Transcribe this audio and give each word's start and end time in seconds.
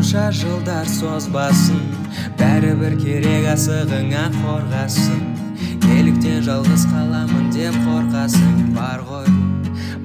қанша 0.00 0.30
жылдар 0.32 0.86
созбасын 0.88 1.80
бәрібір 2.40 2.94
керек 2.96 3.48
асығыңа 3.52 4.22
қорғасын. 4.32 5.18
Неліктен 5.82 6.38
жалғыз 6.46 6.86
қаламын 6.88 7.50
деп 7.52 7.74
қорқасың 7.84 8.70
бар 8.72 9.02
ғой 9.04 9.26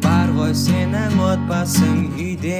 бар 0.03 0.33
ғой 0.35 0.51
сенің 0.51 1.15
отбасың 1.29 2.01
үйде 2.11 2.57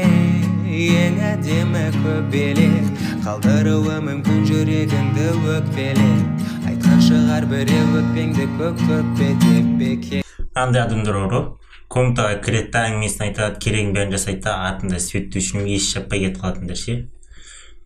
ең 0.63 1.20
әдемі 1.34 1.82
көбелек. 1.98 2.88
Қалдыруы 3.25 3.97
мүмкін 4.05 4.47
жүрегіңді 4.47 5.25
өкпелеп 5.57 6.70
айтқан 6.70 7.04
шығар 7.09 7.49
біреу 7.52 7.89
өкпеңді 7.99 8.47
көк 8.61 8.79
төкпе 8.86 9.33
деп 9.43 10.23
адамдар 10.55 11.20
бар 11.20 11.27
ғой 11.36 11.43
комнатаға 11.91 12.39
кіреді 12.47 12.71
да 12.77 12.86
әңгімесін 12.93 13.28
айтады 13.28 13.60
керегін 13.60 13.92
бәрін 13.97 14.15
жасайды 14.15 14.47
да 14.47 14.56
артында 14.70 15.04
свет 15.04 15.36
үшін 15.36 15.68
еш 15.68 15.92
жаппай 15.97 16.24
кетіп 16.24 16.42
қалатындар 16.42 16.79
ше? 16.79 16.96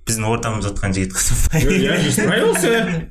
Біздің 0.10 0.26
ортамызда 0.34 0.74
отқан 0.74 0.94
жігіт 0.98 1.14
Я 1.54 1.96
қызықпай 1.96 2.12
справился. 2.12 3.10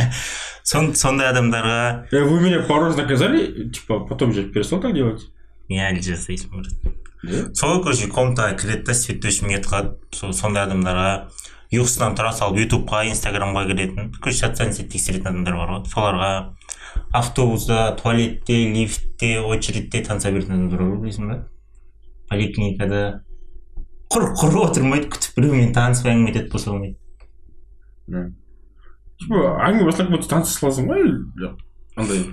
Сон- 0.70 0.94
сондай 0.94 1.26
адамдарға 1.32 2.06
Э, 2.12 2.22
Вы 2.22 2.40
меня 2.40 2.60
пару 2.62 2.86
раз 2.86 2.96
наказали, 2.96 3.68
типа, 3.70 4.00
потом 4.06 4.32
же 4.32 4.44
перестал 4.44 4.80
так 4.80 4.94
делать. 4.94 5.22
не 5.68 5.78
әлі 5.82 6.00
жасайсың 6.02 6.50
брат 6.50 7.56
сол 7.56 7.82
короче 7.82 8.06
комнатаға 8.08 8.56
кіреді 8.58 8.84
да 8.88 8.94
свет 8.94 9.24
өшіп 9.24 9.48
кетіп 9.50 9.66
қалады. 9.70 10.32
Сондай 10.32 10.64
адамдарға 10.66 11.10
ұйқысынан 11.70 12.16
тұра 12.18 12.32
салып 12.34 12.58
ютубқа 12.64 13.04
инстаграмға 13.10 13.66
кіретін 13.68 14.12
короче 14.20 14.46
социальный 14.46 14.74
сеть 14.74 14.88
тексеретін 14.90 15.28
адамдар 15.30 15.54
бар 15.60 15.70
ғой. 15.76 15.84
Соларға 15.92 16.30
автобуста 17.12 17.96
туалетте 18.02 18.56
лифтте 18.72 19.38
очередьте 19.40 20.02
таныса 20.02 20.32
беретін 20.32 20.54
адамдар 20.58 20.80
бар 20.80 20.88
ғой 20.96 21.02
білесің 21.04 21.28
ба? 21.30 21.38
Поликлиникада 22.30 23.22
құр 24.10 24.22
құр 24.40 24.56
отырмайды 24.64 25.06
күтіп 25.14 25.36
біреумен 25.38 25.72
танысып 25.76 26.06
әңгіме 26.10 26.30
етеді 26.34 26.50
болса 26.52 26.70
болмайды 26.72 26.96
әңгіме 29.30 29.86
бастап 29.90 30.10
кетті 30.14 30.28
таныс 30.32 30.54
саласың 30.58 30.84
ғой 30.90 31.00
андай 31.96 32.24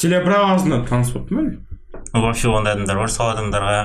телеобразно 0.00 0.82
таныс 0.88 1.10
болыпты 1.14 1.34
ма 1.34 1.46
әлі 1.48 1.56
Ну, 2.14 2.20
вообще 2.22 2.48
ондай 2.50 2.74
адамдар 2.74 2.96
бар 2.98 3.10
сол 3.10 3.30
адамдарға 3.32 3.78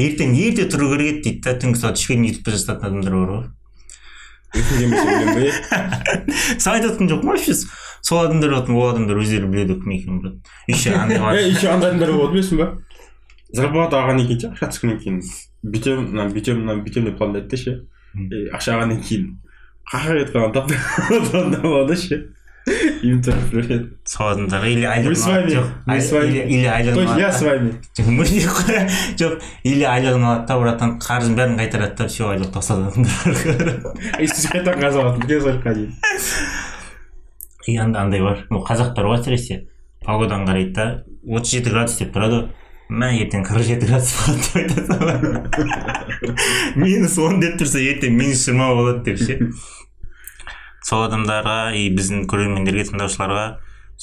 ертең 0.00 0.32
ерте 0.38 0.64
тұру 0.70 0.88
керек 0.94 1.08
еді 1.10 1.22
дейді 1.26 1.40
да 1.44 1.52
түнгі 1.62 1.78
сағат 1.80 1.98
үшке 2.00 2.14
дейін 2.14 2.28
ютубта 2.30 2.50
жазатын 2.54 2.86
адамдар 2.88 3.14
бар 3.14 3.28
ғой 3.34 3.44
саған 6.58 6.74
айтып 6.74 6.88
жатқан 6.90 7.10
жоқпын 7.10 7.28
вообще 7.30 7.54
сол 7.58 8.20
адамдар 8.24 8.50
болатын 8.54 8.74
ол 8.78 8.88
адамдар 8.90 9.16
өздері 9.22 9.50
біледі 9.50 9.74
кім 9.82 9.90
екенін 9.98 10.20
брат 10.22 10.36
еще 10.70 10.94
андай 10.98 11.18
бар 11.22 11.38
еще 11.42 11.68
андай 11.74 11.90
адамдар 11.90 12.10
болады 12.14 12.32
білесің 12.38 12.56
ба 12.62 12.66
зарплата 13.54 14.00
алғаннан 14.00 14.26
кейін 14.30 14.40
ше 14.40 14.46
ақша 14.54 14.70
түскеннен 14.74 14.98
кейін 15.02 15.18
бүйтемін 15.64 16.10
мына 16.12 16.28
бүйтемін 16.34 16.62
мына 16.68 16.82
бүйтемін 16.84 17.10
деп 17.10 17.18
пландайды 17.18 17.48
да 17.48 17.56
ше 17.56 17.72
алғаннан 18.74 19.00
кейін 19.08 19.24
қаққа 19.90 20.12
кетіп 20.20 20.36
қалған 20.36 21.60
болады 21.64 21.96
ше 21.96 22.20
или 24.64 24.86
Мы 25.04 25.14
с 25.14 25.26
вами, 25.26 25.52
мы 25.86 26.00
с 26.00 26.12
вами. 26.12 26.32
или 26.48 26.64
то 26.94 27.00
есть 27.02 27.18
я 27.18 27.28
айлығын 27.28 27.32
с 27.32 27.42
вами 27.42 27.72
алады 27.98 28.86
жоқ 29.20 29.34
или 29.64 29.84
айлығын 29.84 30.24
алады 30.24 30.46
да 30.48 30.56
братан 30.62 30.94
қарызын 30.98 31.36
бәрін 31.36 31.58
қайтарады 31.60 31.96
да 31.98 32.06
все 32.08 32.24
айлық 32.30 32.56
адамдар 32.72 34.20
и 34.20 34.26
сіз 34.32 34.46
қайтадан 34.54 34.80
қаза 34.80 35.04
айлыққа 35.50 35.74
дейін 35.74 35.92
и 37.66 37.76
анда- 37.76 38.00
андай 38.06 38.20
бар 38.24 38.40
қазақтар 38.50 39.10
ғой 39.12 39.20
әсіресе 39.20 39.60
погоданы 40.04 40.48
қарайды 40.48 40.72
да 40.72 40.88
отыз 41.28 41.50
жеті 41.58 41.70
градус 41.76 41.98
деп 42.00 42.16
тұрады 42.16 42.40
ғой 42.40 42.48
мә 42.92 43.08
ертең 43.16 43.44
қырық 43.46 43.64
жеті 43.64 43.86
градус 43.88 44.12
болады 44.18 44.40
деп 44.44 44.56
айтады 44.60 45.44
минус 46.76 47.16
он 47.18 47.40
деп 47.40 47.56
тұрса 47.60 47.80
ертең 47.80 48.12
минус 48.18 48.44
жиырма 48.44 48.74
болады 48.76 49.00
деп 49.06 49.18
ше? 49.22 49.38
Сол 50.84 51.06
адамдарға 51.06 51.72
и 51.78 51.88
біздің 51.96 52.26
көрермендерге 52.28 52.84
тыңдаушыларға 52.90 53.46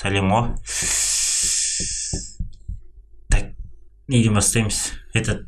сәлем 0.02 0.34
ғой 0.34 0.50
так 3.30 3.52
неден 4.10 4.34
бастаймыз? 4.40 4.82
Этот 5.14 5.46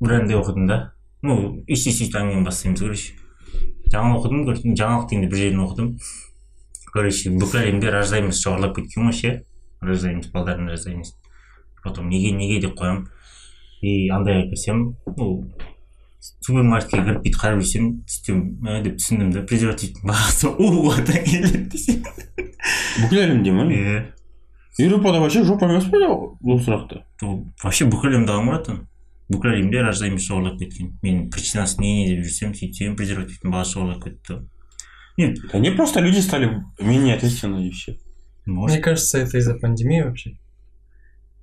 бір 0.00 0.16
әнде 0.22 0.38
оқыдым 0.40 0.66
да. 0.70 0.80
Ну 1.20 1.60
өйстіп 1.68 1.98
сөйтіп 1.98 2.16
әңгімені 2.22 2.48
бастаймыз 2.48 2.80
короче. 2.86 3.12
Жаңа 3.92 4.16
оқыдым 4.16 4.48
жаңалық 4.48 5.10
дегенде 5.10 5.28
бір 5.28 5.44
жерін 5.44 5.62
оқыдым. 5.66 5.92
Короче 6.96 7.36
бүкіл 7.36 7.60
әлемде 7.66 7.92
рождаемость 7.92 8.48
жоғарылап 8.48 8.76
кеткен 8.80 9.10
ғой 9.10 9.16
ше. 9.20 9.36
Рождаемость 9.84 10.32
балдарын 10.32 10.72
рождаемость 10.72 11.20
потом 11.85 12.09
неге 12.09 12.31
неге 12.31 12.59
деп 12.61 12.77
қоямын 12.79 13.07
и 13.81 14.09
андайға 14.13 14.49
кірсем 14.51 14.81
ну 15.17 15.27
супермаркетке 16.21 17.01
кіріп 17.01 17.23
бүйтіп 17.23 17.39
қарап 17.41 17.63
жүрсем 17.63 17.87
сөйтсем 18.05 18.41
мә 18.61 18.81
деп 18.85 18.99
түсіндім 19.01 19.31
да 19.33 19.43
презервативтің 19.49 20.05
бағасы 20.11 20.51
одан 20.51 21.25
келеді 21.25 21.63
десем 21.73 22.03
бүкіл 23.01 23.23
әлемде 23.23 23.55
ма 23.55 23.65
иә 23.71 23.97
еуропада 24.77 25.23
вообще 25.23 25.43
жопа 25.47 25.71
емес 25.71 25.89
па 25.89 26.01
бұл 26.05 26.61
сұрақты 26.61 27.01
ол 27.25 27.41
вообще 27.63 27.89
бүкіл 27.89 28.13
әлемде 28.13 28.37
братан 28.45 28.85
бүкіл 29.31 29.55
әлемде 29.55 29.81
рождаемость 29.87 30.29
жоғарылап 30.29 30.61
кеткен 30.61 30.93
мен 31.01 31.25
причинасы 31.33 31.81
не 31.81 31.95
не 32.03 32.13
деп 32.13 32.25
жүрсем 32.27 32.53
сөйтсем 32.53 32.95
презервативтің 32.99 33.55
бағасы 33.55 33.79
жоғарылап 33.79 34.05
кетті 34.05 34.39
нет 35.17 35.41
да 35.51 35.59
не 35.59 35.71
просто 35.71 36.01
люди 36.01 36.19
стали 36.19 36.51
менее 36.79 37.15
ответственны 37.15 37.67
и 37.67 37.71
все 37.71 37.97
Мне 38.45 38.55
может 38.55 38.83
кажется, 38.83 39.19
это 39.19 39.37
из-за 39.37 39.55
пандемии 39.55 40.01
вообще. 40.01 40.37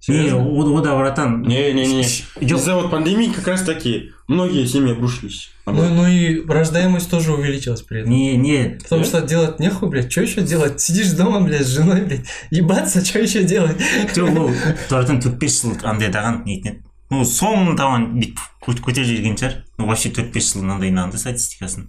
не 0.09 0.31
о 0.31 0.39
о 0.39 0.81
да 0.81 0.97
братан 0.97 1.43
не 1.43 1.73
не 1.73 1.87
не 1.87 2.03
жоқ 2.03 2.57
из-за 2.59 2.75
вот 2.77 2.91
пандемии 2.91 3.31
как 3.35 3.47
раз 3.49 3.63
таки 3.63 4.11
многие 4.27 4.65
семьи 4.67 4.93
обрушились 4.93 5.51
Ну, 5.67 5.73
ну 5.95 6.07
и 6.07 6.47
рождаемость 6.47 7.11
тоже 7.11 7.33
увеличилась 7.35 7.83
при 7.83 8.01
этом. 8.01 8.13
не 8.13 8.37
не 8.37 8.79
Потому 8.83 9.03
Да? 9.03 9.09
что 9.09 9.21
делать 9.23 9.59
нехуй, 9.61 9.91
блядь, 9.91 10.11
что 10.11 10.23
еще 10.23 10.41
делать? 10.41 10.81
Сидишь 10.81 11.11
дома, 11.13 11.41
блядь, 11.41 11.67
с 11.67 11.69
женой, 11.77 12.03
блядь, 12.07 12.25
ебаться, 12.51 13.05
что 13.05 13.19
еще 13.19 13.43
делать? 13.45 13.77
жоқ 14.15 14.39
ол 14.39 14.51
братан 14.89 15.21
төрт 15.21 15.37
бес 15.39 15.61
жыл 15.63 15.77
андай 15.83 16.09
даған 16.09 16.45
нетін 16.47 16.73
еді 16.73 16.83
ну 17.11 17.23
соңын 17.25 17.77
табан 17.77 18.07
бүйтіп 18.17 18.39
көт- 18.65 18.81
көтеріп 18.85 19.07
жіберген 19.11 19.37
шығар 19.37 19.55
ну 19.79 19.87
вообще 19.89 20.09
төрт 20.11 20.33
бес 20.33 20.53
жыл 20.55 20.63
мынандайын 20.63 20.99
алды 21.05 21.19
статистикасын 21.19 21.89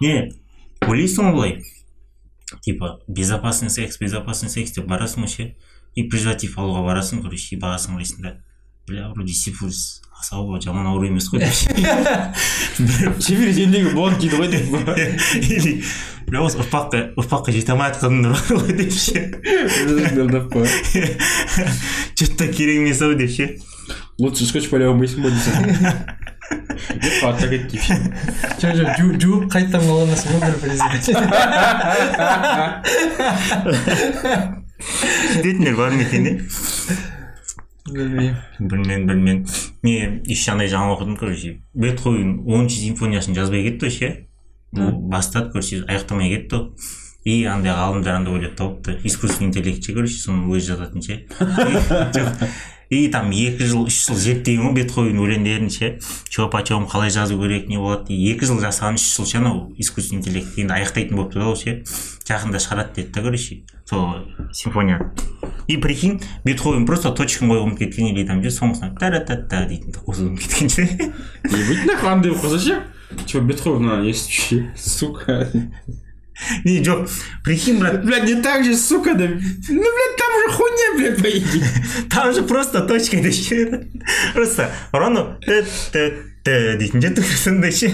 не 0.00 0.32
ойлайсың 0.86 1.30
ғой 1.30 1.34
былай 1.34 1.64
типа 2.62 3.00
безопасный 3.08 3.70
секс 3.70 3.98
безопасный 4.00 4.48
секс 4.50 4.72
деп 4.72 4.86
барасың 4.90 5.26
ғой 5.26 5.34
ше 5.36 5.48
и 5.95 6.03
презерватив 6.09 6.57
алуға 6.59 6.81
барасың 6.89 7.21
короче 7.23 7.55
и 7.55 7.59
бағасын 7.59 7.95
қарайсың 7.95 8.19
да. 8.23 8.31
Бля 8.87 9.07
вроде 9.15 9.33
сифилис 9.33 10.01
аса 10.19 10.35
ауыр 10.37 10.61
жаман 10.61 10.85
ауру 10.87 11.07
емес 11.07 11.25
қой 11.31 11.41
сендегі 13.25 13.89
болады 13.95 14.15
дейді 14.21 14.35
ғой 14.37 14.47
деп. 14.51 14.65
Или 15.41 15.83
бля 16.27 16.41
осы 16.45 16.57
ұрпаққа 16.61 16.97
ұрпаққа 17.19 17.49
жете 17.55 17.71
алмай 17.73 17.89
жатқандар 17.93 18.31
бар 18.35 18.45
ғой 18.61 18.73
деп 18.77 18.91
ше. 18.93 19.19
Че 22.15 22.25
то 22.37 22.45
керек 22.47 22.77
емес 22.83 23.01
ау 23.01 23.13
деп 23.15 23.31
ше. 23.31 23.45
Лучше 24.19 24.45
скотч 24.47 24.69
поле 24.71 24.85
алмайсың 24.87 25.19
ба 25.25 25.29
десең 25.33 25.55
деп 27.01 27.23
артта 27.25 27.47
кетті. 27.51 27.77
Деп 28.61 28.75
же, 28.77 28.83
жу- 28.99 29.17
жуып 29.21 29.43
қайтадан 29.51 29.81
қолданасың 29.89 30.29
ғой 30.37 30.41
бір. 30.61 30.71
сөйтетіндер 34.85 35.75
бар 35.79 35.95
ма 35.95 36.01
екен 36.05 36.27
иә 36.27 36.35
Білмеймін. 37.85 38.35
білмедім 38.59 39.07
білмедім 39.07 39.45
не 39.83 39.95
еще 40.25 40.51
андай 40.51 40.67
жаңа 40.67 40.95
оқыдым 40.95 41.17
короче 41.19 41.59
бетховен 41.73 42.39
оныншы 42.45 42.81
симфониясын 42.81 43.35
жазбай 43.37 43.61
кетті 43.69 44.27
ну 44.71 44.91
бастады 44.91 45.51
короче 45.51 45.83
аяқтамай 45.85 46.29
кетті 46.33 46.63
и 47.25 47.43
андай 47.49 47.73
ғалымдар 47.73 48.19
андай 48.19 48.33
ойлап 48.37 48.55
тауыпты. 48.55 48.99
Искусственный 49.03 49.49
интеллект 49.49 49.83
ше 49.83 49.93
короче 49.93 50.19
соны 50.21 50.45
өзі 50.53 50.75
жазатын 50.75 51.01
ше. 51.01 51.15
Жоқ. 51.39 52.43
И 52.89 53.07
там 53.09 53.31
екі 53.31 53.65
жыл 53.65 53.85
үш 53.87 54.05
жыл 54.07 54.19
зерттеген 54.19 54.69
ғой 54.69 54.75
бетховен 54.81 55.21
өлеңдерін 55.21 55.71
ше. 55.73 55.91
Че 56.29 56.49
почем 56.51 56.87
қалай 56.89 57.09
жазу 57.09 57.39
керек 57.41 57.69
не 57.69 57.77
болады. 57.77 58.13
Екі 58.13 58.45
жыл 58.45 58.61
жасаған 58.63 58.99
үш 58.99 59.07
жыл 59.15 59.29
ше 59.29 59.39
анау 59.41 59.71
искусственный 59.77 60.21
интеллект 60.21 60.57
енді 60.57 60.77
аяқтайтын 60.79 61.17
болыпты 61.17 61.39
да 61.39 61.49
ол 61.49 61.57
ше. 61.59 61.81
Жақында 62.27 62.61
шығарады 62.61 63.01
деді 63.01 63.11
да 63.15 63.25
короче. 63.25 63.63
Сол 63.85 64.25
симфонияны 64.53 65.11
и 65.67 65.77
прикинь 65.77 66.21
бетховен 66.43 66.85
просто 66.85 67.11
точканы 67.11 67.53
қойып 67.53 67.65
ұмытып 67.65 67.79
кеткен 67.79 68.11
или 68.11 68.25
там 68.27 68.41
ше 68.43 68.51
соңғысынан 68.53 68.97
та 68.99 69.09
та 69.25 69.37
та 69.49 69.63
дейтін 69.69 69.95
қосып 69.97 70.29
ұмытып 70.29 70.43
кеткен 70.45 70.69
ше. 70.69 70.85
Ебать 71.43 71.85
нахуй 71.89 72.09
андай 72.11 72.31
болып 72.31 72.45
қалса 72.45 72.59
ше? 72.61 72.81
Че 73.25 73.41
бетховен 73.41 74.05
естіп 74.05 74.31
ше 74.31 74.59
сука? 74.77 75.49
не 76.65 76.83
жоқ 76.83 77.09
прикинь 77.43 77.79
брат. 77.79 78.03
Блядь 78.05 78.25
не 78.25 78.41
так 78.41 78.63
же 78.63 78.75
сука 78.75 79.13
да. 79.13 79.27
Ну 79.27 79.87
блядь 79.95 80.17
там 80.17 80.31
же 80.41 80.51
хуйня 80.51 80.97
блядь 80.97 81.21
по 81.21 81.29
идее. 81.29 81.67
Там 82.09 82.33
же 82.33 82.43
просто 82.43 82.81
точка 82.81 83.17
ше 83.31 83.87
просто 84.33 84.71
ұраны 84.91 85.39
т 85.45 85.65
т 85.91 86.11
т 86.43 86.77
дейтін 86.77 87.01
ше 87.01 87.09
тура 87.15 87.37
сондай 87.37 87.71
ше 87.71 87.91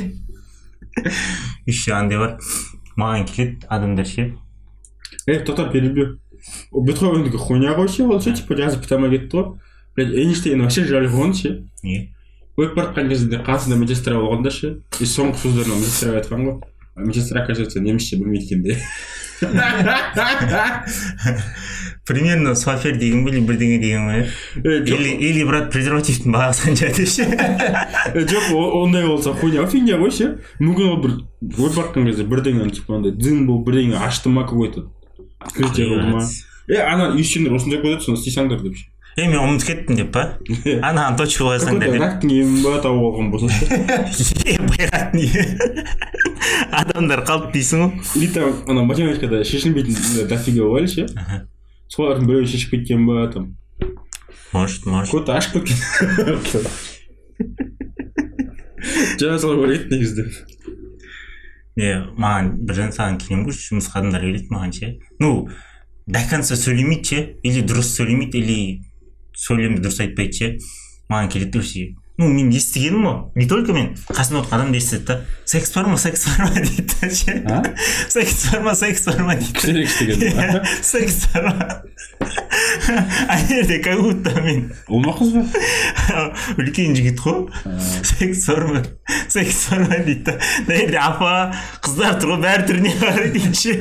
еще 1.66 1.94
андай 1.94 2.18
бар 2.18 2.40
маған 2.98 3.28
келеді 3.30 3.68
адамдар 3.70 4.06
ше 4.06 4.34
ей 5.28 5.40
тоқтап 5.46 5.72
перебью 5.72 6.20
бетховендікі 6.72 7.38
хуйня 7.38 7.76
ғой 7.78 7.88
ше 7.88 8.04
ол 8.04 8.22
ше 8.22 8.34
типа 8.34 8.58
жазып 8.58 8.84
бітамай 8.86 9.14
кетті 9.14 9.38
ғой 9.38 9.54
блядь 9.96 10.14
эйнштейн 10.14 10.62
вообще 10.62 10.86
жаль 10.86 11.08
ғой 11.08 11.34
ше 11.38 11.56
не 11.84 12.14
өтіп 12.58 12.76
бара 12.76 12.90
жатқан 12.92 13.10
кезде 13.10 13.42
қасында 13.46 13.78
медсестра 13.80 14.20
болғанда 14.20 14.52
ше 14.52 14.76
и 15.00 15.08
соңғы 15.08 15.40
сөздерін 15.46 15.80
медсестра 15.80 16.20
айтқан 16.20 16.46
ғой 16.48 16.60
А 16.96 17.02
медсестра 17.02 17.42
оказывается 17.44 17.80
немісше 17.80 18.18
білмейді 18.18 18.46
екен 18.46 18.64
де 18.64 18.78
примерно 22.06 22.56
суафер 22.56 22.98
деген 22.98 23.26
бе 23.26 23.32
или 23.32 23.42
бірдеңе 23.46 23.80
деген 23.80 24.10
Э, 24.12 24.84
жоқ, 24.84 25.00
или 25.00 25.10
или 25.30 25.44
брат 25.44 25.72
презервативтің 25.72 26.32
бағасы 26.36 26.68
қанша 26.68 26.90
деп 26.92 27.08
ше 27.08 27.24
э, 28.14 28.26
жоқ 28.26 28.52
ондай 28.84 29.06
болса 29.08 29.34
хуйня. 29.34 29.66
Фигня 29.68 29.98
ғой 30.02 30.12
ше 30.12 30.32
мүмкін 30.60 30.90
ол 30.92 31.02
бір 31.02 31.18
бара 31.42 31.74
жатқан 31.78 32.10
кезде 32.10 32.26
бірдеңе 32.28 32.70
типа 32.74 32.98
андай 32.98 33.16
дзин 33.16 33.46
болып 33.48 33.70
бірдеңе 33.70 34.02
ашты 34.02 34.30
ма 34.30 34.44
какой 34.44 34.74
то 34.74 34.92
открытие 35.40 35.88
болды 35.88 36.08
ма 36.12 36.26
е 36.68 36.82
ана 36.82 37.12
үйсендер 37.16 37.56
осындай 37.56 37.82
көреді 37.82 38.06
соны 38.06 38.20
істейсіңдер 38.20 38.62
деп 38.66 38.76
ше 38.76 38.91
е 39.18 39.28
мен 39.28 39.40
ұмытып 39.42 39.68
кеттім 39.68 39.98
деп 40.00 40.12
па 40.16 40.24
анаған 40.88 41.18
точка 41.20 41.50
қойсаңдар 41.50 41.92
деп 41.92 42.04
рактың 42.04 42.32
емі 42.32 42.62
ба 42.64 42.78
тауып 42.84 43.04
алған 43.10 43.32
болса 43.34 43.50
Е, 44.46 44.58
байрат 44.58 45.14
не 45.14 45.28
адамдар 46.72 47.24
қалды 47.28 47.52
дейсің 47.58 47.82
ғой 47.84 47.92
или 48.22 48.30
там 48.34 48.54
ана 48.72 48.86
математикада 48.88 49.44
шешілмейтін 49.48 50.28
дофига 50.30 50.70
ғой 50.72 50.88
ше 50.92 51.08
солардың 51.92 52.30
біреуі 52.30 52.48
шешіп 52.54 52.78
кеткен 52.78 53.04
ба 53.10 53.28
там 53.34 53.58
может 54.54 54.86
может 54.86 55.26
то 55.26 55.36
ашып 55.36 55.60
кеткен 55.60 55.78
жаңа 59.20 59.38
солай 59.44 59.58
ойлайды 59.60 59.92
негізі 59.92 60.28
е 61.80 61.92
маған 62.16 62.54
бірден 62.64 62.96
саған 62.96 63.20
келемін 63.22 63.50
ғой 63.50 63.60
жұмысқа 63.60 64.00
адамдар 64.02 64.24
келеді 64.24 64.56
маған 64.56 64.72
ше 64.78 64.94
ну 65.20 65.50
до 66.08 66.24
конца 66.30 66.56
сөйлемейді 66.60 67.12
ше 67.12 67.20
или 67.44 67.62
дұрыс 67.68 67.94
сөйлемейді 68.00 68.42
или 68.42 68.58
сөйлемді 69.38 69.84
дұрыс 69.86 70.02
айтпайды 70.06 70.38
ше 70.38 70.54
маған 71.12 71.30
келеді 71.32 71.60
вообще. 71.60 71.90
Ну 72.22 72.28
мен 72.30 72.52
естігенім 72.54 73.06
ғой. 73.08 73.16
Не 73.36 73.48
только 73.50 73.74
мен 73.74 73.96
қасымда 74.14 74.44
отырған 74.44 74.60
адам 74.60 74.72
да 74.72 74.78
естіді 74.78 75.06
да. 75.08 75.16
Секс 75.46 75.72
бар 75.74 75.88
ма 75.90 75.98
секс 75.98 76.28
бар 76.28 76.44
ма 76.46 76.62
дейді 76.62 77.10
ше. 77.10 77.34
Секс 78.14 78.52
бар 78.52 78.62
ма 78.68 78.76
секс 78.76 79.06
бар 79.08 79.24
ма 79.26 79.36
дейді. 79.40 79.74
Деген 79.74 80.20
Иә, 80.30 80.62
секс 80.84 81.26
бар 81.34 81.48
ма. 81.50 81.82
Как 83.84 84.02
будто 84.02 84.42
мен. 84.42 84.72
Ол 84.88 85.02
ма 85.02 85.16
қыз 85.18 85.34
ба 85.34 85.42
үлкен 86.62 86.94
жігіт 87.00 87.24
қой. 87.24 87.50
Секс 88.04 88.46
бар 88.52 88.68
ма 88.70 88.84
секс 89.28 89.66
бар 89.72 89.88
ма 89.88 90.04
дейді 90.06 90.24
да. 90.30 90.38
Мына 90.68 90.78
жерде 90.84 91.02
апа 91.02 91.34
қыздар 91.82 92.22
тұр 92.22 92.36
ғой 92.36 92.44
бәрі 92.46 92.70
түріне 92.70 92.96
қарайды 93.02 93.34
дейді 93.40 93.58
ше. 93.58 93.74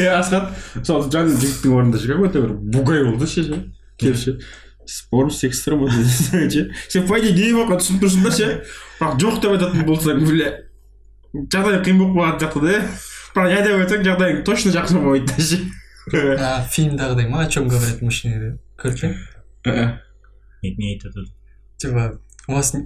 е 0.00 0.08
асхат 0.16 0.50
мысалы 0.76 1.10
жаңа 1.12 1.34
жігіттің 1.36 1.76
орнында 1.76 2.00
ше 2.02 2.10
какой 2.12 2.30
то 2.34 2.42
бір 2.44 2.54
бугай 2.76 3.04
болды 3.06 3.26
ше 3.30 3.44
ше 3.46 3.58
келіп 4.00 4.18
ше 4.20 4.36
спорм 4.90 5.30
секстер 5.34 5.76
ма 5.80 5.90
десең 5.92 6.48
ше 6.50 6.64
сен 6.88 7.06
по 7.08 7.18
идее 7.20 7.34
гей 7.36 7.52
болып 7.56 7.80
түсініп 7.82 8.04
тұрсың 8.06 8.24
да 8.26 8.32
ше 8.36 8.48
бірақ 9.00 9.18
жоқ 9.24 9.40
деп 9.44 9.56
айтатын 9.56 9.86
болсаң 9.88 10.24
бля 10.26 10.52
жағдай 11.34 11.82
қиын 11.86 12.00
болып 12.00 12.16
қалатын 12.16 12.40
сияқты 12.46 12.64
да 12.64 12.80
бірақ 13.36 13.52
я 13.54 13.60
деп 13.66 13.84
айтсаң 13.84 14.06
жағдайың 14.08 14.42
точно 14.48 14.74
жақсы 14.78 14.98
болмайды 14.98 15.34
да 15.36 15.50
ше 15.50 15.60
А, 16.10 16.64
фильмдағыдай 16.72 17.28
ма 17.30 17.44
о 17.44 17.46
чем 17.46 17.68
говорят 17.68 18.00
мужчины 18.02 18.56
көріп 18.80 19.12
пе 19.62 19.74
не 20.64 20.72
не 20.74 20.94
айтады 20.94 21.26
типа 21.78 22.18
у 22.48 22.52
вас 22.54 22.72
не- 22.74 22.82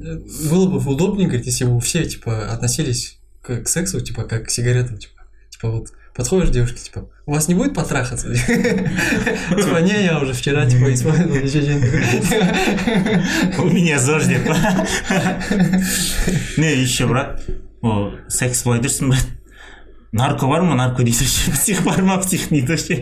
было 0.50 0.66
бы 0.68 0.78
удобнее, 0.92 1.28
говорит, 1.28 1.46
если 1.46 1.64
бы 1.64 1.80
все, 1.80 2.04
типа, 2.04 2.52
относились 2.52 3.18
к, 3.40 3.62
к 3.62 3.68
сексу, 3.68 4.00
типа, 4.02 4.24
как 4.24 4.46
к 4.46 4.50
сигаретам, 4.50 4.98
типа, 4.98 5.17
типа, 5.58 5.70
вот, 5.70 5.88
подходишь 6.14 6.50
к 6.50 6.52
девушке, 6.52 6.78
типа, 6.78 7.08
у 7.26 7.32
вас 7.32 7.48
не 7.48 7.54
будет 7.54 7.74
потрахаться? 7.74 8.32
Типа, 8.34 9.78
не, 9.80 10.04
я 10.04 10.18
уже 10.18 10.32
вчера, 10.32 10.66
типа, 10.66 10.92
использовал, 10.92 11.34
ничего 11.34 11.62
у 13.62 13.68
не 13.68 13.74
меня 13.74 13.98
зож 13.98 14.24
деп 14.24 14.46
па 14.46 14.56
не 16.56 16.74
еще 16.74 17.06
брат 17.06 17.42
ол 17.82 18.14
секс 18.28 18.64
былай 18.64 18.80
тұрсын 18.80 19.10
брат 19.10 19.26
нарко 20.12 20.46
бар 20.46 20.62
ма 20.62 20.74
нарко 20.74 21.02
дейді 21.02 21.26
ше 21.26 21.52
псих 21.52 21.82
бар 21.84 22.02
ма 22.02 22.18
псих 22.22 22.48
дейді 22.50 22.76
ше 22.76 22.96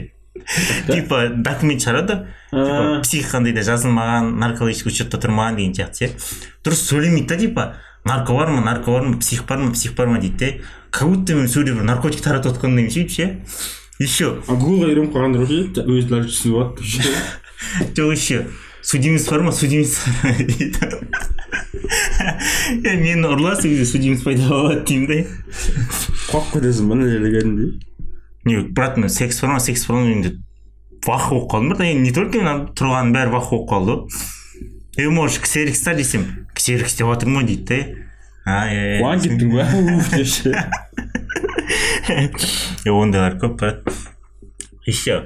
типа 0.89 1.29
документ 1.37 1.85
шығарады 1.85 2.19
типа 2.51 3.01
псих 3.05 3.31
қандай 3.33 3.53
да 3.53 3.65
жазылмаған 3.67 4.35
наркологический 4.43 4.91
учетта 4.93 5.21
тұрмаған 5.23 5.61
деген 5.61 5.75
сияқты 5.77 6.09
ше 6.09 6.13
дұрыс 6.65 6.87
сөйлемейді 6.89 7.29
да 7.29 7.37
типа 7.39 7.69
нарко 8.05 8.35
бар 8.39 8.51
ма 8.51 8.65
нарко 8.65 8.97
бар 8.97 9.07
ма 9.07 9.19
псих 9.21 9.45
бар 9.47 9.59
ма 9.59 9.73
псих 9.73 9.95
бар 9.95 10.09
ма 10.09 10.19
дейді 10.19 10.37
де 10.39 10.61
как 10.92 11.10
будто 11.10 11.36
мен 11.36 11.48
сөйлеп 11.48 11.80
бір 11.80 11.88
наркотик 11.88 12.22
таратып 12.24 12.56
отқандай 12.56 12.90
сөйтіп 12.92 13.12
ше 13.12 13.26
еще 14.00 14.38
а 14.48 14.54
гуглға 14.54 14.92
үйреніп 14.92 15.14
қалғандар 15.16 15.48
ше 15.50 15.84
өзі 15.84 16.08
даже 16.12 16.30
түсініп 16.32 16.56
алады 16.58 16.82
жоқ 17.98 18.12
еще 18.14 18.48
судимость 18.82 19.30
бар 19.30 19.42
ма 19.42 19.52
судимость 19.52 20.00
е 22.84 22.96
мені 22.96 23.28
ұрлас 23.28 23.62
сол 23.62 23.72
кезде 23.72 23.86
судимость 23.86 24.24
пайда 24.24 24.48
болады 24.48 24.84
деймін 24.88 25.08
да 25.10 25.18
қуып 26.30 26.54
кетесің 26.54 26.88
ба 26.88 26.96
мына 26.96 27.10
жерде 27.12 27.34
кәдімгідей 27.36 27.72
не 28.46 28.62
брат 28.70 28.98
мен 28.98 29.10
секс 29.10 29.42
бар 29.42 29.56
ма 29.56 29.60
секс 29.60 29.88
бар 29.88 30.02
ма 30.02 30.12
енді 30.14 30.36
вах 31.08 31.30
болып 31.32 31.52
қалдым 31.52 31.74
брат 31.74 32.02
не 32.02 32.14
только 32.16 32.42
мен 32.44 32.68
тұрғанның 32.78 33.14
бәрі 33.18 33.34
вах 33.36 33.50
болып 33.52 33.70
қалды 33.72 33.98
ғой 33.98 35.08
е 35.08 35.10
может 35.10 35.42
ксерикста 35.44 35.96
десем 35.96 36.26
ксерикс 36.56 36.96
деп 36.98 37.10
жатырмын 37.12 37.42
ғой 37.42 37.50
дейді 37.52 37.66
да 37.68 38.07
е 38.48 39.02
оған 39.02 39.20
кеттің 39.24 39.50
ба 39.56 39.66
ше 40.24 40.54
е 42.86 42.92
ондайлар 42.94 43.36
көп 43.42 43.58
брат 43.60 43.84
еще 44.88 45.26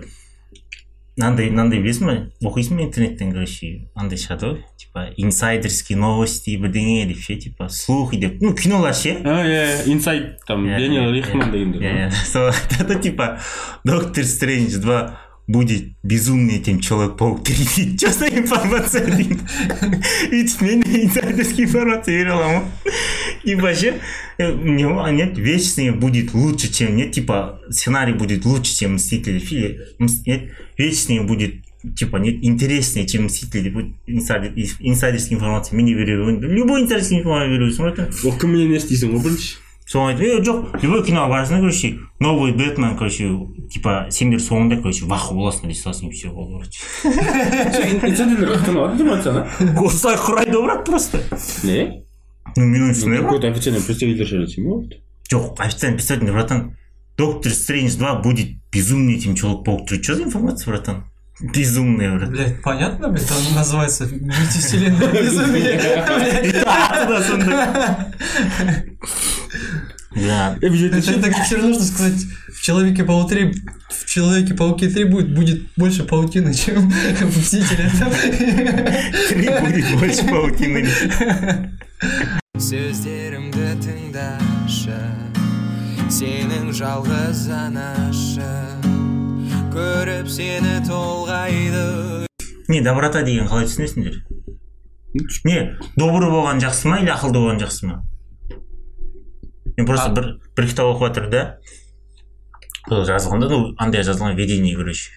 мынандай 1.19 1.51
мынандай 1.51 1.81
білесің 1.83 2.07
ба 2.09 2.15
оқисың 2.49 2.79
ба 2.79 2.85
интернеттен 2.87 3.33
короче 3.35 3.71
андай 3.95 4.17
шығады 4.17 4.47
ғой 4.49 4.61
типа 4.81 5.05
инсайдерские 5.21 5.99
новости 6.01 6.55
бірдеңе 6.61 7.05
деп 7.11 7.19
ше 7.21 7.35
типа 7.45 7.69
слухи 7.69 8.17
деп 8.21 8.41
ну 8.41 8.55
кинолар 8.57 8.95
ше 8.97 9.17
иә 9.21 9.83
инсайд 9.91 10.39
там 10.47 10.65
Иә, 10.65 10.79
дэниел 10.81 11.11
иә, 11.11 11.17
рихман 11.19 11.49
иә, 11.49 11.51
дегендер 11.51 11.81
иә, 11.81 12.07
иә. 12.07 12.11
сол 12.25 12.49
айтады 12.49 12.99
типа 13.03 13.37
доктор 13.85 14.25
стрэндж 14.25 14.79
2 14.81 14.97
будет 15.50 15.84
безумнее 16.02 16.60
чем 16.62 16.80
человек 16.80 17.16
паук 17.16 17.44
3 17.44 17.54
дейді 17.76 17.96
че 17.98 18.08
за 18.12 18.26
информация 18.26 19.06
дейді 19.06 19.38
өйтіп 20.32 20.62
мен 20.62 20.82
инсайдерский 20.82 21.64
информация 21.64 22.18
бере 22.18 22.32
аламын 22.32 22.62
ғой 22.62 22.92
типа 23.44 23.74
ше 23.74 23.92
э, 24.38 24.52
не 24.52 24.84
нет 25.12 25.38
вечный 25.38 25.90
будет 25.92 26.34
лучше 26.34 26.72
чем 26.72 26.96
нет 26.96 27.12
типа 27.12 27.60
сценарий 27.70 28.12
будет 28.14 28.44
лучше 28.44 28.74
чем 28.74 28.94
мстители 28.94 29.38
Фи- 29.38 29.78
мс- 30.00 30.22
нет 30.26 30.50
вечный 30.78 31.20
будет 31.20 31.54
типа 31.96 32.16
нет 32.16 32.42
интереснее 32.42 33.06
чем 33.06 33.26
мстители 33.26 33.70
деп 33.70 33.76
инсайдер- 34.08 34.52
инсайдерский 34.80 35.36
информация 35.36 35.76
мен 35.76 35.86
не 35.86 35.94
бере 35.94 36.16
беремін 36.16 36.40
любой 36.40 36.82
инсайдерский 36.82 37.18
информация 37.18 37.50
бере 37.54 37.70
бересің 37.70 37.86
ғой 37.86 38.30
ол 38.32 38.38
кімменен 38.38 38.72
не 38.72 38.78
істейсің 38.82 39.14
ғой 39.14 39.22
бірінші 39.22 39.54
айтып 39.99 40.23
е 40.23 40.39
жоқ 40.45 40.83
любой 40.83 41.01
киноға 41.03 41.27
барасың 41.31 41.59
короче 41.59 41.89
новый 42.23 42.53
бэтмен 42.55 42.95
короче 42.97 43.27
типа 43.73 44.07
сендер 44.09 44.39
соңында 44.39 44.77
короче 44.81 45.05
вах 45.05 45.31
боласыңдар 45.35 45.73
дей 45.73 45.79
саласың 45.79 46.07
и 46.07 46.15
все 46.15 46.29
болды 46.31 46.61
короче 46.61 46.79
инсайдерлер 48.07 48.53
қаяқтан 48.53 48.77
алады 48.77 49.03
информацияны 49.03 49.75
осылай 49.83 50.15
құрайды 50.15 50.61
брат 50.63 50.85
просто. 50.85 51.19
Не? 51.63 52.03
Ну 52.55 52.65
мен 52.65 52.87
ойымша 52.87 53.01
сондай 53.01 53.19
ғой 53.19 53.25
какой 53.25 53.41
то 53.41 53.47
официальный 53.51 53.83
представитель 53.83 54.27
сөйлесе 54.27 54.61
ма 54.61 54.83
жоқ 55.31 55.59
официально 55.59 55.97
представитель 55.97 56.31
братан? 56.31 56.77
Доктор 57.17 57.51
стрэндж 57.51 57.97
2 57.97 58.15
будет 58.23 58.57
безумнее 58.71 59.19
чем 59.19 59.35
человек 59.35 59.65
паук 59.65 59.87
3 59.89 60.01
что 60.01 60.15
за 60.15 60.23
информация 60.23 60.71
братан 60.71 61.03
безумная 61.40 62.16
брат 62.16 62.30
Блять, 62.30 62.62
понятно, 62.62 63.08
блядь, 63.08 63.30
он 63.30 63.54
называется 63.54 64.06
мультивселенная 64.06 65.12
безумие. 65.12 65.78
Блядь. 66.06 66.64
да 66.64 67.22
сондай 67.22 67.66
да 70.14 70.56
обязательно 70.62 70.98
Это 70.98 71.10
это 71.10 71.30
как 71.30 71.44
все 71.44 71.56
равно, 71.56 71.74
что 71.74 71.84
сказать, 71.84 72.24
в 72.54 72.62
Человеке 72.62 73.04
пауке 73.04 73.34
3 73.34 73.54
в 73.90 74.06
Человеке 74.06 74.54
пауке 74.54 74.88
3 74.88 75.04
будет, 75.04 75.34
будет 75.34 75.62
больше 75.76 76.04
паутины, 76.04 76.54
чем 76.54 76.90
в 76.90 77.38
Мстителе. 77.38 77.90
три 79.28 79.48
будет 79.60 79.98
больше 79.98 80.24
паутины 80.24 80.88
сөздерімді 82.56 83.74
тыңдашы 83.84 84.96
сенің 86.08 86.72
жалғыз 86.78 87.46
анашың 87.52 88.79
көріп 89.71 90.27
сені 90.27 90.81
толғайды. 90.83 92.27
Не 92.71 92.81
доброта 92.83 93.23
деген 93.23 93.47
қалай 93.47 93.67
түсінесіңдер? 93.69 94.17
Не 95.47 95.57
добрый 95.95 96.31
болған 96.31 96.59
жақсы 96.63 96.91
ма 96.91 96.99
или 96.99 97.11
ақылды 97.13 97.39
болған 97.39 97.61
жақсы 97.61 97.87
ма? 97.87 98.01
Мен 99.77 99.87
просто 99.87 100.11
бір 100.15 100.29
бір 100.57 100.67
кітап 100.67 100.91
оқып 100.91 101.07
жатырмын 101.07 101.31
да. 101.31 101.43
Сол 102.89 103.05
жазылған 103.07 103.45
да 103.45 103.49
ну 103.51 103.73
андай 103.77 104.03
жазылған 104.03 104.35
видение 104.35 104.75
короче. 104.75 105.11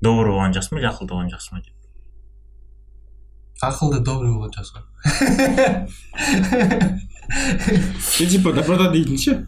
Добрый 0.00 0.32
болған 0.34 0.54
жақсы 0.54 0.74
ма 0.74 0.82
или 0.82 0.90
ақылды 0.90 1.14
болған 1.14 1.30
жақсы 1.34 1.54
ма 1.54 1.62
деп. 1.62 1.74
Ақылды 3.62 4.02
добрый 4.02 4.30
жазған. 4.50 4.82
сен 8.00 8.28
типа 8.34 8.52
доброта 8.52 8.90
дейтін 8.90 9.18
ше. 9.18 9.46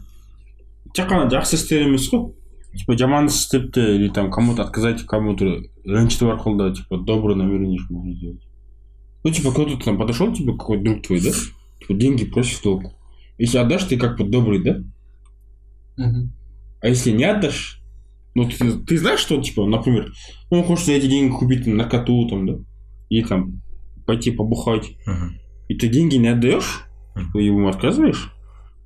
Тек 0.93 1.09
қана 1.11 1.27
жақсы 1.31 1.55
істер 1.59 1.87
емес 1.87 2.07
қой. 2.11 2.31
типа 2.76 2.96
жаман 2.96 3.26
іс 3.26 3.40
істеп 3.40 3.72
те 3.72 3.96
или 3.96 4.08
там 4.08 4.30
кому 4.30 4.54
то 4.54 4.62
отказать 4.62 5.02
кому 5.02 5.34
то 5.36 5.44
ренжіту 5.84 6.30
арқылы 6.30 6.56
да 6.58 6.74
типа 6.74 6.98
доброе 6.98 7.36
намерение 7.36 7.80
можно 7.90 8.14
сделать 8.14 8.42
Ну, 9.22 9.30
типа, 9.30 9.50
кто-то 9.50 9.76
там 9.84 9.98
подошел, 9.98 10.32
типа, 10.32 10.52
какой-то 10.56 10.84
друг 10.84 11.02
твой, 11.02 11.20
да? 11.20 11.30
Типа, 11.80 11.92
деньги 11.92 12.24
просит 12.24 12.58
в 12.58 12.62
долг. 12.62 12.84
Если 13.36 13.58
отдашь, 13.58 13.84
ты 13.84 13.98
как 13.98 14.16
бы 14.16 14.24
добрый, 14.24 14.62
да? 14.64 14.78
Мгм. 15.98 16.32
А 16.80 16.88
если 16.88 17.10
не 17.10 17.24
отдашь, 17.24 17.82
ну, 18.34 18.48
ты, 18.48 18.78
ты 18.78 18.96
знаешь, 18.96 19.20
что, 19.20 19.36
типа, 19.42 19.66
например, 19.66 20.10
он 20.48 20.64
хочет 20.64 20.86
за 20.86 20.92
эти 20.92 21.06
деньги 21.06 21.32
купить 21.32 21.64
там, 21.64 21.76
наркоту, 21.76 22.28
там, 22.30 22.46
да? 22.46 22.54
И 23.10 23.22
там 23.22 23.60
пойти 24.06 24.30
побухать. 24.30 24.92
Мгм. 25.06 25.38
И 25.68 25.74
ты 25.74 25.88
деньги 25.88 26.16
не 26.16 26.28
отдаешь, 26.28 26.86
Мгм. 27.14 27.32
ты 27.32 27.40
ему 27.40 27.68
отказываешь. 27.68 28.32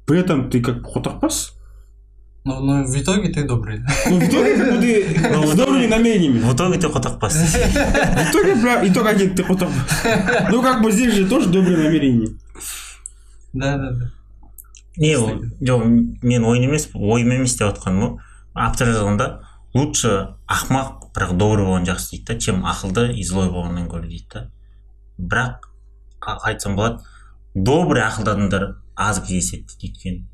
При 0.05 0.19
этом 0.19 0.51
ты 0.51 0.61
как 0.61 0.85
хотахпас. 0.85 1.57
Ну, 2.46 2.60
ну, 2.62 2.84
в 2.86 2.96
итоге 3.02 3.30
ты 3.30 3.44
добрый. 3.44 3.82
Ну, 4.10 4.20
в 4.20 4.24
итоге, 4.28 4.56
ну, 4.72 4.82
ты 4.82 5.30
Ну, 5.32 5.46
с 5.48 5.56
добрыми 5.56 5.88
намерениями. 5.88 6.40
в 6.40 6.54
итоге 6.54 6.80
ты 6.80 6.88
хотақпассың 6.88 7.46
В 7.46 8.30
итоге, 8.30 8.56
бля, 8.56 8.88
итог 8.88 9.06
один, 9.08 9.36
ты. 9.36 9.46
Ну, 10.50 10.62
как 10.62 10.82
бы 10.82 10.92
здесь 10.92 11.14
же 11.14 11.28
тоже 11.28 11.50
добрые 11.50 11.78
намерения. 11.78 12.30
Да, 13.54 13.78
да, 13.78 13.92
да. 13.92 14.12
не 14.98 15.16
жоқ 15.16 15.86
мен 16.22 16.44
ойын 16.46 16.64
емес 16.64 16.90
ойым 16.94 17.32
емес 17.32 17.56
деп 17.58 17.70
жатқаным 17.70 18.02
ғой 18.02 18.18
автор 18.54 18.88
жазғанда 18.90 19.28
лучше 19.74 20.36
ақымақ 20.48 21.14
бірақ 21.16 21.32
добрый 21.40 21.66
болған 21.66 21.86
жақсы 21.88 22.10
дейді 22.12 22.26
да 22.28 22.36
чем 22.40 22.66
ақылды 22.66 23.14
и 23.14 23.24
злой 23.24 23.48
болғаннан 23.50 23.88
гөрі 23.88 24.10
дейді 24.10 24.28
да 24.34 24.42
бірақ 25.18 25.70
қа- 26.20 26.38
айтсам 26.52 26.76
болады 26.76 27.00
добрый 27.56 28.04
ақылды 28.04 28.32
адамдар 28.34 28.66
аз 28.96 29.22
кездеседі 29.22 29.66
дейді 29.80 29.88
өйткені 29.88 30.26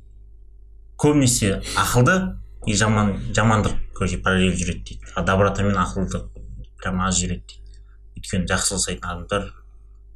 көбінесе 0.98 1.62
ақылды 1.76 2.36
и 2.66 2.74
жаман 2.74 3.16
жамандық 3.36 3.76
короче 3.96 4.18
параллель 4.18 4.56
жүреді 4.56 4.84
дейді. 4.84 5.14
А 5.16 5.24
доброта 5.24 5.64
мен 5.64 5.78
ақылдық 5.78 6.30
прям 6.82 7.02
аз 7.02 7.20
жүреді 7.20 7.44
дейді. 7.48 7.82
Өйткені 8.18 8.50
жақсы 8.50 8.76
жасайтын 8.76 9.10
адамдар 9.10 9.52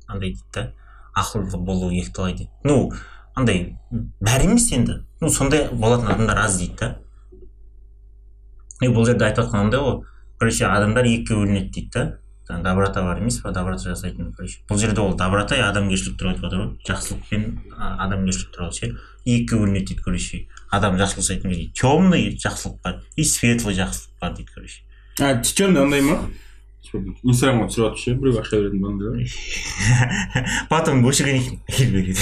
андай 0.07 0.33
дейді 0.33 0.45
да 0.53 0.71
ақылды 1.15 1.57
болу 1.57 1.91
екіталай 1.91 2.33
дейді. 2.33 2.51
Ну 2.63 2.91
андай 3.35 3.77
бәрі 3.91 4.49
емес 4.51 4.71
енді. 4.71 5.01
Ну 5.21 5.29
сондай 5.29 5.69
болатын 5.71 6.13
адамдар 6.13 6.45
аз 6.45 6.57
дейді 6.59 6.75
да. 6.79 6.95
И 8.81 8.87
бұл 8.87 9.05
жерде 9.05 9.27
айтып 9.27 9.45
жатқанымдай 9.45 9.83
ғой. 9.83 10.01
Короче 10.39 10.65
адамдар 10.65 11.05
екіге 11.05 11.35
бөлінеді 11.35 11.71
дейді 11.75 11.91
да. 11.93 12.05
Жаңағы 12.49 12.63
доброта 12.65 13.03
бар 13.05 13.19
емес 13.21 13.41
па 13.43 13.51
доброта 13.53 13.91
жасайтын 13.91 14.31
короче. 14.33 14.63
Бұл 14.69 14.79
жерде 14.81 15.01
ол 15.01 15.13
доброта 15.17 15.57
и 15.59 15.61
адамгершілік 15.61 16.17
туралы 16.17 16.35
айтып 16.35 16.47
жатыр 16.47 16.63
ғой. 16.63 16.71
Жақсылық 16.87 17.27
пен 17.29 17.43
адамгершілік 17.77 18.55
туралы 18.55 18.73
ше. 18.73 18.95
Екіге 19.25 19.59
бөлінеді 19.59 19.91
дейді 19.91 20.01
короче. 20.03 20.47
Адам 20.69 20.97
жақсылық 20.99 21.25
жасайтын 21.25 21.51
кезде 21.51 21.71
темный 21.73 22.29
жақсылық 22.37 22.77
бар 22.83 23.01
и 23.15 23.23
светлый 23.23 23.75
жақсылық 23.75 24.21
бар 24.21 24.35
дейді 24.35 24.51
короче. 24.53 24.81
А, 25.19 25.35
темный 25.41 25.81
андай 25.81 26.01
ма? 26.01 26.19
Инстаграмға 26.89 27.67
түсіріп 27.69 27.85
жатыр 27.85 27.99
ше 28.01 28.13
біреу 28.17 28.39
ақша 28.39 28.59
беретін 28.61 28.81
банда 28.81 29.05
потом 30.71 31.03
өшіргеннен 31.05 31.59
кейін 31.69 31.85
ел 31.85 31.91
береді. 31.93 32.17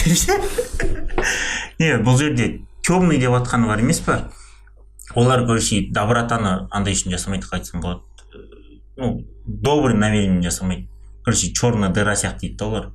Не 1.80 1.94
бұл 2.04 2.18
жерде 2.20 2.48
темный 2.84 3.20
деп 3.22 3.32
жатқаны 3.36 3.70
бар 3.70 3.84
емес 3.84 4.02
па? 4.04 4.32
Олар 5.16 5.46
короче 5.46 5.86
добротаны 5.92 6.68
андай 6.72 6.98
үшін 6.98 7.16
жасамайды 7.16 7.48
қалай 7.48 7.62
айтсам 7.62 7.82
болады. 7.82 8.02
Э, 8.34 8.38
ну 8.98 9.26
добрый 9.46 9.96
намерениемен 9.96 10.44
жасамайды. 10.44 10.90
Короче 11.24 11.54
черная 11.54 11.90
дыра 11.90 12.16
сияқты 12.16 12.48
дейді 12.48 12.58
да 12.58 12.66
олар. 12.66 12.92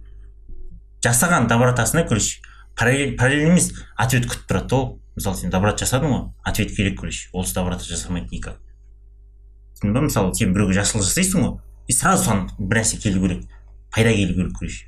Жасаған 1.05 1.49
добротасына 1.49 2.05
короче 2.05 2.43
параллель 2.77 3.17
параллель 3.17 3.49
емес 3.51 3.73
ответ 3.97 4.27
күтіп 4.27 4.49
тұрады 4.49 4.69
да 4.69 4.77
ол. 4.77 4.99
Мысалы 5.17 5.37
сен 5.37 5.51
доброта 5.53 5.85
жасадың 5.85 6.13
ғой 6.13 6.23
ответ 6.45 6.71
керек 6.77 7.01
короче 7.01 7.29
ол 7.33 7.45
доброта 7.55 7.85
жасамайды 7.85 8.33
никак. 8.33 8.61
Түсіндің 9.77 9.93
ба? 9.93 10.07
Мысалы 10.07 10.35
сен 10.35 10.55
біреуге 10.55 10.79
жақсылық 10.79 11.05
жасайсың 11.05 11.45
ғой 11.45 11.59
и 11.89 11.93
сразу 11.93 12.31
соған 12.31 12.49
бір 12.59 12.81
нәрсе 12.81 12.97
келу 13.03 13.21
керек. 13.27 13.45
Пайда 13.93 14.15
келу 14.17 14.35
керек 14.39 14.57
короче 14.59 14.87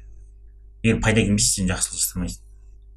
егер 0.85 1.01
пайда 1.01 1.25
келмесе 1.25 1.61
сен 1.61 1.69
жақсылық 1.69 2.01
жасамайсың. 2.01 2.43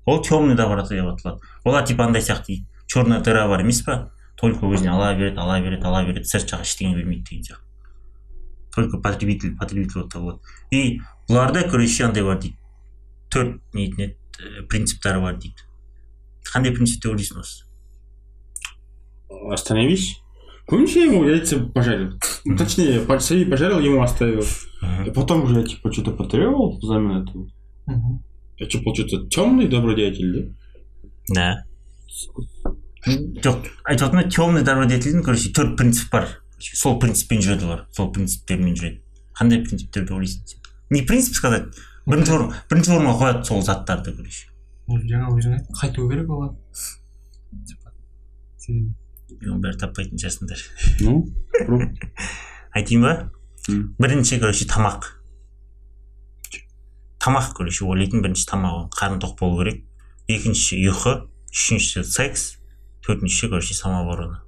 Ол 0.06 0.22
темный 0.24 0.56
доброта 0.56 0.96
деп 0.96 1.08
аталады. 1.12 1.42
Олар 1.64 1.86
типа 1.86 2.06
андай 2.06 2.22
сияқты 2.22 2.64
черная 2.88 3.22
дыра 3.22 3.48
бар 3.48 3.62
емес 3.64 3.82
па 3.82 4.12
только 4.36 4.68
өзіне 4.68 4.92
ала 4.92 5.14
береді 5.16 5.40
ала 5.40 5.60
береді 5.62 5.84
ала 5.84 6.04
береді. 6.04 6.28
Сырт 6.28 6.52
жағы 6.52 6.68
ештеңе 6.68 6.96
бермейді 6.96 7.24
деген 7.30 7.44
сияқты. 7.44 7.64
Только 8.76 8.98
потребитель 9.00 9.56
потребитель 9.58 10.02
болып 10.02 10.12
табылады 10.14 10.40
и 10.72 11.00
бұларда 11.30 11.68
короче 11.70 12.06
андай 12.06 12.24
бар 12.24 12.40
дейді. 12.40 12.58
Төрт 13.32 13.60
нетін 13.74 14.04
еді? 14.06 14.18
принциптары 14.69 15.21
бар 15.21 15.37
дейді 15.37 15.67
қандай 16.53 16.75
принцип 16.75 17.03
деп 17.03 17.13
ойлайсың 17.13 17.41
осы 17.41 17.65
Остановись. 19.51 20.21
Помнишь, 20.67 20.93
я 20.95 21.05
ему 21.05 21.25
яйца 21.25 21.59
пожарил? 21.59 22.21
Ну, 22.45 22.57
Точнее, 22.57 23.01
по- 23.01 23.19
свои 23.19 23.45
пожарил, 23.45 23.81
ему 23.81 24.03
оставил. 24.03 24.45
И 25.07 25.11
потом 25.11 25.45
уже 25.45 25.61
я, 25.61 25.67
типа, 25.67 25.91
что-то 25.91 26.11
потребовал 26.13 26.79
взамен 26.79 27.23
этого. 27.23 27.49
Мгм. 27.87 28.23
Я 28.59 28.69
что, 28.69 28.83
получается, 28.83 29.27
темный 29.29 29.69
добродетель, 29.69 30.55
да? 31.29 31.35
да 31.35 31.65
жоқ 33.43 33.67
айтып 33.83 34.05
жатырмын 34.05 34.23
ғой 34.23 34.31
темный 34.31 34.63
добродетельдің 34.67 35.25
короче 35.27 35.51
төрт 35.51 35.77
принцип 35.79 36.11
бар 36.13 36.29
Короче, 36.53 36.77
сол 36.77 36.99
принциппен 37.03 37.43
жүреді 37.43 37.67
олар 37.67 37.81
сол 37.97 38.13
принциптермен 38.15 38.77
жүреді 38.79 39.01
қандай 39.39 39.65
принциптер 39.65 40.05
деп 40.07 40.15
ойлайсың 40.15 40.47
сен 40.47 40.61
не 40.91 41.03
принцип 41.03 41.35
сказать 41.35 41.75
бірінші 42.08 42.34
орын 42.36 42.54
бірінші 42.70 42.94
орынға 42.96 43.16
қояды 43.22 43.44
сол 43.48 43.64
заттарды 43.66 44.14
короче 44.16 44.48
жаңа 44.88 45.34
өзің 45.34 45.58
айт 45.58 45.68
қайту 45.82 46.08
керек 46.12 46.32
оған 46.32 46.56
оның 48.68 49.62
бәрі 49.64 49.80
таппайтын 49.82 50.22
шығарсыңдар 50.22 50.64
Ну, 51.04 51.82
айтайын 52.76 53.04
ба? 53.04 53.14
Бірінші 54.00 54.40
короче 54.40 54.68
тамақ. 54.72 55.12
Тамақ 57.24 57.54
короче 57.58 57.86
ойлайтын 57.86 58.24
бірінші 58.24 58.48
тамақ 58.48 58.90
қарны 58.96 59.20
тоқ 59.24 59.36
болу 59.40 59.62
керек. 59.64 59.84
Екінші 60.32 60.80
ұйқы. 60.88 61.16
Үшіншісі 61.52 62.04
секс. 62.08 62.50
Төртіншісі 63.04 63.52
короче 63.52 63.76
самооборона 63.76 64.44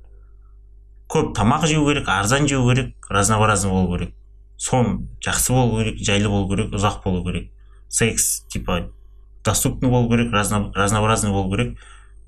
көп 1.10 1.32
тамақ 1.34 1.66
жеу 1.66 1.88
керек 1.88 2.10
арзан 2.13 2.48
жеу 2.48 2.68
керек 2.70 3.08
разнообразный 3.10 3.72
болу 3.72 3.98
керек. 3.98 4.12
Сон 4.60 5.08
жақсы 5.24 5.54
болу 5.56 5.80
керек 5.80 6.01
жайлы 6.04 6.30
болу 6.30 6.50
керек 6.51 6.74
ұзақ 6.75 7.04
болу 7.06 7.24
керек. 7.24 7.51
Секс 7.88 8.42
типа 8.51 8.92
доступный 9.46 9.89
болу 9.89 10.10
керек 10.10 10.34
разно- 10.34 10.74
разнообразный 10.75 11.32
болу 11.32 11.50
керек. 11.56 11.78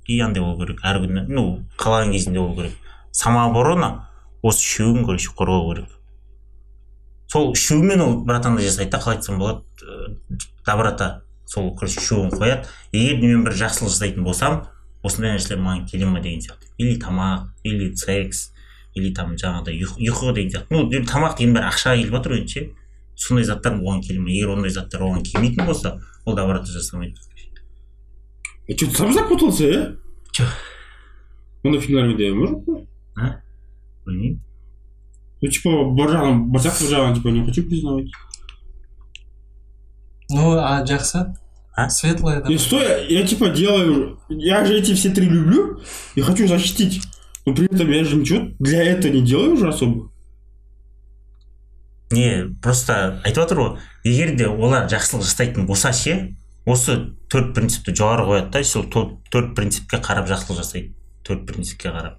И 0.06 0.20
андай 0.20 0.42
болу 0.44 0.58
керек. 0.64 0.80
Әр 0.84 1.02
күні 1.04 1.28
ну 1.28 1.68
қалаған 1.78 2.12
кезінде 2.16 2.40
болу 2.40 2.56
керек. 2.56 2.78
Самооборона 3.12 4.08
осы 4.42 4.64
үшеуін 4.64 5.04
короче 5.06 5.30
қорғау 5.36 5.74
керек. 5.74 5.90
Сол 7.28 7.52
үшеуімен 7.52 8.02
ол 8.02 8.24
братандай 8.26 8.66
жасайды 8.66 8.92
да 8.92 9.00
қалай 9.04 9.20
айтсам 9.20 9.38
болады 9.38 9.66
доброта 10.66 11.24
сол 11.46 11.76
короче 11.76 12.00
үшеуін 12.00 12.32
қояды. 12.32 12.66
Егер 12.94 13.20
мен 13.20 13.44
бір 13.44 13.60
жақсылық 13.60 13.92
жасайтын 13.92 14.24
болсам 14.24 14.68
осындай 15.04 15.36
нәрселер 15.36 15.60
маған 15.60 15.86
келе 15.92 16.06
ма 16.06 16.22
деген 16.22 16.40
сияқты. 16.40 16.72
Или 16.78 16.98
тамақ 17.00 17.52
или 17.64 17.94
секс 17.96 18.51
или 18.95 19.13
там 19.15 19.37
жаңағыдай 19.37 19.77
ұйқы, 19.83 20.01
ұйқы 20.09 20.35
деген 20.35 20.51
сияқты 20.55 20.75
ну 20.75 20.87
енді 20.89 21.07
тамақ 21.11 21.39
деген 21.39 21.55
бәрі 21.57 21.71
ақшаға 21.71 22.01
келіп 22.01 22.17
жатыр 22.17 22.37
енді 22.41 22.53
ше 22.53 22.67
сондай 23.17 23.45
заттар 23.45 23.77
оған 23.77 24.03
келе 24.03 24.21
ма 24.21 24.31
егер 24.31 24.57
ондай 24.57 24.71
заттар 24.71 25.05
оған 25.07 25.23
келмейтін 25.23 25.67
болса 25.67 26.01
ол 26.25 26.35
доброта 26.35 26.73
жасамайды 26.73 27.17
Я 28.69 28.77
что-то 28.77 28.97
сам 28.97 29.13
запутался, 29.13 29.65
э? 29.65 29.95
Чё? 30.33 30.45
Ну, 31.63 31.71
на 31.71 31.81
финале, 31.81 32.17
да, 32.17 32.35
может 32.35 32.59
быть? 32.65 32.89
білмеймін 34.07 34.41
Ну, 35.43 35.49
типа, 35.51 35.71
бір 35.93 36.13
жағын, 36.15 36.39
бір 36.51 36.63
жақ 36.65 36.79
бір 36.81 36.91
жағын, 36.91 37.15
типа, 37.15 37.29
не 37.29 37.45
хочу 37.45 37.63
признавать. 37.63 38.07
ну 40.31 40.59
а 40.59 40.85
жақсы 40.85 41.37
А? 41.77 41.91
светлое 41.91 42.43
И 42.49 42.59
стой, 42.59 43.07
я, 43.09 43.27
типа, 43.27 43.51
делаю... 43.51 44.19
Я 44.29 44.65
же 44.65 44.79
эти 44.79 44.95
все 44.95 45.11
три 45.11 45.29
люблю 45.29 45.81
и 46.15 46.21
хочу 46.23 46.49
защитить. 46.49 47.03
Но 47.46 47.56
при 47.56 47.66
этом 47.66 47.90
я 47.90 48.04
же 48.04 48.16
ничего 48.18 48.50
для 48.60 48.84
этого 48.84 49.12
не 49.12 49.22
делаю 49.22 49.54
уже 49.54 49.70
особо. 49.70 50.12
не 52.12 52.56
просто 52.62 53.22
айтып 53.24 53.44
жатыр 53.44 53.58
ғой. 53.58 53.78
Егер 54.04 54.36
де 54.36 54.48
олар 54.48 54.88
жақсылық 54.92 55.24
жасайтын 55.24 55.66
болса 55.66 55.94
ше 55.94 56.36
осы 56.66 57.16
төрт 57.32 57.54
принципті 57.56 57.94
жоғары 57.96 58.26
қояды 58.28 58.52
да 58.52 58.64
сол 58.64 58.84
төр- 58.84 59.18
төрт 59.32 59.56
принципке 59.56 59.98
қарап 59.98 60.28
жақсылық 60.28 60.60
жасайды. 60.60 60.94
Төрт 61.24 61.46
принципке 61.48 61.90
қарап. 61.90 62.18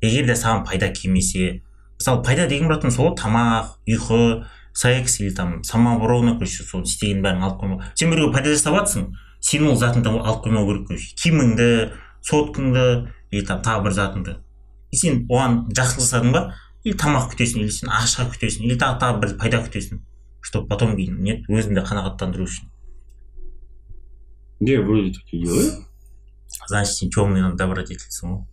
Егер 0.00 0.26
де 0.26 0.32
саған 0.38 0.64
пайда 0.64 0.88
келмесе 0.94 1.62
мысалы 1.98 2.22
пайда 2.22 2.46
деген 2.46 2.68
братан 2.68 2.90
сол 2.90 3.16
тамақ 3.16 3.76
ұйқы 3.88 4.46
секс 4.72 5.20
или 5.20 5.34
там 5.34 5.64
самооборона 5.64 6.38
короче 6.38 6.62
сол 6.62 6.82
істеген 6.82 7.22
бәрін 7.22 7.42
алып 7.42 7.60
қоймау. 7.60 7.82
Сен 7.94 8.10
біреуге 8.10 8.32
пайда 8.32 8.54
жасап 8.54 8.78
жатрсың 8.78 9.10
сен 9.40 9.66
ол 9.66 9.76
затыңды 9.76 10.08
алып 10.08 10.44
қоймау 10.46 10.66
керек 10.70 10.86
короче 10.86 11.14
киіміңді 11.18 11.92
соткаңды 12.22 13.08
или 13.32 13.44
там 13.44 13.62
тағы 13.62 13.88
бір 13.88 13.92
затыңды. 13.92 14.36
Сен 14.96 15.24
оған 15.28 15.64
жақсылық 15.76 16.06
жасадың 16.06 16.36
ба? 16.36 16.44
Или 16.84 16.96
тамақ 16.98 17.32
күтесің 17.32 17.64
или 17.64 17.72
сен 17.74 17.90
ақша 17.90 18.28
күтесің 18.32 18.68
или 18.68 18.78
тағы 18.78 19.00
тағы 19.02 19.22
бір 19.24 19.36
пайда 19.40 19.62
күтесің 19.64 20.02
чтобы 20.46 20.68
потом 20.70 20.94
кейін 20.94 21.18
не 21.26 21.40
өзіңді 21.50 21.82
қанағаттандыру 21.88 22.46
үшін. 22.46 22.70
Я 24.60 24.80
вроде 24.80 25.12
так 25.12 25.32
и 25.32 25.42
делаю. 25.42 25.86
значит 26.68 26.94
сен 26.94 27.10
темный 27.10 27.56
добродетельсің 27.56 28.30
ғой. 28.30 28.44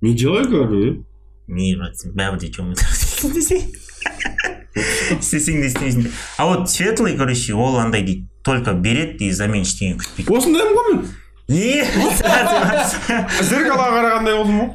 Не 0.00 0.14
делаю, 0.14 0.48
говорю, 0.48 1.06
не 1.46 1.74
брат 1.76 1.98
сен 1.98 2.14
бәрібір 2.16 2.40
де 2.40 2.48
темный 2.48 2.76
істесең 5.20 5.60
де 5.60 5.68
істемесең 5.68 6.02
де. 6.06 6.10
А 6.38 6.46
вот 6.46 6.70
светлый 6.70 7.16
короче 7.16 7.54
ол 7.54 7.78
андай 7.78 8.02
дейді 8.02 8.28
только 8.44 8.72
береді 8.72 9.26
и 9.26 9.30
взамен 9.30 9.64
ештеңе 9.64 9.96
күтпейді 10.00 10.36
осындаймын 10.36 10.76
ғой 10.76 10.90
мен 10.90 11.06
не 11.48 11.84
зеркалға 13.46 13.86
қарағандай 13.92 14.34
болдым 14.34 14.56
ғой. 14.62 14.70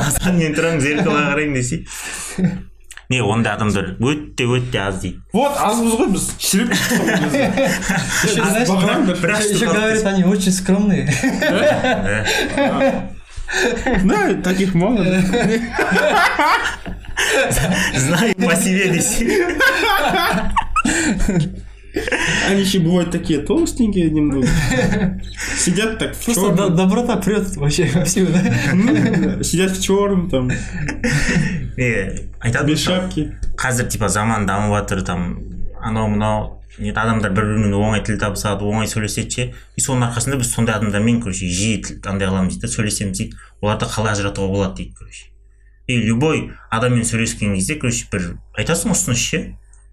Асан 0.00 0.40
мен 0.40 0.56
тұрамын 0.56 0.82
зеркалға 0.82 1.22
қараймын 1.30 1.54
десе 1.60 1.84
не 3.10 3.18
ондай 3.26 3.52
адамдар 3.54 3.96
өте 3.98 4.46
өте 4.46 4.78
аз 4.78 5.00
дейді. 5.02 5.18
Вот 5.34 5.56
азбыз 5.58 5.94
ғой 5.98 6.08
біз. 6.14 6.30
Еще, 6.38 6.64
говорят, 9.66 10.06
они 10.06 10.24
очень 10.24 10.52
скромные. 10.52 11.08
да 14.04 14.34
таких 14.44 14.74
мало. 14.74 15.04
Знаю 17.96 18.34
по 18.36 18.54
себе 18.54 18.88
десе 18.90 19.56
они 22.48 22.60
еще 22.62 22.78
бывают 22.80 23.10
такие 23.10 23.40
толстенькие 23.40 24.10
немного 24.10 24.46
сидят 25.56 25.98
так 25.98 26.14
в 26.14 26.24
Просто 26.24 26.50
до- 26.50 26.56
черном 26.56 26.76
доброта 26.76 27.16
прет 27.16 27.56
вообще 27.56 27.86
вовсю, 27.94 28.26
да? 28.26 29.42
сидят 29.42 29.72
в 29.72 29.82
черном 29.82 30.28
там. 30.30 30.48
Не 31.76 32.28
айтады 32.40 32.72
без 32.72 32.82
шапки. 32.82 33.34
Қазір 33.56 33.88
типа 33.88 34.08
заман 34.08 34.46
дамып 34.46 34.74
жатыр 34.78 35.02
там 35.02 35.42
анау 35.80 36.08
мынау 36.08 36.62
не 36.78 36.90
адамдар 36.92 37.32
бір 37.34 37.44
бірімен 37.50 37.74
оңай 37.76 38.02
тіл 38.06 38.16
табысады 38.20 38.64
оңай 38.64 38.88
сөйлеседі 38.88 39.30
ше 39.34 39.46
и 39.76 39.82
соның 39.84 40.06
арқасында 40.10 40.38
біз 40.40 40.52
сондай 40.54 40.76
адамдармен 40.78 41.20
короче 41.20 41.46
жиі 41.48 41.82
тіл- 41.84 41.98
андай 42.08 42.28
қыламыз 42.30 42.54
дейді 42.56 42.62
да 42.66 42.68
сөйлесеміз 42.72 43.18
дейді 43.18 43.36
оларды 43.60 43.88
қалай 43.90 44.14
ажыратуға 44.14 44.48
болады 44.54 44.76
дейді 44.80 44.94
короче. 44.98 45.26
И 45.86 45.96
любой 45.98 46.52
адаммен 46.70 47.04
сөйлескен 47.04 47.54
кезде 47.56 47.74
короче 47.76 48.06
бір 48.12 48.36
айтасың 48.56 48.94
ұсыныс 48.94 49.18
ше? 49.20 49.42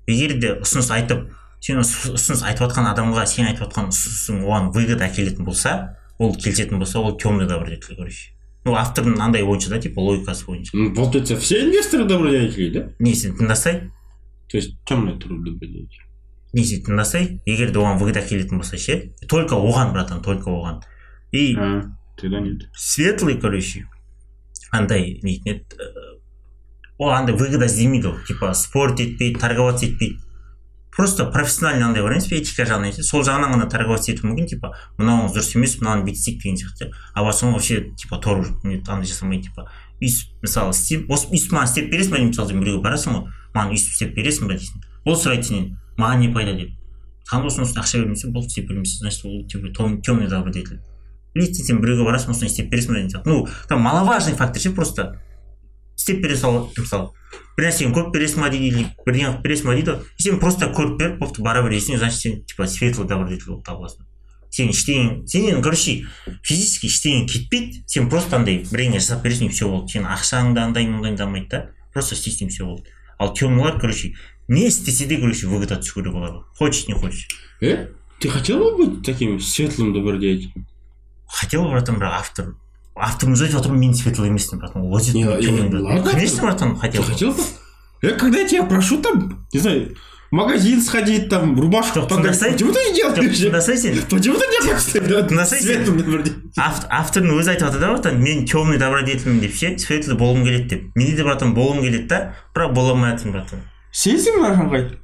Егер 0.07 0.37
де 0.39 0.53
ұсыныс 0.61 0.91
айтып 0.93 1.27
сен 1.59 1.79
ұс- 1.81 2.09
ұсыныс 2.13 2.43
айтып 2.45 2.67
жатқан 2.67 2.89
адамға 2.93 3.25
сен 3.27 3.47
айтып 3.49 3.67
жатқан 3.67 3.89
ұсынысың 3.91 4.43
оған 4.45 4.71
выгода 4.75 5.07
әкелетін 5.09 5.45
болса 5.45 5.97
ол 6.19 6.35
келісетін 6.35 6.79
болса 6.79 6.99
ол 6.99 7.17
темный 7.17 7.47
добродетель 7.47 7.95
короче. 7.95 8.31
Ну 8.65 8.75
автордың 8.75 9.19
андай 9.21 9.43
бойынша 9.43 9.69
да 9.69 9.79
типа 9.79 9.99
логикасы 9.99 10.45
бойынша. 10.45 10.77
Получается 10.95 11.37
все 11.37 11.63
инвесторы 11.65 12.05
добродетели 12.05 12.69
да? 12.73 12.89
Несін 12.99 13.37
тыңдасай 13.37 13.89
то 14.49 14.57
есть 14.57 14.77
темная 14.85 15.15
добродетель 15.15 15.87
несін 16.53 16.83
тыңдасай 16.85 17.41
егер 17.45 17.71
де 17.71 17.79
оған 17.79 17.99
выгода 17.99 18.21
әкелетін 18.23 18.57
болса 18.61 18.77
ше 18.77 19.13
только 19.27 19.55
оған 19.55 19.93
братан 19.93 20.21
только 20.21 20.49
оған. 20.49 20.81
И 21.31 21.55
а 21.55 21.83
тогда 22.17 22.39
нет. 22.39 22.69
светлый 22.75 23.39
короче 23.39 23.85
андай 24.71 25.19
нетін 25.23 25.53
еді 25.53 25.65
э, 25.79 26.19
ол 26.97 27.11
андай 27.11 27.35
выгода 27.35 27.65
іздемейді 27.65 28.07
ол 28.07 28.17
типа 28.27 28.53
спорт 28.53 28.99
етпейді 28.99 29.39
торговаться 29.39 29.85
етпейді. 29.85 30.19
Просто 30.97 31.25
профессиональный 31.25 31.85
андай 31.85 32.01
бар 32.01 32.15
емес 32.17 32.25
пе 32.25 32.39
этика 32.41 32.65
жағынан 32.65 32.95
ше, 32.95 33.03
сол 33.05 33.21
жағынан 33.21 33.53
ғана 33.53 33.67
торговаться 33.69 34.09
етуі 34.11 34.31
мүмкін 34.31 34.47
типа 34.49 34.71
мынауыңыз 34.97 35.35
дұрыс 35.35 35.51
емес 35.53 35.75
мынаны 35.77 36.07
бүйтсек 36.07 36.41
деген 36.41 36.57
сияқты. 36.57 36.89
А 37.13 37.21
басқа 37.23 37.51
вообще 37.53 37.93
типа 37.95 38.17
тор 38.17 38.41
андай 38.65 39.05
жасамайды 39.05 39.51
типа 39.51 39.69
өйстіп 40.01 40.41
мысалы 40.41 40.73
істеп 40.73 41.11
осы 41.13 41.29
өйстіп 41.29 41.53
маған 41.53 41.69
істеп 41.69 41.91
бересің 41.93 42.17
ба 42.17 42.23
мысалы 42.25 42.49
сен 42.49 42.59
біреуге 42.65 42.81
барасың 42.81 43.13
ғой 43.13 43.29
маған 43.53 43.77
өйстіп 43.77 43.93
істеп 43.93 44.17
бересің 44.17 44.49
ба 44.49 44.57
дейсің 44.57 44.81
ол 45.05 45.21
сұрайды 45.21 45.43
сенен 45.51 45.77
маған 46.01 46.25
не 46.25 46.33
пайда 46.33 46.57
деп. 46.57 46.73
Саған 47.29 47.45
осыны 47.45 47.69
ақша 47.77 48.01
бермесе 48.01 48.33
болды 48.33 48.49
істеп 48.49 48.69
бермейсің 48.69 49.05
значит 49.05 49.25
ол 49.25 49.45
типа 49.45 50.01
темный 50.01 50.27
добродетель 50.27 50.81
или 51.35 51.53
сен 51.53 51.81
біреуге 51.81 52.09
барасың 52.09 52.33
осыны 52.33 52.49
істеп 52.49 52.71
бересің 52.73 52.93
ба 52.93 52.99
деген 52.99 53.09
сияқты. 53.13 53.29
Ну 53.29 53.47
там 53.69 53.81
маловажный 53.81 54.33
фактор 54.33 54.61
ше 54.61 54.71
просто. 54.71 55.21
Істеп 56.07 56.23
бере 56.23 56.37
сал 56.39 56.71
мысалы 56.77 57.11
бір 57.57 57.67
нәрсені 57.67 57.93
көп 57.95 58.11
бересің 58.13 58.43
ба 58.43 58.49
дейді 58.53 58.67
или 58.69 58.83
бірдеңе 59.05 59.31
қылып 59.31 59.43
бересің 59.43 59.67
ба 59.67 59.75
дейді 59.75 59.93
ғой. 59.93 60.03
Сен 60.21 60.39
просто 60.39 60.67
көріп 60.77 60.99
беріп 60.99 61.17
болды 61.19 61.41
бара 61.41 61.63
бересің 61.65 61.97
значит 61.97 62.19
сен 62.19 62.43
типа 62.45 62.67
светлый 62.67 63.07
добродетель 63.07 63.49
болып 63.49 63.65
табыласың. 63.65 64.05
Сен 64.53 64.69
ештеңе 64.69 65.25
сенен 65.27 65.63
короче 65.65 66.05
физически 66.45 66.87
ештеңе 66.87 67.25
кетпейді 67.27 67.81
сен 67.87 68.11
просто 68.13 68.37
андай 68.37 68.61
бірдеңе 68.69 69.01
жасап 69.01 69.25
бересің 69.25 69.49
и 69.49 69.55
все 69.55 69.67
болды. 69.67 69.97
Сенің 69.97 70.13
ақшаң 70.13 70.53
да 70.53 70.67
андай 70.69 70.85
мындай 70.85 71.17
дамайды 71.17 71.49
да 71.49 71.63
просто 71.93 72.15
істейсің 72.15 72.53
все 72.53 72.65
болды. 72.65 72.93
Ал 73.17 73.33
темныйлар 73.33 73.79
короче 73.81 74.13
не 74.47 74.67
істесе 74.67 75.07
де 75.07 75.17
короче 75.17 75.47
выгода 75.47 75.81
түсу 75.81 75.97
керек 75.97 76.13
оларға 76.13 76.43
хочешь 76.59 76.87
не 76.87 76.93
хочешь. 76.93 77.27
Э? 77.59 77.87
Ты 78.19 78.29
хотел 78.29 78.59
бы 78.59 78.77
быть 78.77 79.05
таким 79.05 79.39
светлым 79.39 79.93
добродетелем? 79.93 80.67
Хотел 81.25 81.63
бы 81.63 81.71
братан 81.71 81.97
бірақ 81.97 82.21
автор 82.21 82.55
авторымыз 82.99 83.41
айтып 83.41 83.57
жатыр 83.59 83.71
мен 83.71 83.93
светлый 83.93 84.29
емеспін 84.29 84.59
братан 84.59 84.81
ладно. 84.83 86.11
конечно 86.11 86.41
братан 86.43 86.75
ты 86.75 86.81
хотел 86.81 87.03
хотел 87.03 87.31
бы. 87.31 87.41
Э 88.01 88.09
когда 88.11 88.39
я 88.39 88.47
тебя 88.47 88.63
прошу 88.63 89.01
там 89.01 89.45
не 89.53 89.59
знаю 89.59 89.95
в 90.29 90.35
магазин 90.35 90.81
сходить 90.81 91.29
там 91.29 91.57
рубашку 91.59 91.99
тыңдасай. 91.99 92.51
почему 92.53 92.73
ты 92.73 92.79
не 92.91 93.01
Жоқ, 93.01 93.15
делаешь 93.15 93.37
тыңдасай 93.39 93.77
сен 93.77 93.95
почему 94.09 94.35
ты 94.35 94.45
не 94.47 94.59
Тыңдасай 95.27 95.61
сен. 95.61 96.51
Авт- 96.57 96.87
автордың 96.89 97.39
өзі 97.39 97.49
айтып 97.55 97.67
жатыр 97.67 97.79
да 97.79 97.91
братан 97.93 98.19
мен 98.21 98.45
темный 98.45 98.77
добродетельмін 98.77 99.39
деп 99.39 99.55
ше 99.55 99.77
светлый 99.79 100.17
болғым 100.17 100.43
келеді 100.43 100.67
деп 100.69 100.95
менде 100.95 101.15
де 101.17 101.23
братан 101.23 101.53
болғым 101.55 101.81
келеді 101.81 102.07
да 102.07 102.33
бірақ 102.55 102.73
бола 102.73 102.91
алмай 102.91 103.11
жатырмын 103.15 103.33
братан. 103.39 103.59
Сенсің 103.93 104.35
бе 104.35 104.49
нахуй. 104.49 104.99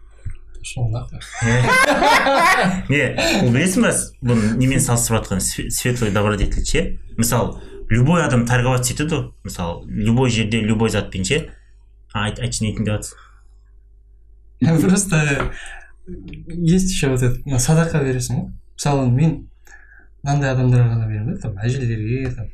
не 2.90 3.02
бұл 3.42 3.50
білесің 3.52 3.84
ба 3.84 3.92
бұны 4.24 4.54
немен 4.60 4.80
салыстырып 4.84 5.24
жатқан 5.24 5.42
све- 5.44 5.70
светлый 5.70 6.12
добродетель 6.16 6.66
ше 6.66 6.84
мысалы 7.18 7.60
любой 7.89 8.25
адам 8.25 8.47
торговаться 8.47 8.93
етеді 8.93 9.15
ғой 9.15 9.33
мысалы 9.45 9.87
любой 9.87 10.31
жерде 10.31 10.61
любой 10.61 10.91
затпен 10.91 11.25
ше 11.25 11.51
А, 12.13 12.25
айт 12.25 12.39
айтшы 12.39 12.65
не 12.65 12.71
айтайын 12.71 12.85
деп 12.85 12.95
жатсың 12.95 14.81
Просто 14.81 15.53
есть 16.49 16.91
еще 16.91 17.09
вот 17.09 17.23
это, 17.23 17.39
ну, 17.45 17.59
садақа 17.59 18.03
бересің 18.05 18.37
ғой 18.37 18.53
мысалы 18.75 19.11
мен 19.11 19.49
мынандай 20.23 20.53
адамдарға 20.53 20.95
ғана 20.95 21.09
беремін 21.09 21.35
да 21.35 21.41
там 21.43 21.59
әжелерге 21.59 22.31
там 22.35 22.49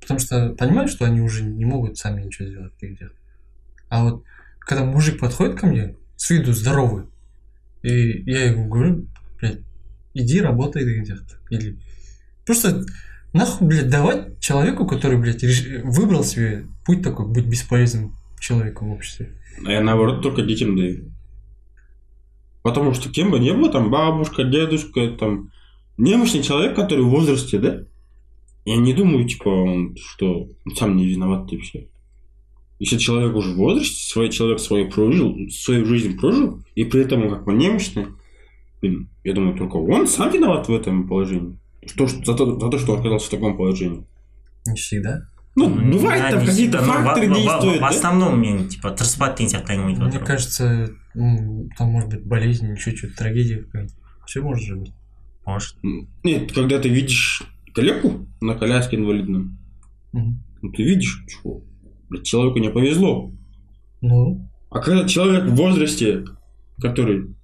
потому 0.00 0.20
что 0.20 0.54
понимаю 0.58 0.88
что 0.88 1.04
они 1.04 1.20
уже 1.20 1.44
не 1.44 1.64
могут 1.64 1.98
сами 1.98 2.22
ничего 2.22 2.48
сделать 2.48 2.72
деген 2.80 2.96
сияқты 2.96 3.16
а 3.88 4.04
вот 4.04 4.24
когда 4.60 4.84
мужик 4.84 5.20
подходит 5.20 5.58
ко 5.60 5.66
мне 5.66 5.94
с 6.16 6.30
виду 6.30 6.52
здоровый 6.52 7.04
и 7.82 8.22
я 8.30 8.46
ему 8.46 8.68
говорю 8.68 9.06
блядь 9.40 9.60
иди 10.14 10.40
работай 10.40 10.84
деген 10.84 11.04
сияқты 11.04 11.36
или 11.50 11.78
просто 12.46 12.84
нахуй 13.33 13.67
блядь 13.67 13.89
давать 13.89 14.39
человеку 14.39 14.85
который 14.85 15.17
блядь 15.17 15.43
выбрал 15.83 16.23
себе 16.23 16.67
путь 16.85 17.01
такой 17.01 17.27
быть 17.27 17.45
бесполезным 17.45 18.15
человеком 18.39 18.89
в 18.89 18.93
обществе 18.93 19.33
А 19.65 19.71
я 19.71 19.81
наоборот 19.81 20.21
только 20.21 20.41
детям 20.41 20.75
даю. 20.75 21.11
Потому 22.61 22.93
что 22.93 23.09
кем 23.09 23.29
бы 23.29 23.39
ни 23.39 23.51
было, 23.51 23.69
там 23.69 23.91
бабушка, 23.91 24.43
дедушка, 24.43 25.09
там 25.09 25.51
немощный 25.97 26.41
человек, 26.41 26.75
который 26.75 27.03
в 27.03 27.09
возрасте, 27.09 27.59
да? 27.59 27.83
Я 28.65 28.77
не 28.77 28.93
думаю, 28.93 29.27
типа, 29.27 29.49
он, 29.49 29.97
что 29.97 30.47
он 30.65 30.75
сам 30.75 30.95
не 30.95 31.05
виноват 31.05 31.49
все. 31.61 31.89
Если 32.79 32.97
человек 32.97 33.35
уже 33.35 33.51
в 33.51 33.57
возрасте, 33.57 33.95
свой 33.95 34.29
человек 34.29 34.59
свою 34.59 34.89
прожил, 34.89 35.37
свою 35.49 35.85
жизнь 35.85 36.17
прожил, 36.17 36.63
и 36.75 36.85
при 36.85 37.01
этом 37.01 37.23
он 37.23 37.29
как 37.29 37.45
бы 37.45 37.53
немощный, 37.53 38.07
блин, 38.81 39.09
я 39.25 39.33
думаю, 39.33 39.57
только 39.57 39.75
он 39.75 40.07
сам 40.07 40.31
виноват 40.31 40.69
в 40.69 40.73
этом 40.73 41.07
положении. 41.07 41.59
Что, 41.87 42.07
что- 42.07 42.23
за, 42.25 42.33
то, 42.37 42.59
за 42.59 42.69
то, 42.69 42.77
что 42.79 42.93
он 42.93 42.99
оказался 42.99 43.27
в 43.27 43.29
таком 43.31 43.57
положении. 43.57 44.05
не 44.65 44.75
всегда 44.75 45.21
Ну, 45.55 45.69
Ну, 45.69 45.97
бывает 45.99 46.21
да, 46.23 46.31
там 46.31 46.45
какие-то 46.47 46.77
но 46.81 46.93
факторы 46.93 47.27
в- 47.27 47.29
в- 47.29 47.33
в- 47.33 47.35
действуют, 47.43 47.77
в 47.77 47.81
да? 47.81 47.87
основном 47.89 48.41
мен 48.41 48.67
типа 48.69 48.87
әңгіме 48.87 49.97
айтып 49.97 50.13
Мне 50.13 50.19
кажется, 50.19 50.89
м, 51.15 51.69
там 51.77 51.89
может 51.89 52.09
быть 52.09 52.25
болезнь, 52.25 52.71
еще 52.71 52.95
что-то, 52.95 53.15
трагедия 53.17 53.57
какая-нибудь. 53.57 53.95
Все 54.25 54.41
может 54.41 54.63
же 54.65 54.75
быть. 54.77 54.91
может 55.45 55.75
Нет, 56.23 56.51
когда 56.53 56.79
ты 56.79 56.89
видишь 56.89 57.43
калеку 57.75 58.25
на 58.41 58.55
коляске 58.55 58.95
инвалидном, 58.97 59.57
Мгм. 60.13 60.43
ну 60.61 60.71
ты 60.71 60.83
видишь, 60.83 61.23
что 61.27 61.61
блядь, 62.09 62.23
человеку 62.25 62.59
не 62.59 62.69
повезло. 62.69 63.31
Ну, 64.01 64.49
А 64.71 64.79
когда 64.79 65.07
человек 65.07 65.43
в 65.45 65.55
возрасте, 65.55 66.25
который 66.81 67.35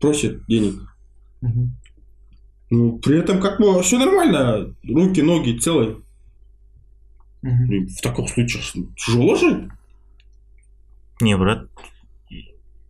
просит 0.00 0.44
денег, 0.48 0.74
мгм. 1.42 1.76
ну 2.71 2.99
при 2.99 3.19
этом 3.19 3.39
как 3.39 3.59
бы 3.59 3.81
все 3.81 3.97
нормально, 3.97 4.75
руки, 4.87 5.21
ноги 5.21 5.57
целые. 5.57 5.97
Мгм. 7.41 7.67
Блин, 7.67 7.87
В 7.87 8.01
таких 8.01 8.29
случаях 8.29 8.63
тяжело 8.97 9.35
жить. 9.35 9.69
не 11.21 11.37
брат 11.37 11.67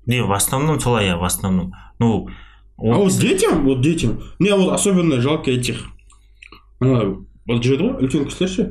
не 0.05 0.21
в 0.23 0.31
основном 0.31 0.79
солай 0.79 1.07
иә 1.07 1.17
в 1.17 1.23
основном 1.23 1.73
ну 1.99 2.27
А 2.77 2.83
вот 2.97 3.11
детям, 3.19 3.63
вот 3.65 3.81
детям, 3.81 4.21
мне 4.39 4.55
вот 4.55 4.71
особенно 4.71 5.19
жалко 5.21 5.49
этих, 5.51 5.83
ана 6.79 7.17
вот 7.47 7.63
жүреді 7.65 7.87
ғой 7.87 8.03
үлкен 8.05 8.25
кісілер 8.27 8.49
ше 8.51 8.65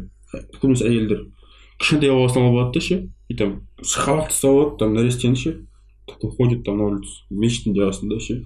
көбінесе 0.61 0.87
әйелдер 0.87 1.23
кішкентай 1.81 2.11
баласын 2.13 2.43
алып 2.45 2.55
алады 2.61 2.73
да 2.79 2.81
ше 2.85 2.99
и 3.29 3.35
там 3.35 3.55
сабақ 3.83 4.29
тастап 4.29 4.51
алады 4.53 4.77
там 4.79 4.95
нәрестені 4.95 5.37
ше 5.41 5.55
такой 6.07 6.31
ходит 6.37 6.63
там 6.65 6.79
на 6.79 6.85
улице 6.93 7.25
мешіттің 7.31 7.75
жағасында 7.81 8.21
ше 8.21 8.39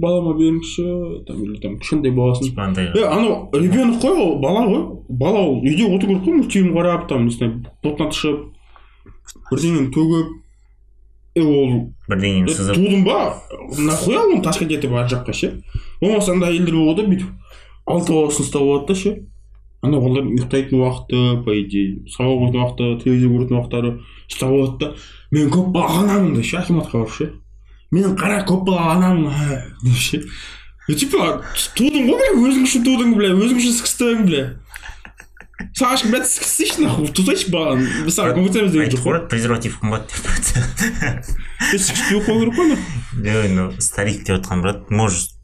балама 0.00 0.34
беріңізші 0.38 0.84
там 1.28 1.42
или 1.44 1.58
там 1.60 1.78
кішкентай 1.78 2.12
баласын. 2.16 2.52
Андай 2.56 2.90
е 2.94 3.04
анау 3.06 3.48
ребенок 3.52 4.02
қой 4.02 4.16
ол 4.16 4.38
бала 4.40 4.66
ғой. 4.66 4.84
Бала 5.08 5.40
ол. 5.46 5.60
Үйде 5.62 5.86
отыру 5.86 6.18
керек 6.18 6.24
қой 6.24 6.36
мультфильм 6.40 6.76
қарап 6.76 7.08
там 7.08 7.26
не 7.26 7.34
знаю 7.34 7.62
бұлтына 7.84 8.10
шығып 8.10 8.46
бірдеңені 9.50 9.90
төгіп. 9.94 10.36
Е 11.36 11.42
ол 11.42 11.74
бірдеңені 12.08 12.48
сызып. 12.50 12.76
тудың 12.76 13.04
ба? 13.04 13.36
Нахуя 13.78 14.24
оны 14.26 14.42
ташкент 14.42 14.72
етіп 14.72 14.92
ар 14.92 15.10
жаққа 15.10 15.32
ше? 15.32 15.52
Болмаса 16.00 16.32
андай 16.32 16.56
елдер 16.56 16.74
болады 16.74 17.06
бүйтіп 17.06 17.28
алты 17.86 18.12
баласын 18.12 18.44
ұстап 18.46 18.62
алады 18.62 18.86
да 18.88 18.94
ше? 18.94 19.14
Ана 19.80 19.96
балалардың 19.96 20.34
ұйықтайтын 20.36 20.76
уақыты 20.76 21.44
по 21.44 21.54
идее 21.56 22.02
сабақ 22.12 22.42
оқитын 22.44 22.60
уақыты 22.60 22.88
телевизор 23.04 23.30
көретін 23.32 23.56
уақыттары 23.56 23.92
ұстап 24.28 24.50
алады 24.50 24.76
да. 24.82 24.90
Мен 25.30 25.48
көп 25.54 25.70
балалы 25.72 26.04
анамын 26.04 26.34
деп 26.34 26.44
ше 26.44 26.58
акиматқа 26.60 26.98
барып 26.98 27.14
ше. 27.14 27.30
Мен 27.90 28.16
қара 28.16 28.42
көп 28.46 28.64
балалы 28.68 28.96
анамын 28.96 29.30
ә, 29.30 29.60
деп 29.84 29.96
ше. 29.98 30.24
Типа 30.90 31.42
тудың 31.78 32.08
ғой 32.08 32.18
бля 32.18 32.32
өзің 32.48 32.66
үшін 32.66 32.86
тудың 32.86 33.14
бля 33.18 33.34
өзің 33.36 33.60
үшін 33.62 33.76
сікістің 33.78 34.26
бля. 34.26 34.44
Саған 35.76 35.94
ешкім 35.94 36.12
блядь 36.14 36.78
нахуй 36.80 37.10
тусайшы 37.14 37.50
баланы 37.52 37.88
біз 38.06 38.16
саған 38.16 38.38
көмектесеміз 38.38 38.72
деген 38.72 38.92
жоқ 38.94 39.02
қой 39.04 39.18
презерватив 39.28 39.76
қымбат 39.82 40.08
деп 40.08 41.80
сікіспей 41.84 42.22
қою 42.24 42.48
керек 42.48 42.56
қой 42.56 43.48
ну 43.54 43.66
старик 43.78 44.24
деп 44.24 44.40
отқан 44.40 44.62
брат 44.64 44.90
может 44.90 45.36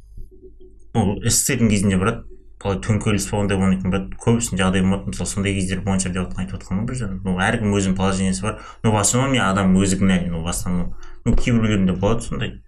ну 0.94 1.18
сссрдің 1.20 1.68
кезінде 1.68 2.00
брат 2.00 2.24
былай 2.65 2.77
төңкеріліс 2.86 3.27
болғандай 3.32 3.58
болмайтын 3.58 3.93
брат 3.93 4.10
көбісінің 4.21 4.60
жағдайы 4.62 4.84
болмады 4.86 5.13
мысалы 5.13 5.30
сондай 5.32 5.56
кездер 5.58 5.80
болған 5.82 6.04
шығар 6.04 6.13
деп 6.13 6.27
отқан 6.27 6.43
айтып 6.43 6.58
отқан 6.60 6.82
ғой 6.82 6.88
бір 6.89 6.99
жағынан 6.99 7.21
ну 7.25 7.38
әркім 7.41 7.73
өзінің 7.77 7.95
положениесі 7.97 8.45
бар 8.45 8.60
ну 8.84 8.91
в 8.91 8.99
основном 9.01 9.38
адам 9.41 9.73
өзі 9.82 9.97
кінәлі 10.01 10.30
ну 10.36 10.43
в 10.43 10.51
основном 10.51 10.93
ну 11.25 11.34
кейбіреулерінде 11.36 11.97
болады 11.97 12.21
сондай 12.27 12.60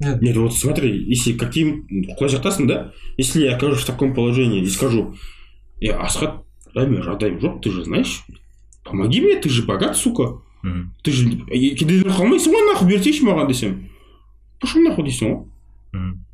Нет, 0.00 0.20
Нет, 0.22 0.36
вот 0.36 0.52
смотри, 0.52 0.90
если 1.06 1.34
каким 1.38 1.86
құлай 2.18 2.28
жақтасың 2.28 2.66
да, 2.66 2.92
если 3.16 3.44
я 3.44 3.54
окажусь 3.54 3.84
в 3.84 3.86
таком 3.86 4.12
положении 4.12 4.60
и 4.60 4.66
скажу, 4.66 5.14
я 5.80 6.00
Асхат, 6.02 6.42
дай 6.74 6.86
мне 6.86 7.00
жағдайым 7.00 7.38
жоқ, 7.38 7.60
ты 7.62 7.70
же 7.70 7.84
знаешь, 7.84 8.24
помоги 8.82 9.20
мне, 9.20 9.36
ты 9.36 9.48
же 9.48 9.62
богат, 9.62 9.96
сука. 9.96 10.42
мхм 10.62 10.94
Ты 11.04 11.12
же 11.12 11.28
и 11.30 11.76
кедейден 11.76 12.10
қалмайсың 12.10 12.52
ғой 12.52 12.66
нахуй 12.72 12.88
берсейші 12.88 13.24
маған 13.24 13.46
десем. 13.48 13.88
Пошел 14.60 14.82
нахуй 14.82 15.04
дейсің 15.04 15.30
ғой. 15.30 15.44
мхм 15.92 16.24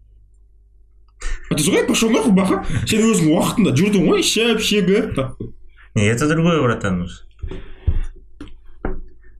А 1.50 1.54
ты 1.54 1.62
солай 1.62 1.84
пошел 1.84 2.10
нахуй 2.10 2.32
баха. 2.32 2.64
Сен 2.86 3.02
өзің 3.10 3.32
уақытында 3.34 3.74
жүрдің 3.76 4.06
ғой, 4.08 4.20
ішіп, 4.22 4.60
шегіп. 4.60 5.16
нахуй. 5.16 5.54
не 5.94 6.06
это 6.06 6.28
другое 6.28 6.62
братан 6.62 7.02
уже 7.02 7.24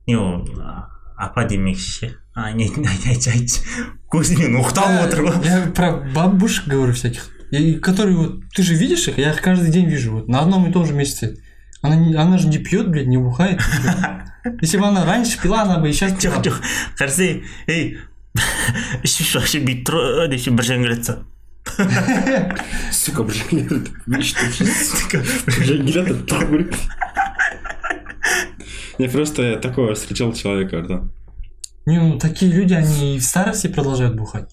не 0.07 0.15
ол 0.17 0.47
а, 0.59 0.89
апа 1.17 1.45
демекші 1.45 1.91
ше 1.91 2.17
а 2.33 2.51
не 2.51 2.65
айтшы 2.67 3.09
айтшы 3.09 3.29
айтшы 3.31 3.61
көзінен 4.11 4.57
оқталып 4.59 5.05
отыр 5.05 5.21
ғой 5.27 5.45
Я 5.45 5.71
про 5.71 5.91
бабушек 6.13 6.67
говорю 6.67 6.93
всяких. 6.93 7.29
И 7.51 7.75
которые 7.75 8.17
вот, 8.17 8.39
ты 8.53 8.63
же 8.63 8.75
видишь 8.75 9.07
их, 9.07 9.17
я 9.17 9.31
их 9.31 9.41
каждый 9.41 9.71
день 9.71 9.85
вижу, 9.87 10.11
вот 10.11 10.27
на 10.27 10.39
одном 10.41 10.69
и 10.69 10.71
том 10.73 10.85
же 10.85 10.93
месте. 10.93 11.37
Она, 11.81 11.95
не- 11.95 12.15
она 12.15 12.37
же 12.37 12.47
не 12.47 12.57
пьет, 12.57 12.89
блядь, 12.89 13.07
не 13.07 13.17
бухает. 13.17 13.59
ничего. 13.59 14.55
Если 14.61 14.77
бы 14.77 14.85
она 14.87 15.05
раньше 15.05 15.39
пила, 15.41 15.63
она 15.63 15.79
бы 15.79 15.89
и 15.89 15.93
сейчас 15.93 16.13
жоқ 16.13 16.41
пила. 16.43 16.55
жоқ 16.55 16.61
қарсы 16.99 17.43
ей 17.67 17.97
ішіп 19.03 19.27
шықшы 19.27 19.59
бүйтіп 19.63 19.87
тұр 19.87 20.27
деп 20.31 20.39
ше 20.39 20.51
бір 20.51 20.63
жан 20.63 20.83
келеді 20.83 21.03
саған 21.07 21.25
Сука, 22.92 23.22
блин, 23.22 23.86
ты 24.06 25.62
Жангилята 25.64 26.14
так 26.24 26.40
говорит. 26.48 26.74
Я 28.98 29.08
просто 29.10 29.56
такого 29.58 29.94
встречал 29.94 30.32
человека, 30.32 30.82
да. 30.82 31.08
Не, 31.84 32.00
ну 32.00 32.18
такие 32.18 32.50
люди, 32.52 32.74
они 32.74 33.16
и 33.16 33.18
в 33.18 33.22
старости 33.24 33.66
продолжают 33.68 34.16
бухать. 34.16 34.50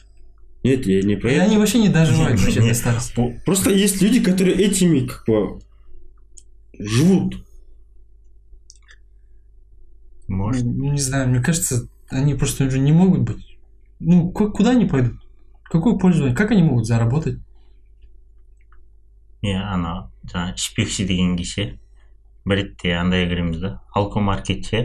Нет, 0.64 0.86
я 0.86 1.02
не 1.02 1.16
про 1.16 1.32
И 1.32 1.36
это. 1.36 1.44
они 1.46 1.58
вообще 1.58 1.80
не 1.80 1.90
доживают 1.90 2.40
вообще 2.40 2.62
до 2.62 2.74
старости. 2.74 3.42
Просто 3.46 3.70
есть 3.72 4.02
люди, 4.02 4.20
которые 4.22 4.56
этими 4.56 5.08
как 5.08 5.26
бы 5.28 5.60
живут. 6.78 7.46
может 10.28 10.64
не 10.66 11.00
знаю, 11.00 11.30
мне 11.30 11.42
кажется, 11.42 11.88
они 12.10 12.34
просто 12.36 12.66
уже 12.66 12.80
не 12.80 12.92
могут 12.92 13.22
быть. 13.22 13.58
Ну, 14.00 14.32
ку- 14.32 14.52
куда 14.52 14.72
они 14.72 14.86
пойдут? 14.86 15.16
Какую 15.74 15.98
пользу? 15.98 16.34
Как 16.36 16.52
они 16.52 16.62
могут 16.62 16.86
заработать? 16.86 17.40
не 19.44 19.58
ана 19.60 20.10
жаңағы 20.32 20.56
ішпекші 20.56 21.06
дегенге 21.10 21.44
ше 21.44 21.64
бір 22.48 22.62
ретте 22.62 22.94
андай 22.96 23.26
кіреміз 23.28 23.60
да 23.60 23.72
алкомаркет 23.92 24.70
ше 24.70 24.84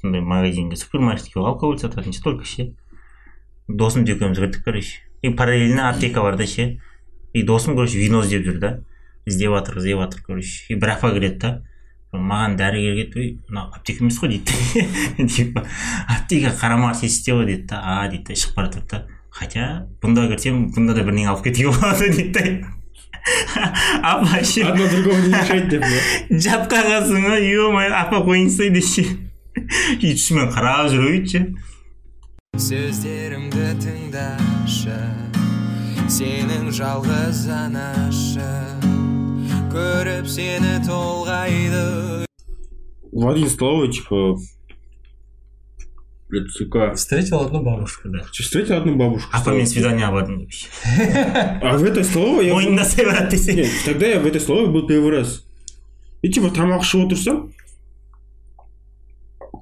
сондай 0.00 0.24
магазинге 0.24 0.78
супермаркетке 0.80 1.38
алкоголь 1.38 1.78
сататын 1.78 2.16
ше 2.16 2.22
только 2.24 2.44
ше. 2.44 2.72
Досым 3.68 4.04
да 4.04 4.16
екеуміз 4.16 4.38
кірдік 4.38 4.64
короче. 4.64 5.04
И 5.22 5.30
параллельно 5.30 5.90
аптека 5.90 6.22
бар 6.22 6.36
да 6.36 6.46
ше. 6.46 6.80
И 7.32 7.44
досым 7.44 7.76
короче 7.76 7.98
вино 7.98 8.24
іздеп 8.24 8.48
жүр 8.48 8.58
да. 8.58 8.72
Іздеп 9.26 9.54
жатыр 9.54 9.78
іздеп 9.78 10.02
жатыр 10.02 10.24
короче. 10.26 10.66
И 10.68 10.74
бір 10.74 10.96
апа 10.96 11.12
да. 11.14 11.62
Маған 12.10 12.56
дәрігер 12.58 12.96
келді 12.98 13.20
ой 13.20 13.28
мынау 13.46 13.70
аптека 13.70 14.02
емес 14.02 14.16
қой 14.18 14.32
дейді 14.34 15.28
типа 15.30 15.62
аптека 16.10 16.50
қарама 16.58 16.90
істе 16.90 17.36
ғой 17.36 17.46
дейді 17.46 17.68
да 17.70 17.78
а 17.84 18.08
дейді 18.10 18.32
да 18.32 18.34
шығып 18.34 18.56
бара 18.56 18.72
жатады 18.72 18.90
да. 18.90 19.19
Хотя 19.30 19.86
бұнда 20.02 20.28
кірсем 20.32 20.68
бұнда 20.74 20.98
да 20.98 21.06
бірдеңе 21.06 21.30
алып 21.32 21.46
кетуге 21.48 21.72
болады 21.74 22.10
дейді 22.10 22.32
да 22.34 22.44
апа 24.02 24.44
ше 24.44 24.64
Одно 24.64 24.88
другого 24.88 25.18
не 25.20 25.28
мешает, 25.28 25.68
деп, 25.68 25.84
жап 26.30 26.70
қағасың 26.72 27.26
ғой 27.28 27.50
е 27.50 27.70
мое 27.72 27.90
апа 27.94 28.22
қойыңсай 28.26 28.72
десе 28.74 29.04
и 30.00 30.14
түсімен 30.14 30.50
қарап 30.54 30.90
жүріп 30.94 31.28
ше 31.30 31.44
сөздерімді 32.58 33.74
тыңдашы 33.84 34.98
сенің 36.10 36.72
жалғыз 36.74 37.44
анашың 37.54 38.80
көріп 39.70 40.26
сені 40.26 40.80
толғайды. 40.82 42.26
В 43.12 43.28
один 43.28 43.48
типа, 43.48 44.36
сука, 46.50 46.94
Встретил 46.94 47.40
одну 47.40 47.62
бабушку. 47.62 48.08
да. 48.08 48.22
Встретил 48.32 48.76
одну 48.76 48.96
бабушку. 48.96 49.30
апамен 49.32 49.66
свиданиеға 49.66 50.12
бардым 50.12 50.38
деп 50.40 50.52
ше 50.52 50.68
А 51.62 51.76
в 51.76 51.84
этой 51.84 52.04
столовой 52.04 52.46
я... 52.46 52.54
мойындасай 52.54 53.04
брат 53.04 53.28
десе 53.30 53.54
Нет, 53.54 53.68
тогда 53.84 54.06
я 54.06 54.20
в 54.20 54.26
этой 54.26 54.40
столовой 54.40 54.72
был 54.72 54.86
первый 54.86 55.10
раз. 55.18 55.44
И 56.22 56.28
типа 56.30 56.48
тамақ 56.52 56.82
ішіп 56.84 57.06
отырсам, 57.06 57.52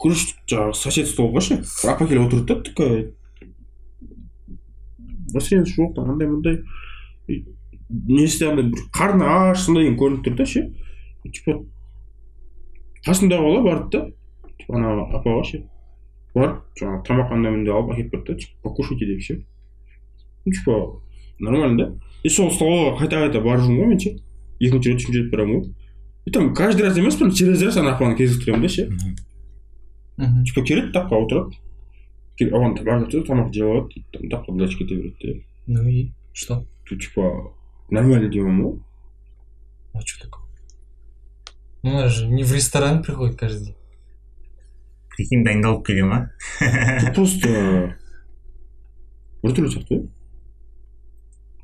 көріш 0.03 0.25
жаңағы 0.51 0.75
сосед 0.75 1.07
столға 1.07 1.41
ше 1.41 1.61
апа 1.87 2.07
келіп 2.07 2.27
отырды 2.27 2.45
да 2.51 2.57
такая. 2.67 3.13
Мәселесі 5.35 5.77
жоқ 5.77 5.99
андай 6.03 6.27
мындай 6.27 6.63
несі 7.89 8.49
андай 8.51 8.67
бір 8.73 8.85
қарны 8.91 9.27
аш 9.29 9.65
сондай 9.67 9.91
көрініп 9.95 10.25
тұр 10.27 10.37
да 10.39 10.47
ше 10.51 10.65
типа 11.25 11.61
қасындағы 13.07 13.45
бала 13.47 13.63
барды 13.63 13.91
да 13.93 14.05
типа 14.59 14.79
ана 14.81 15.07
апаға 15.19 15.45
ше 15.47 15.63
барып 16.36 16.62
жаңағы 16.80 17.04
тамақ 17.08 17.32
андай 17.36 17.52
мындай 17.52 17.74
алып 17.76 17.92
әкеліп 17.94 18.12
берді 18.12 18.34
да 18.34 18.40
типа 18.40 18.54
покушайте 18.70 19.06
деп 19.06 19.22
ше 19.22 19.36
ну 20.46 20.52
типа 20.52 20.78
нормально 21.40 21.78
да 21.78 21.92
и 22.24 22.30
сол 22.30 22.50
столовға 22.52 22.98
қайта 23.02 23.20
қайта 23.26 23.42
барып 23.44 23.66
жүрмін 23.66 23.82
ғой 23.84 23.88
мен 23.94 24.00
ше 24.00 24.16
екінші 24.60 24.90
рет 24.94 25.02
үшінші 25.04 25.20
рет 25.22 25.32
барамын 25.32 25.62
ғой 25.62 25.74
и 26.26 26.32
там 26.32 26.54
каждый 26.54 26.84
раз 26.88 26.98
емес 26.98 27.16
прям 27.16 27.32
через 27.32 27.62
раз 27.62 27.78
ана 27.78 27.96
апаны 27.98 28.16
кезіктіремін 28.18 28.62
да 28.62 28.70
ше 28.70 28.90
Мгм. 30.18 30.44
типа 30.46 30.62
келеді 30.62 30.92
таққа 30.94 31.18
отырады 31.26 31.56
келіп 32.38 32.54
оған 32.54 32.76
тамақ 32.78 33.00
жатса 33.10 33.24
тамақ 33.32 33.48
жеп 33.54 33.66
алады 33.66 34.04
там 34.14 34.28
таққа 34.30 34.58
дальше 34.60 34.78
кете 34.78 34.96
береді 34.96 35.16
де 35.22 35.44
Ну 35.66 35.88
и 35.90 36.12
что? 36.34 36.66
тут 36.86 37.02
типа 37.02 37.54
нормально 37.90 38.30
деймін 38.30 38.62
ғой 38.64 38.80
А 39.94 40.02
что 40.02 40.22
такое? 40.26 40.44
Ну, 41.84 41.90
она 41.98 42.08
же 42.10 42.28
не 42.28 42.44
в 42.44 42.54
ресторан 42.54 43.04
приходит 43.04 43.38
каждый 43.38 43.66
день. 43.66 43.76
прикинь 45.19 45.43
дайындалып 45.45 45.83
келе 45.91 46.07
ма 46.07 46.21
просто 47.19 47.51
біртүрлі 49.43 49.75
сияқты 49.75 49.99
ғой 49.99 50.07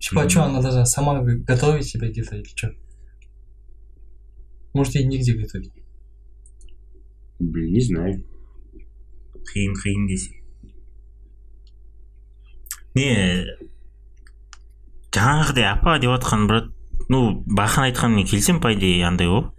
Типа, 0.05 0.25
а 0.25 0.29
что, 0.29 0.43
она 0.45 0.61
должна 0.61 0.85
сама 0.85 1.23
готовить 1.23 1.87
себе 1.87 2.11
где-то 2.11 2.37
или 2.37 2.45
что? 2.45 2.75
Может, 4.75 4.97
ей 4.97 5.07
нигде 5.07 5.33
готовить. 5.33 5.73
блин 7.39 7.73
не 7.73 7.81
знаю 7.81 8.23
қиын 9.51 9.75
қиын 9.77 10.07
десе 10.09 10.31
не 12.95 13.09
жаңағыдай 15.15 15.67
апа 15.71 15.99
деп 15.99 16.15
жатқан 16.15 16.47
брат 16.51 16.71
ну 17.09 17.43
бахан 17.47 17.89
айтқанымен 17.89 18.29
келісемін 18.31 18.63
по 18.63 18.73
идее 18.75 19.05
андай 19.09 19.29
ғой 19.31 19.51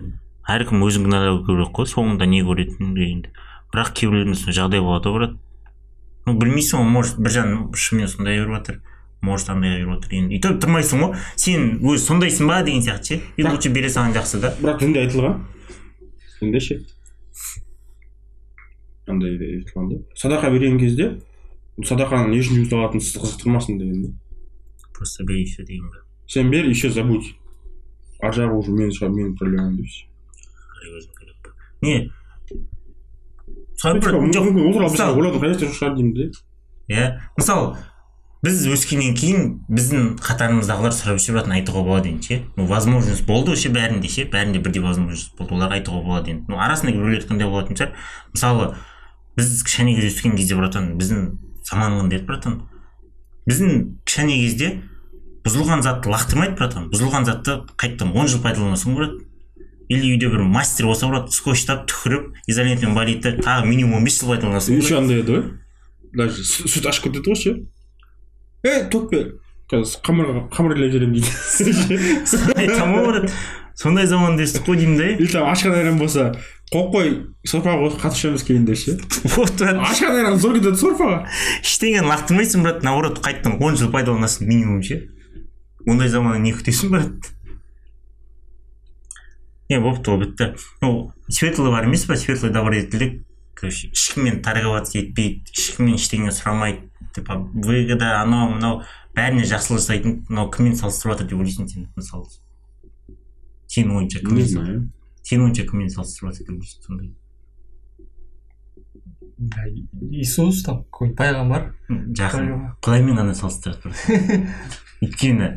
әркім 0.56 0.86
өзін 0.88 1.10
кінәлау 1.10 1.44
керек 1.48 1.74
қой 1.76 1.92
соңында 1.92 2.30
не 2.32 2.42
көретінін 2.48 2.96
дегенде 2.96 3.34
бірақ 3.76 3.92
кейбіреулерінде 4.00 4.40
сондай 4.40 4.58
жағдай 4.58 4.82
болады 4.82 5.12
ғой 5.12 5.20
брат. 5.20 5.38
Ну 6.26 6.38
білмейсің 6.40 6.82
ғой 6.82 6.92
может 6.96 7.20
бір 7.20 7.36
жан 7.36 7.54
шынымен 7.76 8.10
сондай 8.10 8.40
беріп 8.40 8.56
жатыр 8.56 8.82
может 9.22 9.52
андай 9.52 9.78
беріп 9.78 9.94
жатыр 9.94 10.18
енді 10.22 10.40
өйтіп 10.40 10.64
тұрмайсың 10.64 11.04
ғой. 11.04 11.22
Сен 11.36 11.70
өзі 11.84 12.04
сондайсың 12.08 12.50
ба 12.50 12.64
деген 12.64 12.84
сияқты 12.88 13.20
ше? 13.20 13.22
И 13.38 13.46
лучше 13.46 13.70
бере 13.76 13.92
салған 13.92 14.16
жақсы 14.16 14.42
да? 14.42 14.56
Бірақ 14.62 14.82
дінде 14.82 15.06
айтылған. 15.06 15.40
Дінде 16.42 16.64
ше? 16.64 16.82
Андай 19.08 19.36
айтылған 19.36 19.90
да. 19.92 20.02
Садақа 20.18 20.50
берген 20.54 20.80
кезде 20.80 21.18
садақаның 21.84 22.32
не 22.32 22.40
үшін 22.40 22.62
жұмсалатынын 22.62 23.04
сізді 23.04 23.22
қызықтырмасын 23.26 23.80
деген 23.82 24.04
да 24.06 24.12
просто 24.96 25.26
бери 25.28 25.44
все 25.46 25.66
деген 25.68 25.90
ғой 25.92 26.06
сен 26.28 26.50
бер 26.52 26.66
еще 26.66 26.90
забудь. 26.90 27.36
Ар 28.24 28.34
жағы 28.34 28.56
уже 28.56 28.72
менің 28.72 29.12
менің 29.12 29.34
проблемам 29.36 29.76
деп. 29.76 29.88
Не 31.82 32.12
бір 33.84 34.00
жоқ 34.36 34.48
ол 34.54 34.74
туралы 34.74 35.36
қажеті 35.40 35.66
жоқ 35.66 35.76
шығар 35.80 35.98
деймін 36.00 36.14
де 36.16 36.32
иә 36.96 37.10
мысалы 37.38 37.76
біз 38.46 38.62
өскеннен 38.70 39.16
кейін 39.18 39.46
біздің 39.74 40.10
қатарымыздағылар 40.22 40.94
сұрап 40.94 41.18
жүріп 41.22 41.40
жатыр 41.40 41.56
айтуға 41.56 41.82
болады 41.86 42.12
енді 42.12 42.28
ше 42.28 42.36
ну 42.60 42.68
возможность 42.70 43.26
болды 43.26 43.54
вообще 43.54 43.72
бәрінде 43.74 44.10
ше 44.12 44.28
бәрінде 44.30 44.62
бірдей 44.62 44.84
возможность 44.84 45.34
болды 45.40 45.56
оларға 45.56 45.80
айтуға 45.80 46.02
болады 46.06 46.34
енді. 46.36 46.46
Ну 46.52 46.60
арасында 46.62 46.94
біреулер 46.94 47.24
айтқандай 47.24 47.50
болатын 47.50 47.80
шығар. 47.80 47.96
Мысалы 48.36 48.68
біз 49.40 49.64
кішкене 49.66 49.96
кезде 49.98 50.12
өскен 50.14 50.38
кезде 50.38 50.60
братан 50.60 50.92
біздің 51.00 51.24
заман 51.66 51.98
қандай 52.04 52.20
еді 52.20 52.28
братан? 52.30 52.60
Біздің 53.50 53.82
кішкене 54.06 54.38
кезде 54.44 54.72
бұзылған 55.48 55.82
затты 55.86 56.14
лақтырмайды 56.14 56.60
братан. 56.60 56.92
Бұзылған 56.94 57.26
затты 57.26 57.64
қайтадан 57.82 58.14
он 58.14 58.30
жыл 58.30 58.46
пайдаланасың 58.46 59.00
брат 59.00 59.18
или 59.90 60.16
үйде 60.16 60.30
бір 60.32 60.44
мастер 60.44 60.86
болса 60.90 61.08
брат 61.08 61.32
скотчтап 61.34 61.86
түкіріп 61.92 62.32
изолентпен 62.48 62.96
байлайды 62.96 63.32
да 63.32 63.44
тағы 63.44 63.68
минимум 63.70 64.00
он 64.00 64.04
бес 64.08 64.20
жыл 64.22 64.34
пайдаланасың 64.34 64.80
еще 64.82 64.98
андай 64.98 65.20
еді 65.22 65.32
ғой. 65.38 65.44
Даже 66.16 66.44
су- 66.48 66.68
сүт 66.72 66.88
ашып 66.90 67.10
кетеді 67.10 67.30
ғой 67.32 67.36
ше. 67.36 67.56
Ей 68.66 68.84
төкпе 68.90 69.24
қазір 69.70 70.02
қамыр 70.06 70.34
қамыр 70.54 70.76
илеп 70.78 70.92
жіберемін 70.94 71.22
дейді 71.22 72.54
айтамын 72.56 73.00
ғой 73.00 73.06
брат. 73.12 73.32
Сондай 73.76 74.08
заманда 74.08 74.44
өстік 74.46 74.64
қой 74.66 74.78
деймін 74.80 74.98
да 74.98 75.08
или 75.12 75.28
там 75.28 75.50
ашқан 75.52 75.74
айран 75.76 75.98
болса 76.00 76.30
қойып 76.72 76.94
қой 76.96 77.10
сорпаға 77.46 77.82
қосып 77.84 78.00
қатып 78.06 78.16
ішеміз 78.22 78.44
кейін 78.48 78.66
деп 78.66 78.78
ше 78.80 78.96
вот 79.36 79.52
брат. 79.60 79.82
Ашқан 79.90 80.16
айран 80.16 80.40
зор 80.40 80.56
кетеді 80.56 80.80
сорпаға. 80.80 81.26
Ештеңені 81.62 82.08
лақтырмайсың 82.08 82.64
брат. 82.64 82.84
Наоборот 82.88 83.20
қайтадан 83.20 83.60
он 83.60 83.76
жыл 83.76 83.92
пайдаланасың 83.92 84.48
минимум 84.48 84.82
ше. 84.82 85.02
Ондай 85.86 86.08
заманнан 86.10 86.42
не 86.48 86.54
күтесің 86.56 86.90
брат? 86.90 87.34
Не 89.70 89.80
болыпты 89.80 90.12
ол 90.12 90.20
бітті. 90.22 90.54
Ну 90.82 91.12
светлый 91.28 91.72
бар 91.72 91.86
емес 91.88 92.06
па 92.06 92.16
светлый 92.16 92.52
добродетельдік 92.52 93.24
короче 93.56 93.90
ешкіммен 93.90 94.42
торговаться 94.44 95.00
етпейді 95.00 95.52
ешкімнен 95.56 95.96
ештеңе 95.96 96.32
сұрамайды 96.36 96.90
типа 97.16 97.38
выгода 97.54 98.20
анау 98.22 98.50
мынау 98.52 98.82
бәріне 99.16 99.46
жақсылық 99.48 99.80
жасайтын 99.80 100.18
мынау 100.30 100.50
кіммен 100.52 100.76
салыстырып 100.76 101.16
жатыр 101.16 101.30
деп 101.32 101.40
ойлайсың 101.40 101.70
сен 101.72 101.88
мысалы. 101.96 102.28
Сенің 103.72 103.96
ойыңша 104.02 104.20
не 104.20 104.26
кіммен 104.28 104.46
сал- 104.46 104.66
знаю 104.66 104.90
сенің 105.24 105.46
ойыңша 105.48 105.70
кіммен 105.72 105.90
салыстырып 105.96 106.34
жатыр 106.34 106.46
деп 106.46 106.58
ойлайсың 106.60 106.84
сондай. 106.84 107.14
Да, 109.38 109.64
иисус 110.12 110.64
там 110.64 110.84
какой-нибудь 110.84 111.18
пайғамбар. 111.20 111.66
Жақын. 111.90 112.52
Құдаймен 112.84 113.18
ғана 113.20 113.34
салыстырады 113.36 113.92
өйткені 115.04 115.50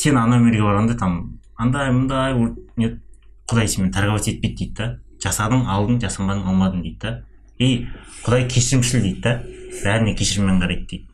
сен 0.00 0.16
ана 0.16 0.38
өмірге 0.40 0.62
барғанда 0.64 0.96
там 0.96 1.31
андай 1.56 1.92
мындай 1.92 2.34
не 2.76 2.98
құдай 3.50 3.68
сенімен 3.68 3.92
торговать 3.92 4.28
етпейді 4.28 4.56
дейді 4.56 4.74
да. 4.78 4.88
Жасадың 5.22 5.66
алдың 5.70 6.00
жасамадың 6.02 6.46
алмадың 6.50 6.82
дейді 6.82 6.98
да. 7.02 7.12
И 7.58 7.88
құдай 8.24 8.48
кешірімшіл 8.48 9.02
дейді 9.02 9.20
да. 9.22 9.34
Бәріне 9.82 10.14
кешіріммен 10.18 10.62
қарайды 10.62 10.86
дейді. 10.90 11.08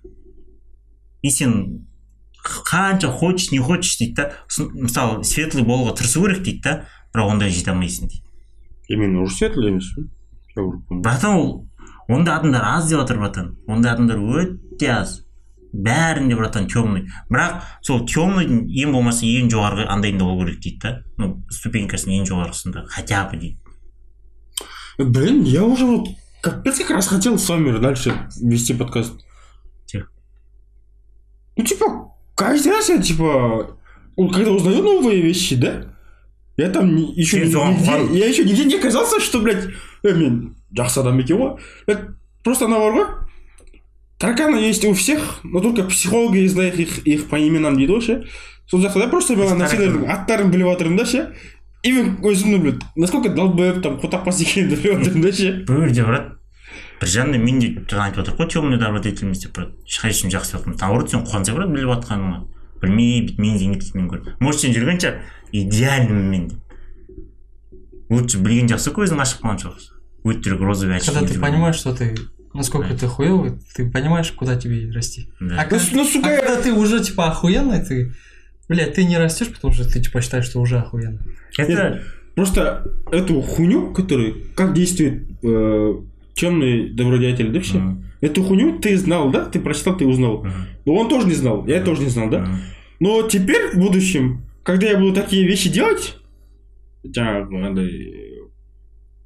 И 1.23 1.31
сен 1.31 1.87
қанша 2.45 3.11
хочешь 3.11 3.51
не 3.51 3.59
хочешь 3.59 3.99
дейді 3.99 4.15
да. 4.15 4.31
Мысалы 4.49 5.25
светлый 5.25 5.65
болуға 5.65 5.97
тырысу 5.99 6.25
керек 6.27 6.45
дейді 6.45 6.63
да. 6.65 6.77
Бірақ 7.15 7.35
ондай 7.35 7.51
жете 7.51 7.73
алмайсың 7.75 8.09
дейді. 8.09 8.25
Мен 8.97 9.17
уже 9.17 9.37
светлый 9.37 9.73
емеспін 9.73 10.11
братан 10.91 11.37
ол 11.37 11.67
ондай 12.09 12.35
адамдар 12.37 12.63
аз 12.65 12.89
деп 12.89 13.01
жатыр 13.01 13.19
братан. 13.19 13.57
Ондай 13.67 13.93
адамдар 13.93 14.19
өте 14.19 14.87
аз. 14.89 15.25
бәрінде 15.74 16.36
братан 16.38 16.68
темный 16.70 17.08
бірақ 17.32 17.62
сол 17.82 18.04
темныйдың 18.06 18.68
ең 18.70 18.92
болмаса 18.94 19.26
ең 19.26 19.50
жоғарғы 19.50 19.88
андайында 19.90 20.24
болу 20.28 20.46
керек 20.46 20.60
дейді 20.62 20.80
да 20.84 20.92
ну 21.18 21.44
ступенькасының 21.50 22.20
ең 22.22 22.28
жоғарғысында 22.30 22.86
хотя 22.94 23.24
бы 23.32 23.38
дейді 23.38 23.58
блин 25.00 25.42
я 25.44 25.64
уже 25.64 25.86
вот 25.86 26.08
капец 26.42 26.78
как 26.80 26.92
раз 26.92 27.08
хотел 27.08 27.38
с 27.40 27.50
вами 27.50 27.76
дальше 27.80 28.14
вести 28.42 28.74
подкаст 28.74 29.14
Чё? 29.88 30.04
ну 31.58 31.64
типа 31.66 31.86
каждый 32.36 32.72
раз 32.72 32.90
я 32.90 33.02
типа 33.02 33.76
ну, 34.16 34.30
когда 34.30 34.52
узнаю 34.52 34.84
новые 34.84 35.22
вещи 35.22 35.56
да 35.56 35.86
я 36.58 36.70
там 36.70 36.96
не- 36.96 37.16
еще 37.16 37.40
Сен 37.40 37.52
соған 37.52 37.72
нигде, 37.74 37.90
қуан- 37.90 38.16
я 38.16 38.28
еще 38.28 38.46
нигде 38.46 38.66
не 38.66 38.76
оказался 38.76 39.20
что 39.20 39.42
блядь 39.42 39.70
э, 40.04 40.14
мен 40.14 40.56
жақсы 40.78 41.00
адам 41.00 41.18
екен 41.18 41.38
ғой 41.38 41.58
Блядь, 41.88 42.06
просто 42.44 42.66
ана 42.66 42.78
бар 42.78 42.94
ғой 42.94 43.08
тараканы 44.20 44.58
есть 44.58 44.86
у 44.86 44.94
всех 44.94 45.40
но 45.44 45.60
только 45.60 45.84
психологи 45.84 46.46
знают 46.48 46.80
их, 46.80 47.00
их 47.06 47.28
по 47.30 47.36
именам 47.36 47.76
дейді 47.78 47.94
ғой 47.94 48.02
ше 48.02 48.24
сол 48.70 48.82
жақта 48.82 49.00
да 49.00 49.08
просто 49.08 49.36
мен 49.36 49.52
ана 49.52 49.66
нәрселердің 49.66 50.08
аттарын 50.10 50.52
біліп 50.52 50.72
жатырмын 50.72 50.98
да 50.98 51.06
ше 51.06 51.26
и 51.84 51.92
мен 51.92 52.16
өзімді 52.24 52.62
блядь 52.64 52.86
насколько 52.96 53.30
долбоеб 53.30 53.82
там 53.84 54.00
қотақпас 54.00 54.42
екенімді 54.46 54.80
біліп 54.80 55.04
жатырмын 55.04 55.28
да 55.28 55.34
ше 55.36 55.52
бұл 55.68 55.84
жерде 55.84 56.08
брат 56.08 56.32
бір 57.02 57.14
жағынан 57.18 57.44
мен 57.44 57.60
де 57.60 57.72
жаңа 57.84 58.10
айтып 58.10 58.24
отырмық 58.24 58.40
қой 58.40 58.52
темный 58.54 58.80
добродетельность 58.80 59.48
деп 59.48 59.56
брат 59.58 59.74
ешқайсысын 59.84 60.32
жақсы 60.32 60.58
жатырмыз 60.58 60.80
наоборот 60.80 61.12
сен 61.12 61.26
қуанса 61.28 61.56
брат 61.58 61.74
біліп 61.74 61.92
жатқаныңа 61.98 62.44
білмей 62.82 63.24
бүйтіп 63.24 63.42
мен 63.44 63.58
зейнеткесінен 63.60 64.08
гөрі 64.08 64.38
может 64.40 64.64
сен 64.64 64.76
жүрген 64.76 65.04
шығар 65.04 65.20
идеальныймын 65.52 66.30
мен 66.32 66.48
деп 66.54 66.64
лучше 68.14 68.40
білген 68.40 68.72
жақсы 68.72 68.94
көзің 68.96 69.24
ашық 69.24 69.44
болған 69.44 69.60
жақсы 69.66 69.92
өтірік 70.24 70.62
розовый 70.64 70.98
очки 70.98 71.12
Когда 71.12 71.28
ты 71.28 71.34
киіп 71.34 71.42
понимаешь, 71.42 71.76
что 71.76 71.94
ты 71.94 72.16
насколько 72.59 72.95
ты 72.95 73.07
хуёвый, 73.07 73.53
ты 73.75 73.91
понимаешь, 73.91 74.31
куда 74.33 74.57
тебе 74.57 74.91
расти. 74.93 75.31
Да. 75.41 75.63
А, 75.63 75.65
когда, 75.65 75.85
ну, 75.93 76.05
сука, 76.05 76.29
а 76.29 76.37
когда 76.37 76.63
ты 76.63 76.73
уже 76.73 77.03
типа 77.03 77.29
охуенный, 77.29 77.85
ты, 77.85 78.13
блядь, 78.69 78.95
ты 78.95 79.05
не 79.05 79.17
растешь, 79.17 79.49
потому 79.49 79.73
что 79.73 79.91
ты 79.91 80.01
типа 80.01 80.21
считаешь, 80.21 80.45
что 80.45 80.61
уже 80.61 80.79
охуенный. 80.79 81.21
это 81.57 82.03
Просто 82.39 82.85
эту 83.11 83.41
хуйню, 83.41 83.93
которая, 83.93 84.33
как 84.55 84.73
действует 84.73 85.25
э, 85.43 85.95
темный 86.35 86.89
добродетель, 86.91 87.51
да, 87.51 87.59
все? 87.59 87.79
Мгм. 87.79 88.05
Эту 88.21 88.45
хуйню 88.45 88.79
ты 88.79 88.97
знал, 88.97 89.33
да? 89.33 89.45
Ты 89.45 89.59
прочитал, 89.59 89.97
ты 89.97 90.07
узнал. 90.07 90.45
Мгм. 90.45 90.53
Но 90.85 90.95
он 90.95 91.09
тоже 91.09 91.27
не 91.27 91.35
знал, 91.35 91.67
я 91.67 91.83
тоже 91.83 92.03
не 92.03 92.11
знал, 92.11 92.31
да? 92.31 92.43
Мгм. 92.43 92.61
Но 93.01 93.23
теперь, 93.23 93.73
в 93.73 93.79
будущем, 93.79 94.43
когда 94.63 94.87
я 94.87 94.97
буду 94.97 95.15
такие 95.15 95.49
вещи 95.49 95.69
делать, 95.69 96.15
жаңағы 97.03 97.67
андай 97.67 98.39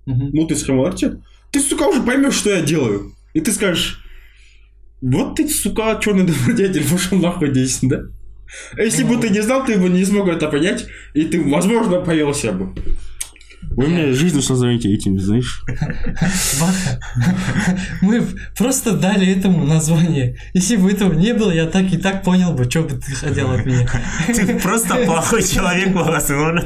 мутный 0.06 0.56
схемалар 0.56 0.96
ше, 0.96 1.20
ты, 1.50 1.60
сука, 1.60 1.82
уже 1.88 2.02
поймешь, 2.02 2.32
что 2.32 2.48
я 2.48 2.62
делаю. 2.62 3.12
И 3.34 3.40
ты 3.40 3.52
скажешь, 3.52 4.04
вот 5.00 5.36
ты, 5.36 5.48
сука, 5.48 5.98
черный 6.00 6.24
добродетель, 6.24 6.88
пошел 6.88 7.18
нахуй 7.18 7.50
дейсің, 7.50 7.88
да? 7.88 8.02
А 8.76 8.82
Если 8.82 9.02
бы 9.02 9.16
ты 9.16 9.30
не 9.30 9.42
знал, 9.42 9.64
ты 9.64 9.78
бы 9.78 9.88
не 9.88 10.04
смог 10.04 10.28
это 10.28 10.48
понять, 10.48 10.86
и 11.14 11.24
ты, 11.24 11.42
возможно, 11.42 12.00
повелся 12.00 12.52
бы. 12.52 12.74
Вы 13.71 13.87
мне 13.87 14.13
жизнь 14.13 14.37
усложняете 14.39 14.93
этим, 14.93 15.19
знаешь? 15.19 15.63
Баха. 16.59 16.99
Мы 18.01 18.25
просто 18.57 18.93
дали 18.93 19.27
этому 19.27 19.65
название. 19.65 20.37
Если 20.53 20.77
бы 20.77 20.91
этого 20.91 21.13
не 21.13 21.33
было, 21.33 21.51
я 21.51 21.65
так 21.65 21.91
и 21.93 21.97
так 21.97 22.23
понял 22.23 22.53
бы, 22.53 22.69
что 22.69 22.83
бы 22.83 22.95
ты 22.95 23.11
хотел 23.13 23.51
от 23.51 23.65
меня. 23.65 23.87
ты 24.27 24.59
просто 24.59 24.95
плохой 25.05 25.43
человек 25.43 25.89
болғансың 25.93 26.37
ғой 26.37 26.63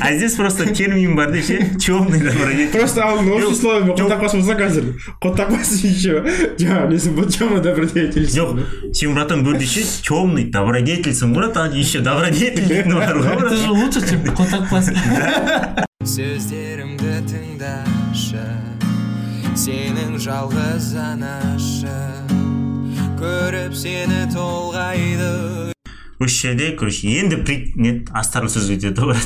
а 0.00 0.14
здесь 0.14 0.34
просто 0.34 0.66
термин 0.74 1.16
бар 1.16 1.30
да 1.32 1.42
ше 1.42 1.58
темный 1.78 2.20
добродетель 2.20 2.78
Просто 2.78 3.06
он 3.06 3.30
общий 3.30 3.54
словами 3.54 3.92
қотақпас 3.92 4.36
болса 4.36 4.56
қазір 4.58 4.90
қотақпас 5.22 5.72
еще 5.86 6.22
жаңағы 6.58 6.92
несі 6.92 7.14
бұл 7.16 7.30
темный 7.32 7.62
добродетель 7.62 8.26
жоқ 8.26 8.92
сен 8.92 9.14
братан 9.14 9.44
бұл 9.46 9.60
ше 9.60 9.84
темный 10.02 10.44
добродетельсің 10.50 11.34
брат 11.34 11.56
а 11.56 11.68
еще 11.68 12.00
добродетель 12.00 12.68
дейтін 12.68 12.98
бар 12.98 13.16
ғой 13.16 13.32
Это 13.32 13.40
брат 13.40 13.58
же 13.58 13.70
лучше, 13.70 14.00
чем 14.08 14.22
Котакпас. 14.34 14.90
Сөздерімді 16.07 17.17
тыңдашы 17.27 18.43
сенің 19.59 20.13
жалғыз 20.23 20.93
анашың 21.01 22.29
көріп 23.19 23.75
сені 23.75 24.21
толғайды. 24.31 25.73
Осы 26.23 26.37
жерде 26.37 26.69
короче 26.79 27.11
енді 27.19 27.41
при 27.43 27.57
не 27.75 27.91
астарлы 28.15 28.47
сөз 28.53 28.69
өтеді 28.77 29.09
ғой. 29.09 29.19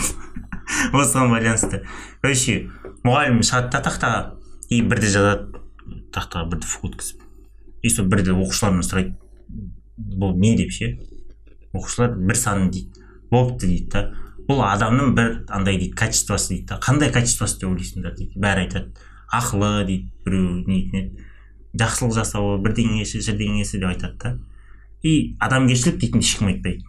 Осыған 0.98 1.36
байланысты. 1.36 1.84
Короче 2.24 2.58
мұғалім 3.06 3.44
шығады 3.46 3.70
да 3.76 3.84
тақтаға 3.86 4.24
и 4.74 4.82
бірде 4.82 5.14
жазады. 5.14 5.62
Тақтаға 6.16 6.50
бірді 6.56 6.72
фу 6.72 6.90
өткізіп 6.90 7.22
и 7.86 7.94
сол 7.94 8.10
бірде 8.10 8.34
оқушылардан 8.34 8.82
сұрайды. 8.88 9.14
Бұл 10.18 10.34
не 10.34 10.56
деп 10.58 10.74
ше? 10.74 10.96
Оқушылар 11.78 12.18
бір 12.18 12.42
сан 12.42 12.72
дейді. 12.74 13.06
Болыпты 13.30 13.70
дейді 13.70 13.90
да. 13.94 14.06
Бұл 14.48 14.62
адамның 14.66 15.14
бір 15.18 15.32
андай 15.50 15.78
дейді 15.78 15.96
качествосы 15.98 16.54
дейді 16.56 16.66
да. 16.72 16.80
Қандай 16.84 17.12
качествосы 17.14 17.60
деп 17.60 17.70
ойлайсыңдар 17.72 18.16
дейді. 18.18 18.40
Бәрі 18.42 18.66
айтады 18.66 18.92
ақылы 19.32 19.86
дейді 19.88 20.10
біреу 20.26 20.56
не 20.68 20.78
дейтін 20.78 21.00
еді. 21.02 21.28
Жақсылық 21.80 22.16
жасауы 22.18 22.58
бірдеңесі 22.66 23.22
жердеңесі 23.24 23.80
деп 23.80 23.90
айтады 23.94 24.18
да. 24.24 24.34
И 25.04 25.36
адамгершілік 25.40 26.00
дейтін 26.02 26.20
ешкім 26.26 26.50
айтпайды. 26.52 26.84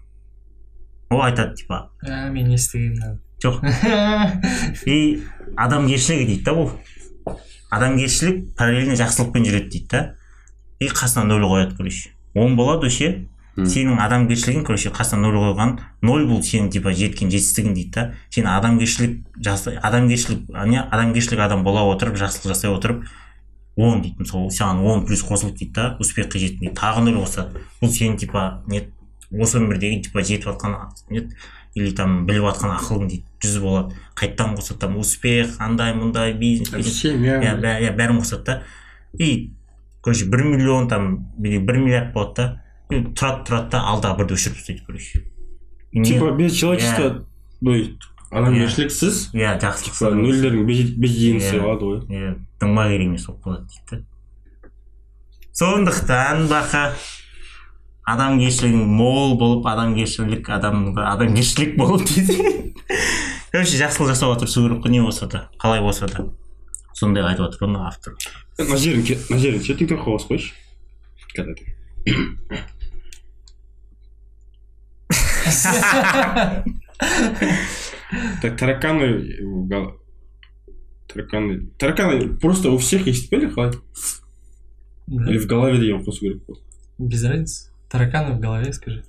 Ол 1.10 1.22
айтады 1.22 1.54
типа 1.56 1.90
А, 2.02 2.28
мен 2.30 2.52
естігенмін. 2.52 3.20
жоқ 3.42 3.62
и 4.86 5.22
адамгершілігі 5.56 6.26
дейді 6.26 6.42
да 6.44 6.52
бұл. 6.56 6.70
Адамгершілік 7.70 8.54
параллельно 8.56 8.94
жақсылықпен 9.00 9.46
жүреді 9.48 9.70
дейді 9.70 9.88
да. 9.90 10.02
И 10.80 10.88
қасына 10.88 11.24
нөл 11.28 11.46
қояды 11.46 11.76
короче. 11.76 12.10
Он 12.34 12.56
болады 12.56 12.90
ше 12.90 13.08
Мм. 13.12 13.28
Сенің 13.56 13.98
адамгершілігің 14.00 14.64
короче 14.64 14.90
қасына 14.90 15.26
нөл 15.26 15.36
қойған 15.36 15.74
ноль 16.02 16.24
бұл 16.28 16.40
сенің 16.46 16.70
типа 16.72 16.92
жеткен 16.96 17.28
жетістігің 17.32 17.74
дейді 17.76 17.92
да. 17.92 18.04
Сен 18.30 18.46
адамгершілік 18.48 19.18
жаса 19.44 19.74
адамгершілік 19.82 20.48
не 20.66 20.80
адамгершілік 20.80 21.40
адам 21.40 21.64
бола 21.64 21.84
отырып 21.92 22.16
жақсылық 22.16 22.54
жасай 22.54 22.72
отырып 22.72 23.04
он 23.76 24.02
дейді 24.02 24.24
мысалы 24.24 24.50
саған 24.50 24.80
он 24.84 25.06
плюс 25.06 25.22
қосылды 25.24 25.58
дейді 25.58 25.72
да 25.76 25.96
успехқа 26.00 26.40
жеттің 26.40 26.64
дейді 26.64 26.76
тағы 26.80 27.04
нөл 27.04 27.20
қосады 27.24 27.60
бұл 27.82 27.92
сенің 27.92 28.18
типа 28.24 28.62
не 28.68 28.86
осы 29.32 29.60
өмірдегі 29.60 30.02
типа 30.08 30.24
жетіп 30.24 30.48
жатқан 30.48 30.76
не 31.10 31.28
или 31.74 31.90
там 31.96 32.26
біліп 32.26 32.44
жатқан 32.50 32.74
ақылың 32.76 33.08
дейді 33.08 33.24
жүз 33.42 33.60
болады. 33.62 33.94
Қайтадан 34.16 34.56
қосады 34.58 34.78
там 34.80 34.96
успех 35.00 35.54
андай 35.58 35.94
мұндай 35.96 36.34
бизнес 36.36 37.00
семья 37.00 37.38
иә. 37.40 37.54
Бә- 37.60 37.78
иә 37.80 37.94
бәрін 37.96 38.20
қосады 38.20 38.44
да. 38.44 38.62
И 39.18 39.52
короче 40.02 40.26
бір 40.26 40.44
миллион 40.44 40.88
там 40.88 41.32
бір 41.38 41.78
миллиард 41.78 42.12
болады 42.12 42.34
да. 42.36 42.61
Тұрады 43.16 43.44
тұрады 43.48 43.70
да 43.74 43.82
алдағы 43.92 44.18
бірді 44.22 44.36
өшіріп 44.38 44.56
тастайды 44.60 44.82
короче 44.86 45.24
типа 45.92 46.30
без 46.36 46.56
человечества 46.56 47.26
то 47.64 47.74
есть 47.74 48.08
адамгершіліксіз. 48.32 49.16
Иә 49.36 49.58
жақсылық 49.60 49.92
типа 49.92 50.10
нөлдердің 50.16 50.62
бе- 50.64 50.94
бездейінсі 51.04 51.50
Иә. 51.52 51.60
болады 51.60 51.84
ғой. 51.84 51.98
Иә 52.08 52.30
дымға 52.62 52.86
керек 52.88 53.06
емес 53.10 53.26
болып 53.28 53.42
қалады 53.44 53.66
дейді 53.68 53.84
да 53.90 54.70
сондықтан 55.52 56.46
бақа 56.48 56.82
адамгершілігің 58.08 58.86
мол 58.88 59.36
болып 59.38 59.66
адамгершілік 59.68 60.48
адам 60.48 60.96
адамгершілік 60.96 61.76
болып 61.76 62.08
дейді. 62.08 62.72
Короче 63.52 63.76
жақсылық 63.76 64.14
жасауға 64.14 64.40
тырысу 64.40 64.64
керек 64.64 64.80
қой 64.86 64.90
не 64.96 65.02
болса 65.04 65.28
да 65.28 65.50
қалай 65.60 65.84
болса 65.84 66.08
да. 66.08 66.24
Сондай 66.94 67.22
айтып 67.24 67.50
жатыр 67.52 67.68
оны 67.68 67.84
автор. 67.86 68.16
Мына 68.58 68.78
жерін 68.80 69.04
мына 69.28 69.38
жерін 69.38 69.60
қойып 70.00 70.28
қойшы. 70.32 70.52
Так 78.42 78.56
тараканы 78.58 79.24
тараканы. 81.08 81.66
Тараканы 81.78 82.28
просто 82.38 82.70
у 82.70 82.78
всех 82.78 83.06
есть 83.06 83.30
қалай 83.54 83.74
Да. 85.06 85.30
или 85.30 85.38
в 85.38 85.46
голове 85.46 85.78
қосу 86.04 86.20
керек 86.20 86.44
болды 86.46 86.60
Без 86.98 87.24
разницы. 87.24 87.70
Тараканы 87.90 88.34
в 88.36 88.40
голове, 88.40 88.72
скажи. 88.72 89.04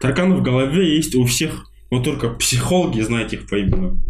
тараканы 0.00 0.36
в 0.36 0.42
голове 0.42 0.96
есть 0.96 1.14
у 1.14 1.24
всех. 1.24 1.66
Но 1.90 2.02
только 2.02 2.28
психологи 2.30 3.00
знают 3.00 3.32
их 3.32 3.48
по 3.48 3.60
именам. 3.60 4.02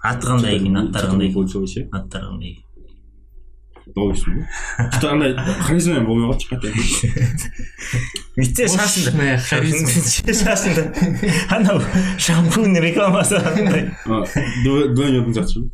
Аты 0.00 0.26
қандай 0.26 0.54
екен 0.56 0.76
екен 0.76 1.32
получилось. 1.32 1.76
Иә 1.76 1.88
аттары 1.92 2.26
қандай 3.94 4.12
екен 4.12 4.46
допустим 4.46 4.46
что 4.98 5.10
андай 5.12 5.34
харизмамен 5.60 6.06
болмай 6.06 6.36
қалды 6.36 6.44
қайта 6.50 6.68
бүйтсе 8.36 8.66
шашыңды 8.68 9.10
Мощная 9.16 9.38
харизма. 9.38 9.88
бүйтсе 9.88 10.32
шашыңды 10.44 10.82
анау 11.50 11.82
шампунь 12.18 12.78
рекламасы 12.80 13.36
андай 13.40 13.90
дуэнердің 14.64 15.32
сияқты 15.34 15.70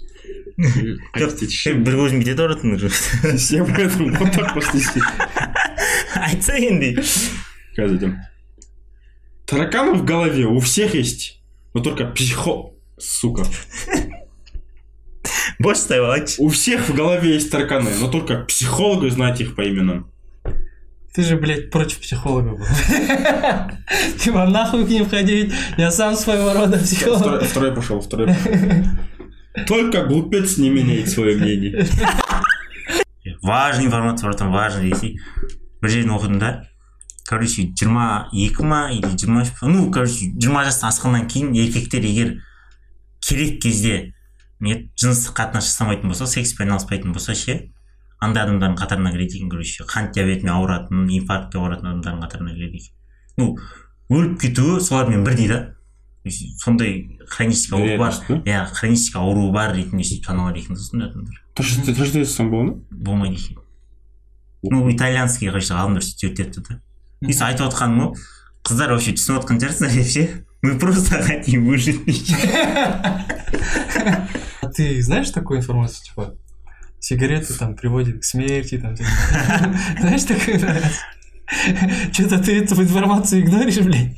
жоқ 1.19 1.31
сен 1.51 1.83
бір 1.85 1.99
көзің 2.03 2.23
бүйтеді 2.23 2.47
ұратын 2.47 2.69
все 3.37 3.65
поэтому 3.65 4.15
вот 4.19 4.33
так 4.33 4.53
просто 4.55 4.79
істейді 4.79 5.11
айтса 6.15 6.55
енді 6.59 6.95
Қазір 7.75 7.97
айтамын 7.99 8.21
тараканы 9.47 9.93
в 9.99 10.05
голове 10.05 10.47
у 10.47 10.59
всех 10.61 10.95
есть. 10.95 11.41
Но 11.75 11.81
только 11.83 12.07
психо 12.07 12.71
сука. 12.99 13.45
бос 15.60 15.84
ұстай 15.84 16.00
айтшы 16.00 16.42
у 16.42 16.50
всех 16.50 16.88
в 16.90 16.96
голове 16.96 17.34
есть 17.34 17.52
тараканы 17.52 17.92
но 18.00 18.08
только 18.08 18.46
психологи 18.46 19.10
знают 19.10 19.40
их 19.40 19.56
по 19.56 19.68
именам 19.68 20.12
Ты 21.14 21.24
же, 21.24 21.38
блядь, 21.38 21.72
против 21.72 22.00
психолога 22.00 22.52
был. 22.52 22.66
Типа, 24.20 24.46
нахуй 24.46 24.86
к 24.86 24.90
ним 24.90 25.10
ходить. 25.10 25.52
Я 25.76 25.90
сам 25.90 26.16
своего 26.16 26.54
рода 26.54 26.78
психолог. 26.78 27.20
второй, 27.20 27.44
второй 27.46 27.76
пошел 27.76 28.00
второй 28.00 28.28
пошел. 28.28 28.54
только 29.68 30.06
глупец 30.06 30.58
не 30.58 30.70
меняет 30.70 31.10
свое 31.10 31.36
мнение 31.38 31.88
важный 33.42 33.86
информация 33.86 34.28
братан 34.28 34.52
важный 34.52 34.92
десей 34.92 35.20
бір 35.82 35.90
жерден 35.90 36.12
оқыдым 36.12 36.40
да 36.40 36.68
короче 37.26 37.70
жиырма 37.74 38.30
екі 38.32 38.64
ма 38.64 38.92
или 38.92 39.10
жиырма 39.18 39.42
үш 39.44 39.54
па 39.60 39.68
ну 39.68 39.90
короче 39.92 40.32
жиырма 40.38 40.64
жастан 40.66 40.90
асқаннан 40.90 41.28
кейін 41.28 41.54
еркектер 41.54 42.06
егер 42.06 42.42
керек 43.20 43.62
кезде 43.62 43.98
не 43.98 44.14
жыныстық 44.73 45.37
қатынас 45.37 45.65
жасамайтын 45.71 46.09
болса 46.13 46.27
секспен 46.27 46.69
айналыспайтын 46.69 47.13
болса 47.13 47.35
ше 47.35 47.71
андай 48.21 48.43
адамдардың 48.47 48.79
қатарына 48.81 49.13
кіреді 49.13 49.39
екен 49.39 49.51
короче 49.53 49.85
қант 49.85 50.13
диабетімен 50.17 50.55
ауыратын 50.55 51.09
инфарктке 51.11 51.59
ауыратын 51.59 51.87
адамдардың 51.93 52.21
қатарына 52.25 52.53
кіреді 52.57 52.77
екен 52.83 52.93
ну 53.37 53.59
өліп 54.09 54.41
кетуі 54.41 54.81
солармен 54.81 55.25
бірдей 55.25 55.49
да 55.49 55.75
То 56.25 56.31
есть 56.31 56.59
сондай 56.59 57.19
хронический 57.29 57.77
ауру 57.77 57.99
бар. 57.99 58.15
да? 58.29 58.35
иә 58.47 58.67
хронический 58.73 59.19
ауруы 59.19 59.53
бар 59.53 59.75
ретінде 59.77 60.05
сөйтіп 60.09 60.25
саналады 60.25 60.59
екен 60.59 60.75
да 60.75 60.81
сондай 60.81 61.09
адамдар. 61.11 61.45
Тождеством 61.55 62.51
было 62.51 62.63
ма 62.63 62.75
болмайды 62.91 63.35
екен. 63.35 63.59
Ну 64.63 64.91
итальянский 64.91 65.49
короче 65.51 65.75
ғалымдар 65.75 66.01
сөйтіп 66.01 66.37
зерттепті 66.39 66.61
да. 66.71 66.81
И 67.21 67.33
айтып 67.37 67.67
отқаным 67.69 68.01
ғой 68.01 68.17
қыздар 68.65 68.89
вообще 68.97 69.13
түсініп 69.13 69.39
отқан 69.43 69.61
шығарсыздар 69.61 69.93
деп 69.93 70.09
ше 70.09 70.45
мы 70.63 70.79
просто 70.79 71.23
хотим 71.29 71.67
выжить. 71.67 72.01
ты 74.76 75.02
знаешь 75.02 75.30
такую 75.30 75.60
информацию, 75.60 76.06
типа, 76.06 76.36
сигареты 77.00 77.54
там 77.54 77.76
приводят 77.76 78.22
к 78.22 78.24
смерти, 78.24 78.78
там, 78.78 78.96
типа, 78.96 79.10
знаешь 80.00 80.24
такую 80.24 80.58
информацию? 80.58 80.92
Что-то 82.12 82.40
ты 82.44 82.64
эту 82.64 82.82
информацию 82.82 83.42
игноришь, 83.42 83.80
блядь. 83.80 84.16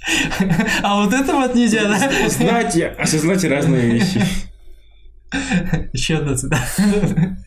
А 0.84 1.02
вот 1.02 1.14
это 1.14 1.34
вот 1.34 1.56
нельзя, 1.56 1.88
да? 1.88 2.30
знать 2.30 2.76
и 2.76 2.84
осознать 2.84 3.44
разные 3.46 3.92
вещи 3.92 4.22
Еще 5.94 6.18
одна 6.18 6.36
цитата. 6.36 7.38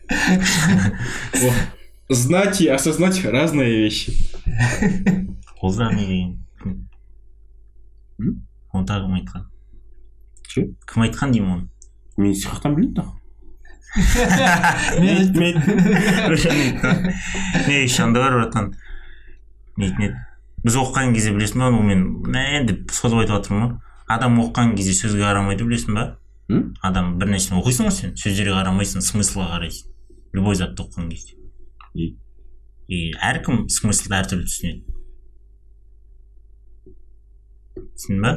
О, 1.35 2.13
знать 2.13 2.61
и 2.61 2.67
осознать 2.67 3.23
разные 3.25 3.77
вещи 3.77 4.13
ол 5.61 5.73
да 5.73 5.91
не 5.91 6.05
деген 6.05 6.45
М? 8.19 8.47
оны 8.71 8.85
тағы 8.85 9.07
кім 9.07 9.15
айтқан 9.17 9.45
Ше? 10.47 10.63
кім 10.85 11.05
айтқан 11.07 11.33
деймін 11.33 11.51
оны 11.55 11.69
Мен 12.20 12.94
да. 12.94 13.04
Мен- 15.00 15.32
не 17.68 17.82
еще 17.82 18.02
андай 18.04 18.22
бар 18.22 18.32
братан 18.38 18.74
дейтін 19.76 20.04
еді 20.04 20.16
біз 20.64 20.76
оқыған 20.76 21.14
кезде 21.14 21.32
білесің 21.34 21.58
ба 21.64 21.70
мен 21.72 22.04
мә 22.22 22.64
деп 22.68 22.90
созып 22.92 23.22
айтып 23.22 23.36
жатырмын 23.38 23.62
ғой. 23.64 23.76
Адам 24.08 24.38
оқыған 24.42 24.74
кезде 24.76 24.92
сөзге 24.92 25.24
қарамайды 25.24 25.64
білесің 25.64 25.94
ба? 25.96 26.04
Адам 26.82 27.16
бір 27.18 27.32
нәрсені 27.34 27.60
оқисың 27.62 27.88
ғой 27.88 27.94
сен 27.96 28.14
сөздерге 28.20 28.52
қарамайсың 28.58 29.04
смыслға 29.06 29.46
қарайсың. 29.54 29.90
Любой 30.34 30.54
затты 30.58 30.84
оқыған 30.84 31.08
кезде. 31.10 31.38
И? 31.94 32.16
и 32.90 33.12
әркім 33.22 33.68
смыслды 33.70 34.16
әртүрлі 34.18 34.46
түсінеді. 34.50 34.82
Түсіндің 37.96 38.22
ба? 38.24 38.30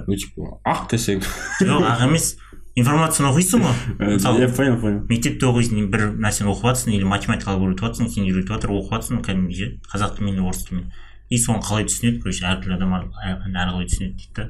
Ақ 0.69 0.87
десең. 0.93 1.23
Жоқ 1.59 1.87
ақ 1.89 2.03
емес. 2.07 2.35
Информацияны 2.75 3.29
оқисың 3.33 3.61
ғой 3.63 3.75
Мысалы- 4.17 4.41
я 4.41 4.47
понял 4.49 4.77
понял. 4.81 4.99
Мектепте 5.09 5.45
оқисың 5.45 5.87
бір 5.93 6.07
нәрсені 6.17 6.49
оқып 6.53 6.65
жатрсың 6.71 6.93
или 6.97 7.03
математикалық 7.05 7.61
үйретіп 7.67 7.85
жатрсың 7.85 8.09
сен 8.09 8.23
үйретіп 8.25 8.49
жатыр 8.55 8.73
оқып 8.73 8.93
жатрсың 8.97 9.21
кәдімгі 9.27 9.55
ше 9.59 9.67
қазақ 9.93 10.15
тілімен 10.17 10.33
или 10.33 10.45
орыс 10.47 10.63
тілімен 10.65 10.91
и 11.29 11.37
соны 11.37 11.61
қалай 11.65 11.85
түсінеді 11.89 12.19
короче 12.23 12.45
әртүрлі 12.49 12.75
адам 12.77 12.93
әр- 12.97 13.09
әр- 13.29 13.45
әрқалай 13.53 13.87
түсінеді 13.89 14.13
дейді 14.17 14.33
да. 14.37 14.49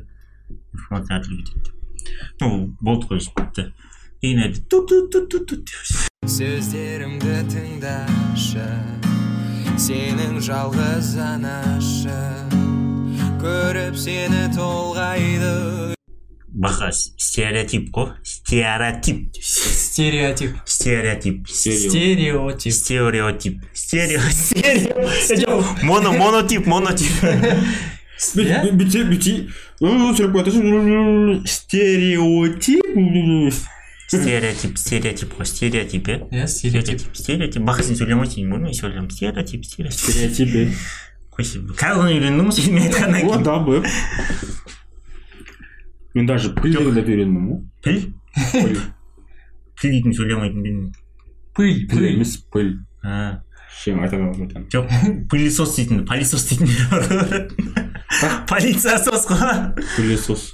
Информация 0.73 1.17
әртүрлі 1.19 1.43
кетеді. 1.43 1.69
Ну 2.41 2.47
болды 2.81 3.07
короче 3.07 3.31
бітті 3.37 3.67
кейін 4.23 4.39
айтады 4.45 4.63
ту 4.71 4.85
ту 4.87 5.01
ту 5.11 5.25
ту 5.27 5.39
ту 5.45 5.55
деп 5.55 6.29
сөздерімді 6.31 7.35
тыңдашы 7.51 8.67
сенің 9.83 10.39
жалғыз 10.47 11.13
анашың 11.19 12.55
көріп 13.43 13.95
сені 13.99 14.47
толғайды. 14.55 15.95
Бақа 16.53 16.91
стереотип 16.91 17.89
қой 17.91 18.13
стереотип. 18.23 19.33
Стереотип. 19.41 20.55
стереотип. 20.65 21.47
Стереотип. 21.47 22.69
стереотип. 22.73 23.61
Стерео 23.73 24.21
стерео 24.29 25.63
моно 25.83 26.13
монотип 26.13 26.65
монотип. 26.65 27.11
Стереотип 28.17 28.77
стереотип 34.13 34.77
стереотип 34.77 35.33
қой 35.33 35.45
стереотип 35.45 36.07
иә 36.07 36.27
Я 36.31 36.47
стереотип. 36.47 36.99
стереотип 36.99 37.17
стереотип. 37.17 37.63
Бақа 37.65 37.83
сен 37.83 37.97
сөйлемейсің 37.97 38.45
мен 38.45 38.67
мен 38.67 38.73
сөйлеймін 38.77 39.09
стереотип 39.09 39.65
стереотип 39.65 39.97
стереотип. 39.99 40.77
Қойшы 41.33 41.63
қазір 41.73 41.97
ғана 41.97 42.11
үйрендің 42.13 42.45
ғой 42.45 42.53
сен 42.53 42.73
мен 42.75 42.83
айтқаннан 42.85 43.25
о 43.25 43.25
кейін 43.33 43.43
да 43.43 43.55
мен 46.13 46.25
даже 46.29 46.53
піл 46.55 46.73
дегенді 46.77 47.03
үйрендім 47.03 47.47
ғой 47.49 47.59
піл 47.83 47.99
піл 49.79 49.91
дейтін 49.91 50.13
сөйлей 50.13 50.37
алмайтын 50.37 50.61
бе 50.63 50.71
Пыль, 51.53 51.85
піл 51.85 51.99
пыль. 51.99 52.13
емес 52.15 52.31
сен 53.83 53.99
айта 53.99 54.17
алмай 54.17 54.47
жоқ 54.73 54.85
пылесос 55.29 55.75
дейтін 55.77 56.05
пылесос 56.09 56.45
дейтіндер 56.49 57.49
бар 58.21 58.45
полиция 58.49 58.97
сос 59.01 59.25
қой 59.27 59.73
пылесос. 59.95 60.53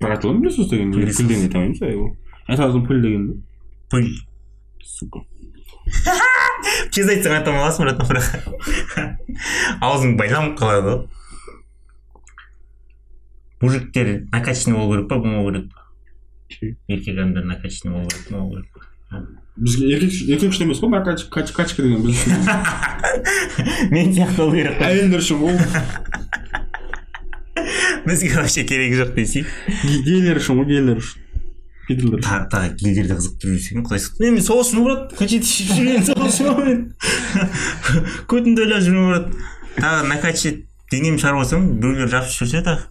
Бірақ 0.00 0.18
айтылған 0.18 0.40
пылесос. 0.42 0.68
деген 0.70 0.92
піл 0.92 1.28
деген 1.28 1.44
айта 1.46 1.58
алмаймыз 1.58 1.80
ғой 1.82 1.94
ол 1.96 2.10
айта 2.46 2.66
алдым 2.68 2.86
піл 2.86 3.02
деген 3.02 3.26
пыль. 3.90 4.10
Сука. 4.84 5.24
Тез 6.94 7.08
айтсаң 7.10 7.38
айта 7.40 7.52
аласың 7.52 7.88
братан 7.88 8.08
бірақ 8.08 8.26
аузың 9.84 10.16
байланып 10.20 10.58
қалады 10.60 10.88
ғой 10.88 11.23
мужиктер 13.60 14.26
накачанный 14.32 14.76
болу 14.78 14.92
керек 14.94 15.08
па 15.08 15.18
болмау 15.18 15.50
керек? 15.50 15.70
Па 15.74 16.66
еркек 16.88 17.14
адамдар 17.18 17.44
накачанный 17.44 17.94
болу 17.94 18.08
керек 18.08 18.30
болмау 18.30 18.50
керек. 18.50 18.88
Па 19.10 19.26
бізге 19.56 19.90
еркек 19.94 20.12
еркек 20.28 20.50
үшін 20.50 20.66
емес 20.68 20.80
қой 20.82 20.90
качка 21.54 21.82
деген 21.82 22.02
біз 22.02 22.14
үшін 22.14 22.32
мен 23.94 24.12
сияқты 24.14 24.36
болу 24.36 24.56
керек 24.58 24.78
қой. 24.78 24.86
Әйелдер 24.90 25.20
үшін 25.22 25.38
ғой 25.42 25.54
бізге 28.04 28.34
вообще 28.36 28.64
керегі 28.64 28.98
жоқ 29.00 29.14
десей. 29.14 29.44
Ге- 29.84 30.02
гейлер 30.04 30.40
үшін 30.42 30.58
ғой 30.60 30.66
гейлер 30.72 30.98
үшін 31.00 31.20
тағы 32.24 32.46
тағы 32.48 32.68
гилдерді 32.80 33.16
қызықтырып 33.18 33.56
жүрсең 33.58 33.82
құдай 33.84 34.00
сақтасын. 34.00 34.32
Мен 34.34 34.42
сол 34.44 34.60
үшін 34.62 34.84
брат 34.86 35.10
хотите 35.18 35.44
жүрген 35.44 36.06
сол 36.06 36.22
үшін 36.24 36.46
ғой 36.48 36.64
мен. 36.68 36.78
Көтімді 38.30 38.64
ойлап 38.64 38.84
жүрмін 38.86 39.10
брат 39.10 39.26
тағы 39.76 40.08
накачать 40.08 40.62
денемді 40.92 41.20
шығарып 41.20 41.42
алсам 41.42 41.66
біреулер 41.82 42.08
жабысып 42.14 42.40
жүрсе 42.46 42.62
тағы 42.64 42.88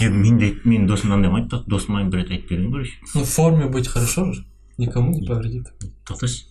мен 0.00 0.38
де 0.38 0.52
менің 0.64 0.86
досым 0.86 1.10
мынандай 1.10 1.48
да 1.48 1.62
досым 1.66 1.96
маған 1.96 2.10
бір 2.10 2.22
рет 2.22 2.30
айтып 2.30 2.50
берген 2.50 2.72
короче 2.72 2.92
Ну, 3.14 3.22
в 3.24 3.28
форме 3.28 3.66
быть 3.66 3.88
хорошо 3.88 4.32
же. 4.32 4.44
Никому 4.78 5.12
не 5.12 5.26
повредит. 5.26 5.68
тоқташы 6.06 6.46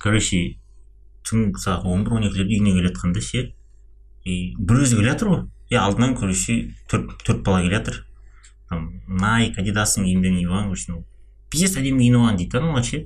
короче 0.00 0.56
түнгі 1.28 1.58
сағат 1.58 1.84
он 1.84 2.04
бір 2.04 2.14
он 2.18 2.24
екілерде 2.26 2.56
үйіне 2.56 2.72
келе 2.74 2.88
жатқанда 2.88 3.20
ше 3.20 3.52
и 4.24 4.54
бір 4.58 4.82
өзі 4.82 4.96
келе 4.96 5.10
жатыр 5.12 5.28
ғой 5.28 5.42
и 5.70 5.74
алдынан 5.76 6.16
короче 6.16 6.74
төрт 6.90 7.12
төрт 7.26 7.42
бала 7.44 7.62
келе 7.62 7.76
жатыр 7.76 8.00
там 8.68 9.02
найк 9.06 9.58
адидастың 9.58 10.04
киімдерін 10.08 10.38
киіп 10.40 10.50
алған 10.50 10.72
короче 10.72 11.04
пиздец 11.52 11.76
әдемі 11.76 12.02
киініп 12.02 12.20
алған 12.22 12.36
дейді 12.40 12.50
да 12.50 12.58
аналар 12.64 12.84
ше 12.84 13.04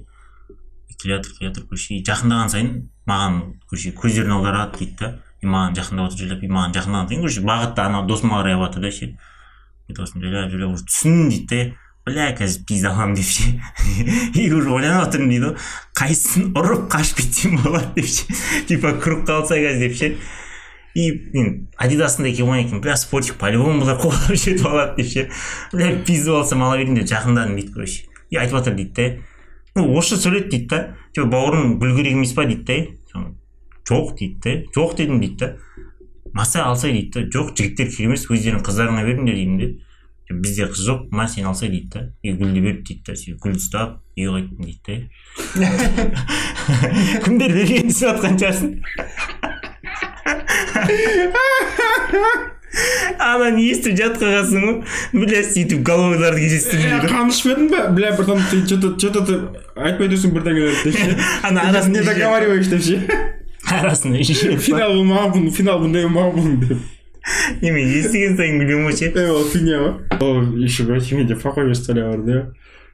И 0.89 0.95
келе 0.95 1.17
жатыр 1.19 1.33
келе 1.39 1.51
жатыр 1.51 1.67
короче 1.69 2.01
жақындаған 2.07 2.49
сайын 2.55 2.73
маған 3.07 3.41
короче 3.69 3.93
көздерін 3.93 4.37
аударады 4.39 4.79
дейді 4.79 4.97
да 5.01 5.13
и 5.43 5.47
маған 5.47 5.75
жақындап 5.77 6.13
отыр 6.13 6.19
жайлап 6.25 6.43
и 6.43 6.49
маған 6.49 6.77
жақындаған 6.79 7.09
сайын 7.11 7.25
короче 7.27 7.41
бағытта 7.51 7.87
анау 7.91 8.07
досыма 8.07 8.41
қарай 8.41 8.57
жатыр 8.63 8.83
да 8.87 8.91
ше 8.91 9.11
жайлап 9.95 10.51
жайлап 10.51 10.75
уже 10.75 10.87
түсіндім 10.87 11.29
дейді 11.31 11.47
да 11.51 11.61
бля 12.07 12.31
қазір 12.39 12.65
пизда 12.67 12.91
аламын 12.93 13.15
деп 13.19 13.27
ше 13.27 13.61
и 14.35 14.51
уже 14.53 14.71
ойланып 14.71 15.07
жатырмын 15.07 15.31
дейді 15.31 15.47
ғой 15.47 15.57
қайсысын 15.99 16.51
ұрып 16.59 16.89
қашып 16.93 17.23
кетсем 17.23 17.57
болады 17.63 17.95
деп 18.01 18.11
ше 18.11 18.37
типа 18.69 18.93
кіріп 19.03 19.25
қалса 19.27 19.59
қазір 19.59 19.81
деп 19.87 19.97
ше 19.99 20.13
и 20.97 21.07
мен 21.35 21.49
адидастың 21.83 22.27
да 22.27 22.33
киіп 22.33 22.47
алған 22.47 22.63
екенмін 22.65 22.83
бля 22.85 22.97
спортик 22.97 23.39
по 23.41 23.51
любому 23.53 23.83
бұлар 23.85 23.99
қуалап 24.01 24.39
жетіп 24.39 24.67
алады 24.71 25.03
деп 25.03 25.11
ше 25.13 25.27
бля 25.73 25.91
пиздіп 26.07 26.39
алсам 26.41 26.63
ала 26.67 26.79
берейін 26.79 27.01
деп 27.01 27.11
жақындадым 27.11 27.59
дейді 27.59 27.75
короче 27.75 28.07
и 28.31 28.39
айтып 28.39 28.59
жатыр 28.59 28.79
дейді 28.79 28.95
да 28.97 29.09
ну 29.77 29.91
орысша 29.93 30.17
сөйледі 30.23 30.51
дейді 30.55 30.71
да 30.73 30.81
типа 31.13 31.27
бауырым 31.35 31.77
гүл 31.83 31.97
керек 31.99 32.17
емес 32.17 32.33
па 32.39 32.47
дейді 32.47 32.65
да 33.15 33.27
жоқ 33.91 34.15
дейді 34.19 34.39
да 34.47 34.57
жоқ 34.79 34.97
дедім 34.97 35.21
дейді 35.21 35.37
да 35.43 35.53
маса 36.37 36.65
алсай 36.69 36.93
дейді 36.93 37.11
да. 37.17 37.21
Жоқ 37.33 37.55
жігіттер 37.57 37.89
керек 37.89 38.07
емес 38.11 38.27
өздерің 38.29 38.63
қыздарыңа 38.67 39.03
беріңдер 39.09 39.37
деймін 39.41 39.59
де. 39.63 39.69
«Жоқ, 40.27 40.41
бізде 40.43 40.67
қыз 40.67 40.83
жоқ 40.83 41.01
ма 41.15 41.29
сен 41.31 41.47
алсай 41.47 41.69
дейді 41.71 41.89
да. 41.95 42.01
И 42.23 42.33
гүлді 42.35 42.61
берді 42.61 42.83
дейді 42.91 43.03
да. 43.07 43.15
Сөйтіп 43.17 43.39
гүлді 43.45 43.61
ұстап 43.63 43.91
үйге 44.19 44.31
қайттым 44.35 44.63
дейді 44.67 44.81
да 44.87 44.95
кімдер 47.25 47.51
бергенін 47.55 47.93
түсіп 47.95 48.07
жатқан 48.11 48.35
шығарсың 48.43 48.71
ананы 53.23 53.63
естіп 53.71 53.97
жатқан 53.97 54.35
қалсың 54.35 54.67
ғой. 54.67 54.77
Бля 55.15 55.41
сөйтіп 55.47 55.81
головаларды 55.87 56.43
кездестіріп 56.43 56.85
Е, 56.85 57.01
жүр 57.05 57.15
қан 57.15 57.33
ішпедің 57.33 57.71
ба 57.73 57.87
бля 57.97 58.13
братан 58.19 58.43
ты 58.51 58.67
че 58.67 58.77
то 58.83 58.93
че 59.01 59.11
то 59.15 59.23
ты 59.25 59.39
айтпай 59.77 60.11
тұрсың 60.13 60.35
бірдеңелерді 60.37 60.91
деп 60.91 60.99
ше 60.99 61.17
ана 61.43 61.63
не 61.63 61.69
арасында 61.71 62.05
договариваешь 62.11 62.71
деп 62.73 62.83
ше 62.83 63.01
арасында 63.75 64.23
финал 64.63 65.01
бұл 65.35 65.51
финал 65.55 65.81
бұндай 65.83 66.07
маған 66.11 66.37
бұл 66.37 66.69
деп 66.69 66.85
неме 67.63 67.83
естіген 67.99 68.37
сайын 68.39 68.61
күлемін 68.63 68.87
ғой 68.87 68.97
ше 68.99 69.09
е 69.11 69.31
ол 69.33 69.45
фигня 69.51 69.81
ма 69.83 70.19
ол 70.21 70.45
еще 70.63 70.85
менде 71.17 71.35
похожая 71.35 71.73
история 71.73 72.11
бар 72.11 72.23
да 72.23 72.53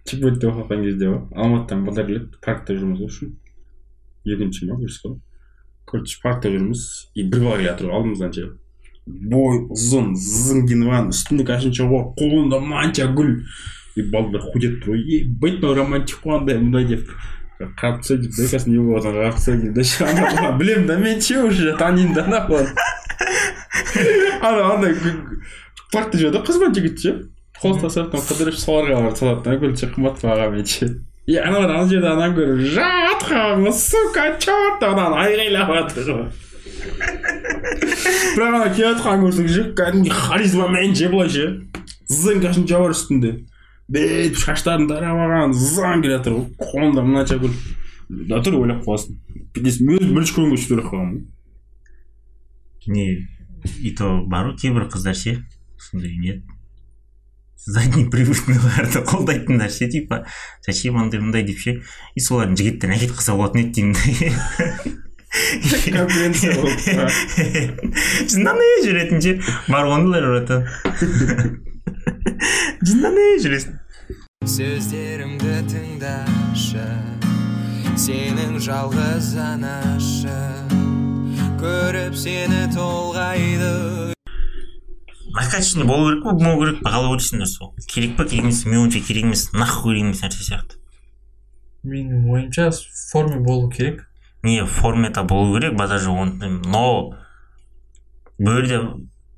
чекпоинтте 0.09 0.49
оқып 0.49 0.73
кезде 0.85 1.11
ғой 1.11 1.21
алматыдан 1.37 1.85
балдар 1.85 2.07
келеді 2.07 2.41
паркта 2.45 2.77
жүрміз 2.79 3.03
ғой 3.03 3.13
үшін 3.13 3.35
екінші 4.25 4.71
ма 4.71 4.79
ғой 4.81 5.19
короче 5.85 6.19
паркта 6.23 6.49
жүрміз 6.55 6.87
и 7.15 7.27
бір 7.29 7.45
бала 7.45 7.61
келе 7.61 7.69
жатыр 7.69 7.91
ғой 7.91 7.99
алдымыздан 7.99 8.33
ше 8.33 8.49
бой 9.07 9.61
ұзын 9.77 10.13
зың 10.17 10.67
киініп 10.71 11.13
үстінде 11.13 11.47
кәшінші 11.53 11.89
ғой 11.93 12.09
қолында 12.17 12.63
манша 12.65 13.11
гүл 13.13 13.35
и 13.97 14.09
балдар 14.09 14.45
худетіп 14.49 14.85
тұр 14.85 14.95
ғой 14.95 15.21
ебать 15.21 15.59
мынау 15.61 15.75
романтик 15.83 16.23
қой 16.25 16.39
андай 16.39 16.59
мындай 16.63 16.87
деп 16.95 17.11
қарап 17.79 18.03
тұрса 18.03 18.19
деп 18.23 18.35
байқасын 18.39 18.73
не 18.73 18.81
жатқанын 18.83 19.15
қарап 19.19 19.39
тұрса 19.39 19.57
дейді 19.61 19.83
да 19.83 20.39
ана 20.39 20.53
білемін 20.59 20.87
да 20.87 20.99
мен 20.99 21.21
ше 21.21 21.43
уже 21.43 21.77
танимын 21.79 22.15
да 22.15 22.27
нахуй. 22.27 22.67
Ана 24.43 24.75
андай 24.75 24.97
паркта 25.93 26.19
жүреді 26.19 26.41
ғой 26.41 26.47
қыз 26.47 26.61
бен 26.63 26.75
жігіт 26.77 27.03
ше 27.03 27.15
қол 27.63 27.77
ұстасып 27.77 28.15
қыдырып 28.17 28.57
соларға 28.59 29.03
барып 29.05 29.19
салады 29.21 29.45
да 29.47 29.57
гүл 29.61 29.75
ше 29.79 29.89
қымбат 29.93 30.23
бағамен 30.25 30.67
ше 30.67 30.89
и 31.27 31.37
аналар 31.37 31.71
ана 31.71 31.89
жерде 31.91 32.09
ананы 32.11 32.35
көріп 32.35 32.73
жатқаны 32.75 33.73
сука 33.77 34.25
черт 34.43 34.83
ананы 34.83 35.21
айғайлап 35.23 35.71
жатыр 35.77 36.09
ғой 36.09 36.25
бірақ 38.35 38.49
ана 38.49 38.73
келе 38.75 38.89
жатқанын 38.89 39.25
көрсең 39.29 39.51
ше 39.55 39.67
кәдімгі 39.79 40.17
харизмамен 40.17 40.97
ше 40.99 41.13
былай 41.13 41.31
ше 41.37 41.47
зың 42.11 42.43
кәшін 42.43 42.67
бар 42.73 42.97
үстінде 42.97 43.37
бүйтіп 43.91 44.39
шаштарын 44.39 44.89
тарап 44.91 45.19
алған 45.25 45.53
заң 45.57 46.03
келе 46.05 46.17
жатыр 46.19 46.33
ғой 46.39 46.47
қолында 46.61 47.03
мынанша 47.07 47.39
гүл 47.43 47.55
жатыр 48.31 48.59
ойлап 48.61 48.85
қаласың 48.87 49.19
мен 49.59 49.99
өзім 49.99 50.15
бірінші 50.17 50.35
көргенге 50.37 50.59
сөйтіп 50.63 50.77
ойлап 50.77 50.89
қалғанмын 50.93 51.21
не 52.87 53.07
и 53.83 53.95
то 53.99 54.07
бар 54.27 54.51
ғой 54.51 54.57
кейбір 54.63 54.89
қыздар 54.93 55.17
ше 55.19 55.37
сондай 55.79 56.17
не 56.23 56.43
задний 57.67 58.09
привычныйларды 58.11 59.05
қолдайтындар 59.07 59.71
ше 59.71 59.89
типа 59.89 60.25
зачем 60.67 60.99
андай 60.99 61.21
мындай 61.21 61.45
деп 61.47 61.59
ше 61.63 61.81
и 62.15 62.21
солардың 62.21 62.59
жігіттерін 62.59 62.97
әкет 62.97 63.13
қылса 63.19 63.37
болатын 63.39 63.63
еді 63.63 63.73
деймін 63.79 63.95
да 65.71 65.77
конкуренция 65.99 66.57
болып 66.59 66.81
жынданып 68.33 68.83
жүретін 68.87 69.23
ше 69.25 69.37
бар 69.69 69.85
ондайлар 69.99 70.41
жынданып 72.87 73.43
жүресің 73.45 73.79
сөздерімді 74.53 75.59
тыңдашы 75.71 76.87
сенің 78.03 78.57
жалғыз 78.63 79.33
анашы 79.39 80.39
көріп 81.63 82.17
сені 82.19 82.65
толғайды 82.75 83.71
накачанный 85.37 85.87
болу 85.87 86.09
керек 86.11 86.25
па 86.25 86.33
болмау 86.33 86.61
керек 86.63 86.83
па 86.83 86.95
қалай 86.95 87.15
ойлайсыңдар 87.15 87.51
сол 87.51 87.75
керек 87.87 88.17
па 88.19 88.27
керек 88.27 88.49
емес 88.49 88.65
менің 88.67 88.87
ойымша 88.87 89.05
керек 89.07 89.29
емес 89.29 89.45
нахуй 89.55 89.95
керек 89.95 90.09
емес 90.09 90.25
нәрсе 90.25 90.47
сияқты 90.49 90.81
менің 91.87 92.27
ойымша 92.33 92.71
в 92.75 92.81
форме 93.13 93.39
болу 93.47 93.71
керек 93.71 94.07
не 94.43 94.65
формада 94.67 95.23
болу 95.23 95.55
керек 95.59 95.79
базар 95.79 96.03
жоқ 96.03 96.23
оны 96.27 96.51
но 96.67 96.85
бұл 98.43 98.63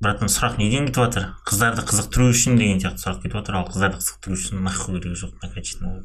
братан 0.01 0.29
сұрақ 0.31 0.57
неден 0.59 0.87
кетіп 0.89 1.03
жатыр? 1.05 1.27
Қыздарды 1.47 1.85
қызықтыру 1.87 2.29
үшін 2.33 2.57
деген 2.59 2.81
сияқты 2.83 3.03
сұрақ 3.05 3.21
кетіп 3.23 3.37
жатыр. 3.39 3.59
Ал 3.61 3.67
қыздарды 3.69 4.01
қызықтыру 4.01 4.39
үшін 4.39 4.63
нахуй 4.65 4.99
керегі 4.99 5.19
жоқ 5.21 5.31
болу 5.41 6.03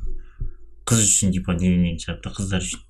қыз 0.90 1.02
үшін 1.04 1.32
типа 1.34 1.54
деген 1.54 1.98
шығар 2.00 2.20
да 2.24 2.30
қыздар 2.34 2.64
үшін. 2.64 2.80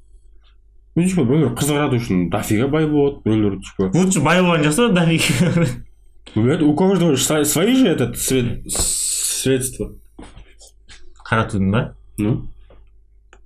Ну, 0.97 1.05
типа, 1.07 1.25
біреулер 1.25 1.53
қызығады 1.55 1.99
үшін 2.01 2.31
дофига 2.33 2.67
бай 2.69 2.87
болады, 2.89 3.21
біреулер, 3.25 3.59
типа... 3.63 3.91
лучше 3.95 4.21
бай 4.25 4.41
болған 4.43 4.65
жақсы 4.67 4.87
ғой 4.87 4.95
дофига 4.97 6.55
это 6.55 6.65
у 6.65 6.75
каждого 6.77 7.17
свои- 7.17 7.77
же 7.77 7.89
этот 7.89 8.19
средства. 8.19 9.93
қаратудың 11.31 11.71
ба? 11.71 11.95
Ну, 12.19 12.49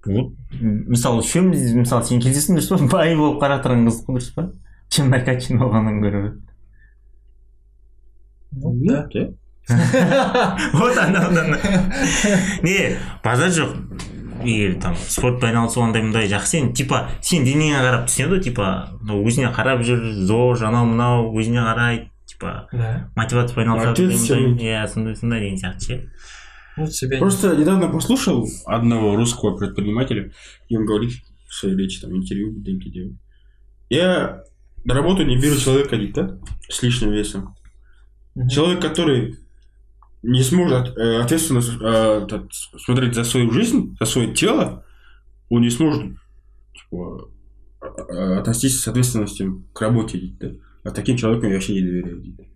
вот 0.06 0.32
мысалы 0.60 1.20
үшеуміз 1.20 1.74
мысалы 1.74 2.04
сен 2.04 2.20
кездестің 2.20 2.58
дұрыс 2.58 2.70
па 2.88 2.98
бай 2.98 3.16
болып 3.16 3.42
қаратырған 3.42 3.88
қызық 3.88 4.06
қой 4.06 4.18
дұрыс 4.18 4.32
па? 4.34 4.50
Чем 4.88 5.10
накачанный 5.10 5.60
болғаннан 5.60 6.00
гөрі 6.00 6.22
да. 8.53 9.07
вот 10.73 10.97
ана 10.97 11.27
ана 11.27 11.57
не 12.63 12.97
базар 13.23 13.49
жоқ 13.49 13.75
егер 14.43 14.79
там 14.81 14.95
спортпен 14.95 15.49
айналысу 15.49 15.81
андай 15.83 16.01
мындай 16.01 16.27
жақсы 16.31 16.57
енді 16.61 16.73
типа 16.83 17.09
сен 17.21 17.43
денеңе 17.45 17.77
қарап 17.83 18.07
түсінеді 18.07 18.37
ғой 18.37 18.43
типа 18.47 18.67
мынау 19.01 19.25
өзіне 19.27 19.51
қарап 19.53 19.83
жүр 19.85 20.01
зор 20.25 20.63
анау 20.65 20.85
мынау 20.89 21.29
өзіне 21.37 21.61
қарайды 21.67 22.07
типа 22.25 22.67
Да. 22.71 23.09
мотивациямен 23.15 23.69
айналысады 23.73 24.03
Молодец, 24.07 24.21
деген 24.21 24.25
Сергей. 24.57 24.69
иә 24.71 24.87
сондай 24.87 25.15
сондай 25.15 25.39
деген 25.41 25.57
сияқты 25.57 25.79
ше 25.85 26.09
Ну, 26.77 26.87
себя 26.87 27.15
не- 27.17 27.19
просто 27.19 27.55
недавно 27.57 27.89
послушал 27.89 28.47
одного 28.65 29.15
русского 29.17 29.57
предпринимателя, 29.57 30.31
и 30.69 30.77
он 30.77 30.85
говорит 30.85 31.11
в 31.49 31.53
своей 31.53 31.75
речи, 31.75 31.99
там, 31.99 32.15
интервью, 32.15 32.53
деньги 32.61 32.87
делаю. 32.89 33.17
Я 33.89 34.43
на 34.85 34.93
работу 34.93 35.25
не 35.25 35.35
беру 35.35 35.57
человека, 35.57 35.89
говорит, 35.97 36.13
да, 36.15 36.37
с 36.69 36.81
лишним 36.81 37.11
весом. 37.11 37.53
Мгм. 38.35 38.49
Человек, 38.49 38.81
который 38.81 39.37
не 40.23 40.43
сможет 40.43 40.97
э, 40.97 41.21
ответственно 41.21 41.59
э, 41.59 42.23
этот, 42.23 42.53
смотреть 42.53 43.15
за 43.15 43.23
свою 43.23 43.51
жизнь, 43.51 43.95
за 43.99 44.05
свое 44.05 44.33
тело, 44.33 44.85
он 45.49 45.61
не 45.61 45.69
сможет 45.69 46.03
типа, 46.73 47.29
э, 47.81 47.85
э, 48.09 48.39
относиться 48.39 48.79
с 48.79 48.87
ответственностью 48.87 49.63
к 49.73 49.81
работе. 49.81 50.17
дейді 50.17 50.35
да. 50.39 50.47
А 50.83 50.91
таким 50.91 51.17
человеком 51.17 51.49
я 51.49 51.55
вообще 51.55 51.73
не 51.73 51.81
доверяю. 51.81 52.21
дейді. 52.21 52.49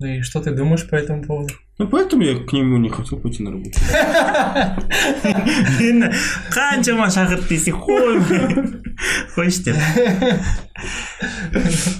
Ну 0.00 0.06
и 0.06 0.22
что 0.22 0.40
ты 0.40 0.50
думаешь 0.50 0.88
по 0.88 0.94
этому 0.94 1.22
поводу? 1.22 1.54
Ну, 1.78 1.86
поэтому 1.86 2.22
я 2.22 2.34
к 2.34 2.52
нему 2.54 2.78
не 2.78 2.88
хотел 2.88 3.18
пойти 3.18 3.42
на 3.42 3.50
работу. 3.50 3.78
мені 5.80 6.12
қаншама 6.50 7.08
шақырды 7.08 7.48
десе 7.48 7.72
қоймаймын 7.72 8.84
қойшы 9.36 9.64
деп 9.64 9.76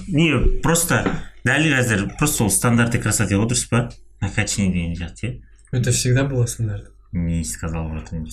не 0.07 0.61
просто 0.61 1.05
дәл 1.45 1.63
қазір 1.73 2.07
просто 2.17 2.37
сол 2.37 2.49
стандарты 2.49 2.99
красоты 2.99 3.35
ғой 3.35 3.47
дұрыс 3.49 3.67
па 3.69 3.89
накачанный 4.21 4.71
деген 4.73 4.95
сияқты 4.95 5.27
иә 5.27 5.41
Это 5.71 5.91
всегда 5.91 6.23
было 6.25 6.45
стандарт. 6.45 6.91
не 7.11 7.43
сказал 7.43 7.89
братан 7.89 8.25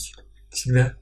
Всегда. 0.50 0.94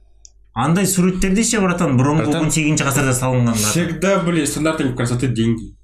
андай 0.54 0.86
суреттерде 0.86 1.42
ше 1.44 1.60
братан 1.60 1.96
бұрынғы 1.98 2.26
Братан, 2.26 2.44
он 2.46 2.50
сегізінші 2.50 2.84
ғасырда 2.84 3.12
салынған 3.12 3.52
братан 3.54 3.70
Всегда 3.72 4.18
были 4.20 4.44
стандартами 4.44 4.94
красоты 4.96 5.28
деньги. 5.28 5.76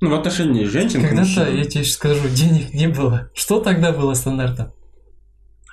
Ну, 0.00 0.10
в 0.10 0.14
отношении 0.14 0.64
женщин, 0.64 1.00
к 1.00 1.08
Когда-то, 1.08 1.20
мужчинам. 1.28 1.56
я 1.56 1.64
тебе 1.64 1.84
сейчас 1.84 1.94
скажу, 1.94 2.28
денег 2.28 2.74
не 2.74 2.88
было. 2.88 3.30
Что 3.34 3.60
тогда 3.60 3.92
было 3.92 4.14
стандартом? 4.14 4.72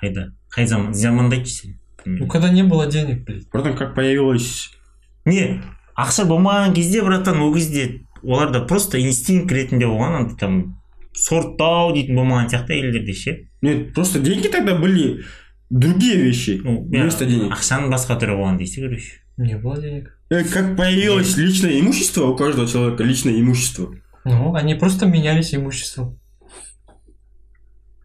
қайда 0.00 0.32
қай 0.56 0.66
заман 0.66 0.94
заманда 0.94 1.36
айтшы 1.36 1.78
Ну, 2.06 2.26
когда 2.28 2.48
не 2.50 2.62
было 2.62 2.86
денег, 2.86 3.24
блядь. 3.24 3.50
Потом, 3.50 3.76
как 3.76 3.94
появилась 3.94 4.70
не 5.26 5.60
ақша 5.96 6.24
болмаған 6.24 6.72
кезде 6.74 7.02
братан 7.02 7.40
ол 7.42 7.52
кезде 7.54 8.03
оларда 8.24 8.60
просто 8.60 9.00
инстинкт 9.00 9.52
ретінде 9.52 9.86
болған 9.86 10.16
андай 10.20 10.36
там 10.38 10.56
сорттау 11.14 11.92
дейтін 11.94 12.16
болмаған 12.20 12.48
сияқты 12.52 12.72
елдерде 12.80 13.12
ше 13.14 13.36
Нет, 13.62 13.92
просто 13.94 14.18
деньги 14.20 14.48
тогда 14.48 14.74
были 14.74 15.24
другие 15.70 16.16
вещи 16.16 16.60
ну 16.64 16.82
вместо 16.82 17.26
денег. 17.26 17.52
ақшаның 17.52 17.90
басқа 17.92 18.16
түрі 18.20 18.36
болған 18.40 18.58
дейсің 18.58 18.86
короче 18.88 19.12
Не 19.36 19.56
было 19.56 19.80
денег. 19.80 20.16
Э, 20.30 20.44
Как 20.44 20.76
появилось 20.76 21.36
личное 21.38 21.80
имущество 21.80 22.26
у 22.26 22.36
каждого 22.36 22.68
человека, 22.68 23.02
личное 23.04 23.40
имущество. 23.40 23.94
Ну, 24.24 24.54
они 24.54 24.74
просто 24.74 25.06
менялись 25.06 25.54
имуществом. 25.54 26.18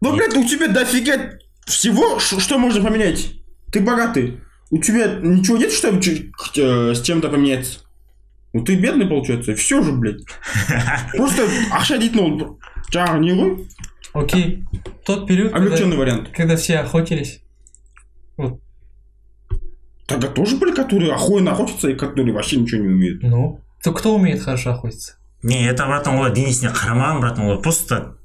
Ну, 0.00 0.14
блядь, 0.16 0.34
у 0.36 0.44
тебя 0.48 0.68
дофига 0.68 1.38
всего, 1.66 2.18
ш- 2.18 2.40
что 2.40 2.58
можно 2.58 2.82
поменять. 2.82 3.32
Ты 3.72 3.80
богатый. 3.80 4.40
У 4.70 4.78
тебя 4.78 5.18
ничего 5.22 5.58
нет, 5.58 5.72
чтобы 5.72 6.00
чуть- 6.00 6.30
э, 6.56 6.94
с 6.94 7.02
чем-то 7.02 7.28
поменяться? 7.28 7.80
Ну, 8.52 8.64
ты 8.64 8.74
бедный, 8.76 9.06
получается. 9.06 9.54
Все 9.54 9.82
же, 9.82 9.92
блядь. 9.92 10.22
Просто 11.16 11.42
ақша 11.72 11.98
дейтін 11.98 12.20
ол 12.20 12.58
жаңағы 12.92 13.20
не 13.20 13.32
ғой 13.32 13.66
Окей. 14.14 14.64
Тот 15.04 15.26
период, 15.26 15.52
когда, 15.52 15.66
облегченный 15.66 15.96
вариант. 15.96 16.30
когда 16.32 16.56
все 16.56 16.78
охотились. 16.78 17.42
Тогда 20.06 20.28
тоже 20.28 20.56
были, 20.56 20.72
которые 20.72 21.12
охуенно 21.12 21.52
охотятся 21.52 21.90
и 21.90 21.94
которые 21.94 22.32
вообще 22.32 22.56
ничего 22.56 22.82
не 22.82 22.88
умеют. 22.88 23.22
Ну, 23.22 23.60
то 23.82 23.92
кто 23.92 24.14
умеет 24.14 24.40
хорошо 24.40 24.70
охотиться? 24.70 25.16
не 25.42 25.66
это 25.68 25.86
братан 25.86 26.16
олар 26.16 26.32
денесіне 26.32 26.72
қарамаған 26.72 27.20
братан 27.20 27.44
олар 27.44 27.58
просто 27.62 28.16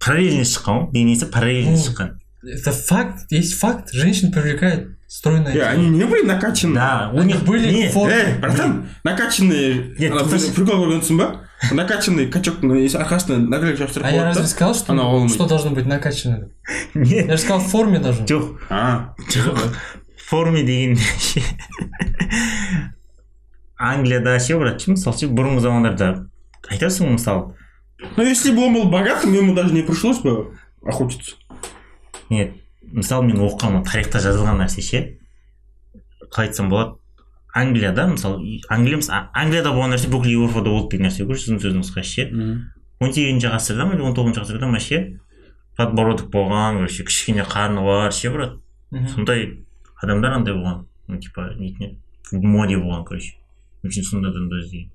параллельно 0.00 0.46
шыққан 0.46 0.78
ғой 0.78 0.92
денесі 0.92 1.26
параллельно 1.26 1.76
Ну, 1.76 1.82
шыққан 1.82 2.10
Это 2.44 2.72
факт. 2.72 3.26
Есть 3.30 3.54
факт. 3.58 3.92
Женщин 3.92 4.32
привлекает 4.32 4.95
стройное 5.07 5.51
Э, 5.51 5.53
тело. 5.53 5.67
они 5.69 5.89
не 5.89 6.03
были 6.03 6.25
накачаны. 6.25 6.75
да 6.75 7.09
у 7.13 7.23
них 7.23 7.43
были 7.43 7.71
не 7.73 7.89
фор- 7.89 8.09
Э, 8.09 8.37
братан, 8.39 8.89
накачанные... 9.03 9.95
Нет, 9.97 10.11
подожди. 10.13 10.51
прикол 10.51 10.85
көргенсің 10.85 11.17
ба? 11.17 11.41
Накачанный 11.71 12.27
качоктың 12.27 12.71
арқасына 12.85 13.37
нагрек 13.37 13.77
жабыстырып 13.77 14.05
А 14.05 14.11
я 14.11 14.17
қояды 14.21 14.25
разве 14.27 14.45
сказал, 14.47 14.75
что, 14.75 14.91
Она 14.93 15.03
волнует. 15.03 15.31
что 15.31 15.47
должно 15.47 15.71
быть 15.71 15.85
накачано? 15.87 16.49
не 16.93 17.25
Я 17.25 17.31
же 17.37 17.41
сказал, 17.41 17.59
в 17.59 17.67
форме 17.67 17.99
должно. 17.99 18.21
быть. 18.21 18.31
жоқ 18.31 18.57
А, 18.69 19.15
жоқ 19.29 19.57
форме 20.27 20.61
деген 20.63 20.97
ше 20.97 21.41
англияда 23.77 24.39
ше 24.39 24.57
брат 24.57 24.81
ше 24.81 24.91
мысалы 24.91 25.17
ше 25.17 25.27
бұрынғы 25.27 25.59
замандарда 25.61 26.27
айтасың 26.69 27.07
ғой 27.07 27.13
мысалы 27.17 27.53
Ну, 28.17 28.23
если 28.23 28.51
бы 28.51 28.65
он 28.65 28.73
был 28.75 28.89
богатым, 28.91 29.33
ему 29.33 29.55
даже 29.55 29.73
не 29.73 29.81
пришлось 29.81 30.19
бы 30.19 30.53
охотиться. 30.85 31.35
нет 32.29 32.53
мысалы 32.93 33.27
мен 33.27 33.41
оқығам 33.43 33.83
тарихта 33.85 34.19
жазылған 34.23 34.61
нәрсе 34.63 34.81
ше? 34.81 35.03
қалай 36.31 36.49
айтсам 36.49 36.69
болады? 36.69 36.97
Англияда 37.53 38.07
мысалы 38.07 38.59
англия 38.69 38.99
англияда 39.33 39.71
болған 39.73 39.95
нәрсе 39.95 40.09
бүкіл 40.11 40.31
еуропада 40.31 40.69
болды 40.69 40.97
деген 40.97 41.07
нәрсе 41.07 41.25
көрші 41.25 41.57
сөз 41.57 41.77
нұсқасы 41.77 42.11
ше? 42.11 42.27
Он 42.99 43.13
сегізінші 43.13 43.51
ғасырда 43.53 43.85
ма 43.85 43.97
он 44.01 44.15
тоғызыншы 44.17 44.43
ғасырда 44.43 44.69
ма 44.71 44.79
ше? 44.79 45.19
Подбородок 45.77 46.31
болған 46.33 46.81
короче 46.81 47.03
кішкене 47.05 47.45
қарны 47.45 47.83
бар 47.85 48.11
ше 48.11 48.31
брат? 48.33 48.57
Сондай 49.13 49.63
адамдар 50.01 50.37
андай 50.39 50.53
болған. 50.53 50.85
Ну 51.07 51.19
типа 51.21 51.53
нетін 51.57 51.85
еді. 51.85 51.97
В 52.31 52.43
моде 52.43 52.77
болған 52.77 53.05
короче. 53.05 53.37
Очень 53.83 54.03
сондай 54.03 54.31
адамдар 54.31 54.59
іздеген. 54.59 54.91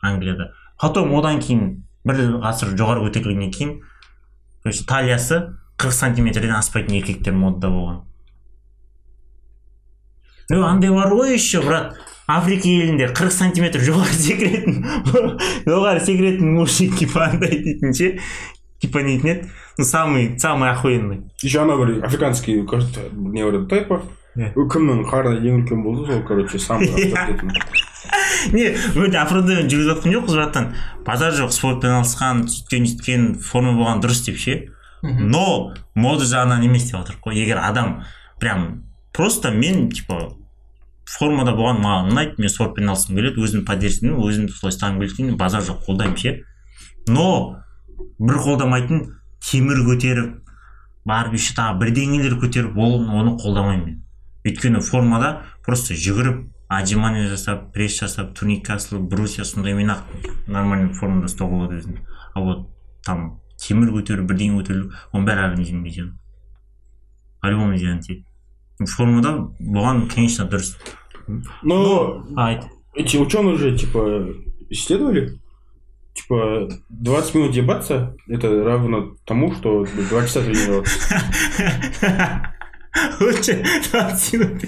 Англияда. 0.00 0.52
Потом 0.80 1.14
одан 1.18 1.40
кейін 1.40 1.84
бір 2.06 2.40
ғасыр 2.42 2.72
жоғары 2.78 3.04
көтерілгеннен 3.08 3.52
кейін 3.52 3.80
короче 4.62 4.84
талиясы 4.84 5.58
қырық 5.78 5.94
сантиметрден 5.94 6.54
аспайтын 6.58 7.00
еркектер 7.00 7.34
модада 7.38 7.72
болған 7.72 8.04
ну 10.50 10.64
андай 10.66 10.90
бар 10.90 11.12
ғой 11.12 11.34
еще 11.34 11.62
брат 11.62 11.98
африка 12.28 12.68
елінде 12.68 13.08
қырық 13.16 13.32
сантиметр? 13.32 13.80
Жоғары 13.84 14.12
секіретін 14.12 14.84
жоғары 15.66 16.04
секіретін 16.04 16.54
мужик 16.58 16.96
типа 16.98 17.26
андай 17.30 17.56
дейтін 17.64 17.96
ше 17.96 18.10
типа 18.80 19.02
нетін 19.02 19.32
еді 19.32 19.50
ну 19.78 19.84
самый 19.84 20.38
самый 20.38 20.70
охуенный. 20.70 21.22
Еще 21.42 21.60
ана 21.60 21.76
бір 21.76 22.04
африканский 22.04 22.64
кажется 22.66 23.00
не 23.12 23.44
бар 23.44 23.60
еді 23.60 23.68
тайпа 23.68 24.02
кімнің 24.36 25.04
қарны 25.08 25.40
ең 25.40 25.62
үлкен 25.62 25.82
болды 25.82 26.06
сол 26.06 26.22
короче 26.22 26.58
самый 26.58 26.88
не 28.52 28.68
өте 28.72 29.18
оправдание 29.18 29.64
жүргізіп 29.64 29.96
жатқан 29.96 30.14
жоқпыз 30.14 30.36
братан. 30.36 30.74
Базар 31.04 31.32
жоқ 31.32 31.52
спортпен 31.56 31.96
айналысқан 31.96 32.44
сөйткен 32.48 32.86
сөйткен 32.92 33.28
форма 33.42 33.72
болған 33.80 34.04
дұрыс 34.04 34.24
деп 34.28 34.38
ше. 34.38 34.60
Но 35.02 35.74
мода 35.94 36.24
жағынан 36.24 36.64
емес 36.66 36.90
деп 36.90 37.00
жатырмық 37.00 37.24
қой 37.28 37.40
егер 37.42 37.60
адам 37.62 38.02
прям 38.40 38.84
просто 39.12 39.50
мен 39.50 39.90
типа 39.90 40.34
формада 41.08 41.54
болған 41.56 41.80
маған 41.82 42.12
ұнайды 42.12 42.42
мен 42.42 42.52
спортпен 42.52 42.88
айналысқым 42.88 43.16
келеді 43.16 43.44
өзімнің 43.44 43.64
поддержкаммен 43.68 44.18
өзімді 44.26 44.56
солай 44.56 44.74
ұстағым 44.74 45.00
келеді 45.04 45.38
базар 45.40 45.64
жоқ 45.64 45.86
қолдаймын 45.86 46.18
ше 46.20 46.34
но 47.08 47.28
бір 48.18 48.42
қолдамайтын 48.44 49.06
темір 49.44 49.82
көтеріп 49.86 50.36
барып 51.08 51.38
еще 51.38 51.54
тағы 51.56 51.78
бірдеңелер 51.80 52.36
көтеріп 52.42 52.76
ол 52.76 53.00
оны 53.06 53.36
қолдамаймын 53.40 53.84
мен. 53.86 53.98
Өйткені 54.44 54.82
формада 54.84 55.44
просто 55.64 55.94
жүгіріп 55.94 56.44
отжимание 56.68 57.28
жасап 57.28 57.70
пресс 57.72 58.00
жасап 58.02 58.34
турникке 58.36 58.74
асылып 58.74 59.08
брусья 59.08 59.44
сондаймен 59.44 59.94
ақ 59.94 60.04
нормальный 60.46 60.92
формада 60.92 61.30
ұстауға 61.30 61.62
болады 61.62 61.80
өзін 61.80 62.00
а 62.34 62.40
вот 62.44 62.66
там 63.06 63.40
темір 63.57 63.93
көтеру 63.95 64.27
бірдеңе 64.27 64.59
көтеру 64.61 64.91
оның 65.11 65.27
бәрі 65.27 65.47
организмге 65.47 65.89
зиян 65.89 66.11
по-любому 67.41 67.77
зиян 67.77 67.99
тиеді 67.99 68.25
формада 68.89 69.37
болған 69.59 70.07
конечно 70.09 70.45
дұрыс 70.45 70.75
Но 71.63 72.25
айт 72.35 72.65
эти 72.93 73.17
ученые 73.17 73.57
же 73.57 73.77
типа 73.77 74.27
исследовали, 74.69 75.39
типа 76.13 76.69
20 76.89 77.35
минут 77.35 77.55
ебаться 77.55 78.15
это 78.27 78.63
равно 78.63 79.15
тому, 79.25 79.53
что 79.53 79.85
2 79.85 80.21
часа 80.23 80.43
тренироваться. 80.43 81.15
лучше 83.19 83.65
20 83.91 84.33
минут 84.33 84.63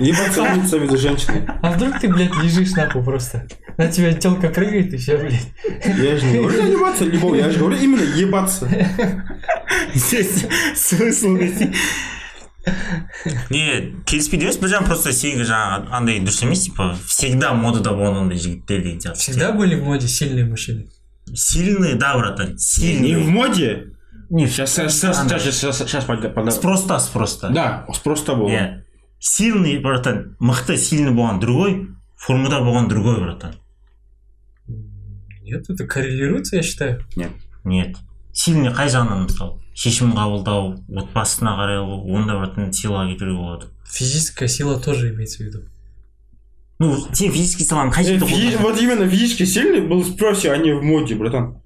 Ебаться 0.00 0.40
имеется 0.46 0.78
в 0.78 0.82
виду 0.82 0.96
женщины. 0.96 1.46
А 1.62 1.72
вдруг 1.72 1.98
ты, 2.00 2.08
блядь, 2.08 2.34
лежишь 2.42 2.72
нахуй 2.72 3.02
просто? 3.04 3.46
На 3.76 3.86
тебя 3.88 4.12
телка 4.14 4.48
прыгает 4.48 4.92
и 4.94 4.96
все, 4.96 5.16
блядь. 5.18 5.46
Я 5.84 6.16
же 6.16 6.26
не 6.26 6.38
говорю 6.38 6.66
ебаться, 6.78 7.04
либо 7.04 7.34
я 7.36 7.50
же 7.50 7.58
говорю 7.58 7.76
именно 7.76 8.02
ебаться. 8.02 8.68
здесь 9.94 10.46
смысл 10.74 11.36
десе 11.38 11.72
не 13.50 13.92
келіспейді 14.04 14.44
емес 14.46 14.58
бір 14.60 14.68
жағынан 14.72 14.86
просто 14.90 15.12
сенікі 15.16 15.46
жаңағы 15.48 15.88
андай 15.96 16.18
дұрыс 16.20 16.42
емес 16.44 16.64
типа 16.66 16.90
всегда 17.08 17.52
модада 17.56 17.94
болған 17.96 18.18
ондай 18.26 18.38
жігіттер 18.38 18.82
деген 18.84 18.98
сияқты 19.00 19.16
Всегда 19.22 19.52
были 19.52 19.74
в 19.80 19.84
моде 19.84 20.08
сильные 20.08 20.44
мужчины. 20.44 20.84
сильные 21.34 21.94
да 21.94 22.16
братан 22.18 22.50
Не 22.50 22.54
в 22.56 22.60
сильные 22.60 23.16
моде. 23.16 23.86
не 24.30 24.46
Сейчас, 24.46 24.74
сейчас, 24.74 24.94
сейчас, 25.00 25.16
сейчас, 25.42 25.54
сейчас, 25.56 25.78
сейчас, 25.78 26.04
пода- 26.04 26.28
пода- 26.28 26.50
спроста 26.50 26.98
спроста 27.00 27.48
Да, 27.48 27.86
просто 28.04 28.34
было. 28.34 28.50
сильный 29.25 29.79
братан 29.81 30.35
мықты 30.39 30.77
сильный 30.77 31.11
болған 31.17 31.39
другой 31.41 31.87
формада 32.15 32.59
болған 32.61 32.87
другой 32.89 33.19
братан 33.21 33.55
Нет, 35.41 35.69
это 35.69 35.85
коррелируется, 35.85 36.57
я 36.57 36.63
считаю. 36.63 37.03
нет 37.63 37.97
сильный 38.33 38.69
қай 38.69 38.89
жағынан 38.93 39.25
мысалы 39.25 39.61
шешім 39.73 40.11
қабылдау 40.13 40.75
отбасына 41.01 41.55
қарай 41.57 41.79
онда 41.81 42.37
братан 42.37 42.69
сыйлық 42.69 43.13
кетіруге 43.13 43.37
болады 43.39 43.67
Физическая 43.89 44.47
сила 44.49 44.79
тоже 44.79 45.09
имеется 45.13 45.37
в 45.37 45.47
виду. 45.47 45.63
ну 46.77 46.93
сен 47.13 47.31
физический 47.31 47.63
силаның 47.65 47.93
қай 47.95 48.03
Э, 48.03 48.19
жерде 48.19 48.57
Вот 48.61 48.79
именно 48.79 49.09
физически 49.09 49.45
сильный 49.45 49.81
был 49.87 50.01
в 50.03 50.07
спросе, 50.09 50.51
а 50.51 50.57
не 50.57 50.73
в 50.73 50.83
моде, 50.83 51.15
братан. 51.15 51.61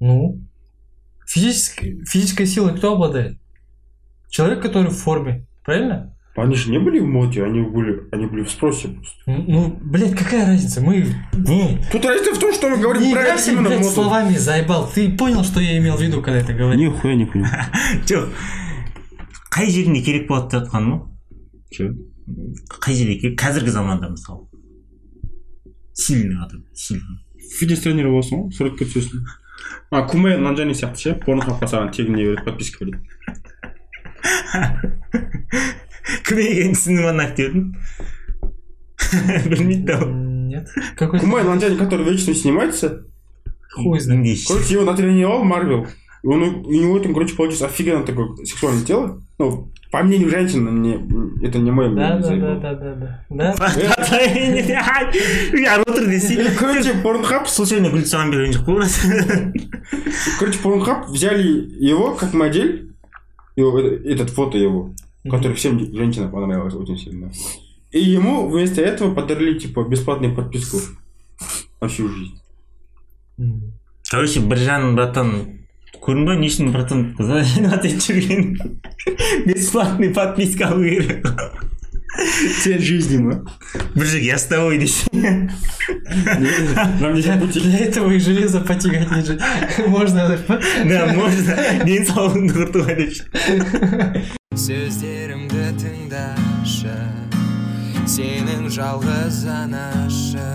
Ну, 0.00 0.40
физической, 1.26 2.04
физической 2.06 2.46
силой 2.46 2.76
кто 2.76 2.94
обладает? 2.94 3.38
Человек, 4.30 4.62
который 4.62 4.90
в 4.90 4.96
форме, 4.96 5.46
правильно? 5.64 6.16
Они 6.35 6.55
же 6.55 6.69
не 6.69 6.77
были 6.77 6.99
в 6.99 7.07
моде, 7.07 7.43
они 7.43 7.61
были, 7.61 8.07
они 8.11 8.27
были 8.27 8.43
в 8.43 8.51
спросе 8.51 8.89
просто. 8.89 9.15
Ну, 9.25 9.43
Ну, 9.47 9.79
блядь, 9.81 10.15
какая 10.15 10.45
разница? 10.45 10.81
Мы... 10.81 11.07
не 11.33 11.79
Тут 11.91 12.05
разница 12.05 12.35
в 12.35 12.39
том, 12.39 12.53
что 12.53 12.69
мы 12.69 12.77
говорим 12.77 13.01
Не 13.01 13.13
про 13.13 13.23
играйся, 13.23 13.51
именно 13.51 13.69
блядь, 13.69 13.79
моду. 13.79 13.91
словами 13.91 14.35
заебал. 14.35 14.87
Ты 14.93 15.09
понял, 15.17 15.43
что 15.43 15.59
я 15.59 15.77
имел 15.79 15.97
в 15.97 16.01
виду, 16.01 16.21
когда 16.21 16.39
это 16.39 16.53
говорил? 16.53 16.91
Нихуя 16.93 17.15
не 17.15 17.25
понял. 17.25 17.47
жоқ 18.05 18.29
қай 19.49 19.71
жеріне 19.71 20.03
керек 20.05 20.27
болады 20.29 20.51
деп 20.51 20.67
жатқаным 20.67 20.91
ғой 20.93 21.07
Че? 21.73 21.83
қай 22.69 22.93
жерге 22.93 23.15
керек 23.19 23.39
қазіргі 23.41 23.71
заманда 23.73 24.09
мысалы 24.09 24.45
сильный 25.93 26.37
адам 26.37 26.65
сильный 26.75 27.17
Фитнес 27.57 27.81
тренері 27.81 28.11
болсың 28.13 28.43
ғой 28.43 28.53
суретке 28.53 28.85
түсесің 28.85 29.25
а 29.89 30.03
кумай 30.05 30.37
нанжани 30.37 30.75
сияқты 30.77 31.01
ше 31.01 31.15
порнхабқа 31.25 31.65
саған 31.71 31.89
тегін 31.95 32.13
не 32.19 32.27
береді 32.27 32.45
подписка 32.45 32.85
береді 32.85 33.01
кім 36.27 36.37
екенін 36.39 36.73
түсіндім 36.75 37.05
ана 37.11 37.23
актердің 37.27 37.63
білмейді 39.49 39.83
да 39.85 39.97
ол. 39.99 40.07
М, 40.09 40.47
Нет. 40.47 40.67
Какой 40.97 41.19
кумай 41.19 41.43
нанжани 41.43 41.75
который 41.77 42.05
вечно 42.05 42.33
снимается 42.33 43.03
хуй 43.73 43.99
знает. 43.99 44.19
Индийский. 44.21 44.53
короче 44.53 44.73
его 44.73 44.83
натренировал 44.85 45.43
Марвел 45.43 45.85
и 46.23 46.27
он, 46.27 46.41
у 46.43 46.71
него 46.71 46.99
там 46.99 47.13
короче 47.13 47.35
получится 47.35 47.65
офигенно 47.67 48.03
такое 48.05 48.35
сексуальное 48.45 48.83
тело 48.85 49.21
ну 49.37 49.71
по 49.91 50.03
мнению 50.03 50.29
женщин 50.29 50.63
мне 50.65 50.99
это 51.45 51.59
не 51.59 51.71
мое 51.71 51.93
Да, 51.93 52.17
мнение 52.17 52.21
да, 52.21 52.27
заебал. 52.27 52.59
да, 52.61 52.73
да, 52.75 52.95
да, 52.95 53.19
да. 53.29 53.55
Да? 53.55 55.11
ұят 55.53 55.83
отыр 55.87 56.07
десе 56.09 56.33
И, 56.35 56.55
короче 56.55 56.93
порнхаб 57.03 57.47
случайно 57.47 57.89
гүл 57.93 58.03
саған 58.07 58.31
берген 58.33 58.53
жоқ 58.55 58.65
қой 58.65 58.75
брат 58.75 58.91
короче 60.39 60.59
порнхаб 60.59 61.07
взяли 61.09 61.47
его 61.79 62.15
как 62.15 62.33
модель 62.33 62.91
его, 63.55 63.79
э, 63.79 64.01
этот 64.05 64.29
фото 64.29 64.57
его 64.57 64.93
который 65.29 65.53
всем 65.55 65.79
женщинам 65.93 66.31
понравилось 66.31 66.73
очень 66.75 66.97
сильно. 66.97 67.31
И 67.91 67.99
ему 67.99 68.47
вместо 68.49 68.81
этого 68.81 69.13
подарили, 69.13 69.57
типа, 69.59 69.83
бесплатную 69.87 70.35
подписку 70.35 70.77
на 71.81 71.87
всю 71.87 72.09
жизнь. 72.09 72.39
М. 73.39 73.61
короче 74.09 74.39
біржан 74.39 74.95
братан 74.95 75.59
көрдің 76.01 76.25
ба 76.25 76.35
не 76.39 76.47
үшін 76.49 76.71
братан 76.71 77.15
айтып 77.19 77.99
жүрген 78.01 78.57
бесплатный 79.45 80.09
подписка 80.09 80.67
алу 80.69 80.83
керек 80.83 81.27
Цель 82.63 82.81
жизни, 82.81 83.17
ма? 83.17 83.45
біржек 83.93 84.23
я 84.23 84.37
с 84.39 84.45
тобой 84.45 84.79
десе 84.79 85.05
Нам 85.13 85.49
нельзя 87.13 87.35
Для, 87.35 87.45
пути. 87.45 87.59
для 87.59 87.77
этого 87.77 88.09
и 88.11 88.17
железо 88.19 88.61
потягать 88.61 89.27
же. 89.27 89.39
Можно. 89.87 90.35
да 90.85 91.13
можно 91.13 91.55
денсаулығыңды 91.85 92.53
құртуға 92.57 92.95
деп 92.97 93.13
сөздерімді 94.52 95.70
тыңдашы 95.80 96.96
сенің 98.04 98.66
жалғыз 98.72 99.38
анашы 99.48 100.48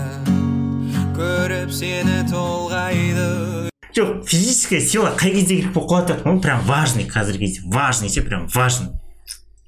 көріп 1.16 1.72
сені 1.74 2.20
толғайды. 2.30 3.72
Жоқ 3.96 4.22
физическая 4.28 4.80
сила 4.80 5.10
қай 5.18 5.32
кезде 5.34 5.56
керек 5.58 5.72
болып 5.74 5.90
қалады? 5.90 6.18
Ғой 6.22 6.38
прям 6.44 6.62
важный 6.68 7.08
қазіргі 7.10 7.48
кезде 7.48 7.66
важный 7.74 8.12
ше 8.12 8.22
прям 8.22 8.46
важный. 8.54 8.94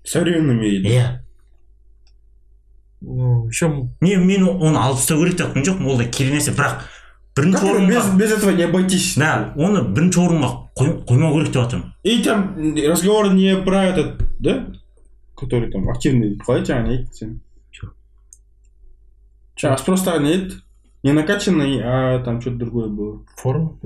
В 0.05 0.09
современном 0.09 0.61
мире. 0.61 0.79
иә 0.85 1.07
Ну, 3.01 3.49
еще 3.49 3.89
не 4.01 4.17
мен 4.17 4.45
оны 4.45 4.77
алып 4.79 4.99
тастау 4.99 5.25
керек 5.25 5.39
деп 5.39 5.47
жатқан 5.49 5.65
жоқпын 5.65 5.87
ол 5.89 5.99
да 5.99 6.05
керек 6.05 6.35
нәрсе. 6.37 6.53
Бірақ 6.53 6.85
бірінші 7.40 7.58
Который 7.58 7.88
без, 7.88 7.96
орынға 8.06 8.18
без 8.18 8.32
этого 8.32 8.52
не 8.52 8.64
обойтись. 8.64 9.16
да 9.18 9.54
оны 9.58 9.84
бірінші 9.94 10.20
орынға 10.20 10.50
қой- 10.76 11.06
қоймау 11.06 11.34
керек 11.34 11.52
деп 11.52 11.64
жатырмын 11.64 11.92
И 12.04 12.24
там 12.24 12.56
разговор 12.76 13.34
не 13.34 13.56
про 13.58 13.86
этот, 13.86 14.22
да? 14.40 14.68
Который 15.36 15.72
там 15.72 15.90
активный. 15.90 16.38
Қалай 16.38 16.64
жаңа 16.64 16.88
не 16.88 16.98
айтты 16.98 17.14
сен? 17.14 17.42
Чё? 17.72 17.88
Сейчас 19.56 19.82
просто 19.82 20.18
нет. 20.20 20.54
Не 21.04 21.12
накачанный, 21.14 21.82
а 21.84 22.24
там 22.24 22.42
что-то 22.42 22.58
другое 22.58 22.88
было. 22.88 23.26
форма. 23.38 23.78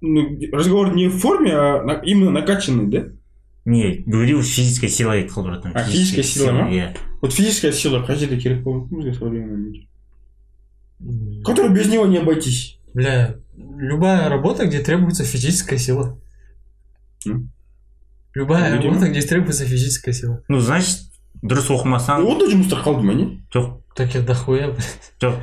Ну, 0.00 0.38
разговор 0.52 0.94
не 0.94 1.08
в 1.08 1.18
форме, 1.18 1.52
а 1.54 1.82
на- 1.82 2.00
именно 2.04 2.30
накачанный, 2.30 2.86
да? 2.86 3.04
не 3.64 4.02
говорил 4.06 4.42
физическая 4.42 4.88
сила 4.90 5.12
айтқалы 5.16 5.42
братан 5.44 5.72
А, 5.74 5.82
физическая 5.84 6.22
сила 6.24 6.52
ма? 6.52 6.70
иә 6.70 6.96
Вот 7.20 7.32
физическая 7.34 7.72
сила, 7.72 8.02
қай 8.06 8.16
жерде 8.16 8.38
керек 8.38 8.62
болып 8.62 8.90
мүлде 8.90 9.10
в 9.10 9.16
современном 9.16 9.60
мире. 9.60 9.86
М. 11.00 11.42
Который 11.44 11.70
без 11.70 11.88
него 11.88 12.06
не 12.06 12.18
обойтись. 12.18 12.78
Бля, 12.94 13.36
любая 13.56 14.28
работа, 14.28 14.66
где 14.66 14.80
требуется 14.80 15.24
физическая 15.24 15.78
сила. 15.78 16.18
М? 17.26 17.50
Любая 18.34 18.72
Видимо. 18.74 18.94
работа, 18.94 19.10
где 19.10 19.22
требуется 19.22 19.64
физическая 19.66 20.14
сила. 20.14 20.42
ну 20.48 20.60
значит 20.60 21.00
дұрыс 21.42 21.68
оқымасаң 21.70 22.20
Ну, 22.22 22.28
вот 22.34 22.38
даже 22.40 22.56
жұмыста 22.56 22.82
қалды 22.82 23.02
ма 23.06 23.14
не 23.14 23.42
жоқ 23.54 23.80
Так 23.94 24.14
я 24.14 24.22
дохуя, 24.22 24.68
блядь. 24.70 25.12
жоқ 25.20 25.36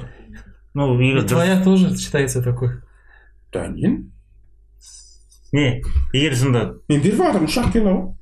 ну 0.73 0.99
И 0.99 1.07
егер 1.07 1.23
дұрыс 1.23 1.28
твоя 1.30 1.63
тоже 1.63 1.95
считается 1.97 2.41
такой. 2.43 2.69
да 3.53 3.67
не 3.67 4.09
не 5.51 5.82
егер 6.13 6.36
сонда 6.36 6.78
мен 6.89 7.01
беріп 7.01 7.19
жатырмын 7.21 7.47
ұшақ 7.51 7.71
келді 7.71 7.89
ғой 7.89 8.13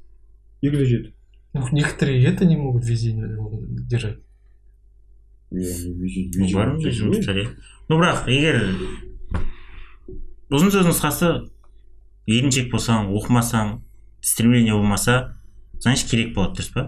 екі 0.61 0.77
де 0.77 0.85
жеті 0.85 1.13
Ну, 1.55 1.67
некоторые 1.71 2.25
это 2.25 2.45
не 2.45 2.57
могут 2.57 2.83
везение 2.85 3.27
не 3.27 3.35
могут 3.35 3.85
держать. 3.87 4.17
Ну, 5.51 6.47
бар 6.53 6.69
ондай 6.73 6.91
жұмыстар 6.91 7.37
иә 7.37 7.49
ну 7.89 7.99
бірақ 8.01 8.25
егер 8.27 8.57
ұзын 10.48 10.70
сөз 10.72 10.86
нұсқасы 10.88 11.28
еріншек 12.28 12.70
болсаң 12.72 13.10
оқымасаң 13.12 13.74
стремление 14.24 14.72
болмаса 14.72 15.34
значит 15.82 16.08
керек 16.08 16.34
болады 16.36 16.56
дұрыс 16.56 16.70
па? 16.72 16.84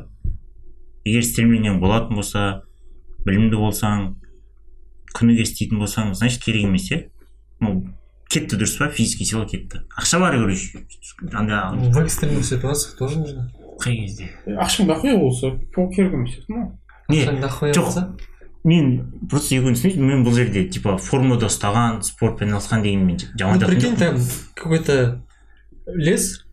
Егер 1.04 1.24
стремлениең 1.26 1.80
болатын 1.82 2.16
болса 2.16 2.44
білімді 3.26 3.60
болсаң 3.60 4.14
күніге 5.16 5.44
істейтін 5.44 5.82
болсаң 5.82 6.14
значит 6.16 6.40
керек 6.44 6.64
емес 6.70 6.88
иә? 6.88 7.02
Ну 7.60 7.82
кетті 8.32 8.56
дұрыс 8.56 8.78
па? 8.80 8.88
Физический 8.88 9.28
сила 9.28 9.44
кетті. 9.44 9.84
Ақша 9.92 10.22
бар 10.24 10.38
короче 10.40 10.80
анда 11.32 11.68
В 11.76 11.98
экстренных 12.00 12.46
ситуациях 12.46 12.96
тоже 12.96 13.18
нужно. 13.18 13.50
қай 13.80 13.96
кезде? 14.00 14.30
Ақшаң 14.46 14.88
дохуя 14.88 15.18
болса 15.18 15.52
керек 15.76 16.12
емес 16.12 16.38
не 17.08 17.24
жоқ. 17.76 18.29
болса, 18.59 18.59
мен 18.63 19.13
просто 19.29 19.55
екеуін 19.55 19.75
түсінбеймін 19.75 20.07
мен 20.09 20.23
бұл 20.25 20.33
жерде 20.35 20.63
типа 20.69 20.97
формада 20.97 21.45
ұстаған 21.47 22.01
спортпен 22.03 22.49
айналысқан 22.49 22.81
деген 22.81 23.05
мен 23.05 23.19
жаман 23.37 23.59
Ну, 23.59 23.67
прикинь, 23.67 23.95
там 23.95 24.17
какой-то 24.55 25.21
лес, 25.87 26.45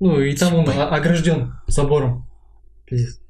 ну, 0.00 0.20
и 0.20 0.36
там 0.36 0.54
он 0.54 0.68
о- 0.68 0.88
огражден 0.94 1.54
забором. 1.66 2.26
Пиздец. 2.86 3.20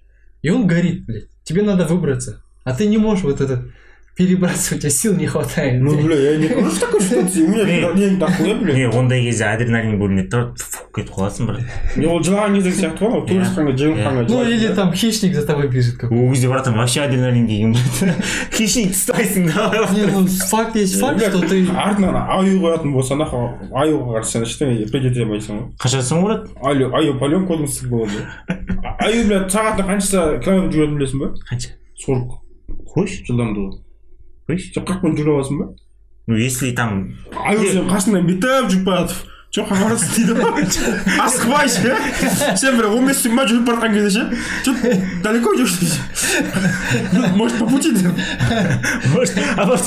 И 0.43 0.51
он 0.51 0.66
горит, 0.66 1.07
блядь. 1.07 1.29
Тебе 1.45 1.62
надо 1.62 1.87
выбраться. 1.87 2.43
А 2.64 2.74
ты 2.74 2.87
не 2.87 2.99
можешь 2.99 3.24
вот 3.24 3.41
это 3.41 3.68
перебраться, 4.16 4.76
у 4.76 4.78
тебя 4.78 4.89
сил 4.89 5.16
не 5.16 5.26
хватает. 5.26 5.82
ну 5.82 5.95
бля 6.03 6.16
я 6.16 6.38
не 6.38 6.49
ну 6.49 6.70
что 6.70 6.82
такое 6.86 7.01
ситуация 7.01 7.45
у 7.45 7.47
меня 7.47 7.64
Не. 7.64 7.95
денег 7.97 8.20
дохуя 8.20 8.55
бля? 8.55 8.74
не 8.74 8.86
ондай 8.89 9.24
кезде 9.24 9.45
адреналин 9.45 9.97
бөлінеді 9.99 10.28
да 10.30 10.53
фу, 10.59 10.84
кетіп 10.93 11.14
қаласың 11.16 11.45
брат. 11.47 11.62
Мен 11.95 12.09
ол 12.12 12.20
жылаған 12.22 12.55
кездегі 12.57 12.76
сияқты 12.76 13.07
ғой 13.07 13.24
турист 13.28 13.55
қанға 13.57 13.76
жеңіп 13.80 14.01
қанға 14.03 14.26
Ну, 14.30 14.43
или 14.43 14.68
там 14.76 14.91
хищник 14.93 15.34
за 15.34 15.45
тобой 15.47 15.68
бежит 15.70 15.95
какой 15.97 16.20
ол 16.20 16.30
кезде 16.34 16.49
братан 16.49 16.76
вообще 16.76 17.01
адреналин 17.01 17.47
келген 17.47 17.76
хищник 18.57 18.91
ұстайсың 18.91 19.47
да 19.47 19.88
Не, 19.95 20.05
ну, 20.12 20.28
факт 20.28 20.76
есть 20.76 20.99
факт, 20.99 21.22
что 21.22 21.39
ты... 21.47 21.66
артынан 21.72 22.16
аю 22.16 22.59
қоятын 22.59 22.91
болса 22.91 23.16
нахуй 23.16 23.47
аюға 23.72 24.20
қарсы 24.20 24.32
сен 24.38 24.43
ештеңе 24.43 24.86
придете 24.91 25.24
алмайсың 25.24 25.55
ғой 25.55 25.70
қашасың 25.80 26.24
брат? 26.26 26.49
Аю 26.62 26.91
аю 26.93 27.18
полем 27.18 27.47
кодыңсыз 27.47 27.88
болады 27.88 28.28
А- 28.84 29.05
аю 29.07 29.26
бля. 29.28 29.47
Сағатына 29.51 29.88
қанша 29.88 30.39
километр 30.43 30.76
жүретінін 30.76 30.99
білесің 30.99 31.24
ба 31.24 31.32
қанша 31.49 31.74
сорок 31.95 32.41
қойшы 32.93 33.24
жылдамдығы 33.30 33.80
қойшы 34.50 34.74
сен 34.74 34.88
қырықпен 34.88 35.18
жүре 35.20 35.36
аласың 35.36 35.60
ба 35.62 35.66
ну 36.28 36.38
если 36.38 36.72
там 36.72 37.14
аю 37.46 37.68
сен 37.68 37.89
қасыңнан 37.89 38.26
бүйтіп 38.30 38.72
жүріп 38.72 38.88
бара 38.88 39.06
жатып 39.08 39.28
жоқ 39.52 39.68
барасың 39.76 40.10
дейді 40.16 40.34
ғой 40.39 40.64
асықпай 41.20 41.68
ше 41.68 41.92
сен 42.62 42.78
бір 42.78 42.86
он 42.88 43.10
бес 43.10 43.26
минут 43.28 43.50
жүріп 43.52 43.66
бара 43.68 43.78
жатқан 43.82 43.94
кезде 43.98 44.12
ше 44.16 44.24
че 44.64 44.72
далеко 45.24 45.54
идешь 45.58 45.76
дейді 45.82 45.98
может 47.36 47.60
по 47.60 47.66
пути 47.68 47.92
деп 47.92 48.14
может 49.14 49.38
оборот 49.58 49.84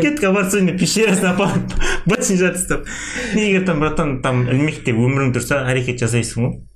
кетік 0.00 0.24
оборот 0.24 0.52
сегодня 0.52 0.78
пещерасына 0.78 1.30
апарып 1.34 1.74
ботинок 2.06 2.40
жатыстап 2.40 2.86
не 3.34 3.50
егер 3.50 3.66
там 3.66 3.80
братан 3.80 4.22
там 4.22 4.46
ілмекте 4.46 4.94
өмірің 4.94 5.34
тұрса 5.34 5.64
әрекет 5.66 5.98
жасайсың 5.98 6.46
ғой 6.46 6.69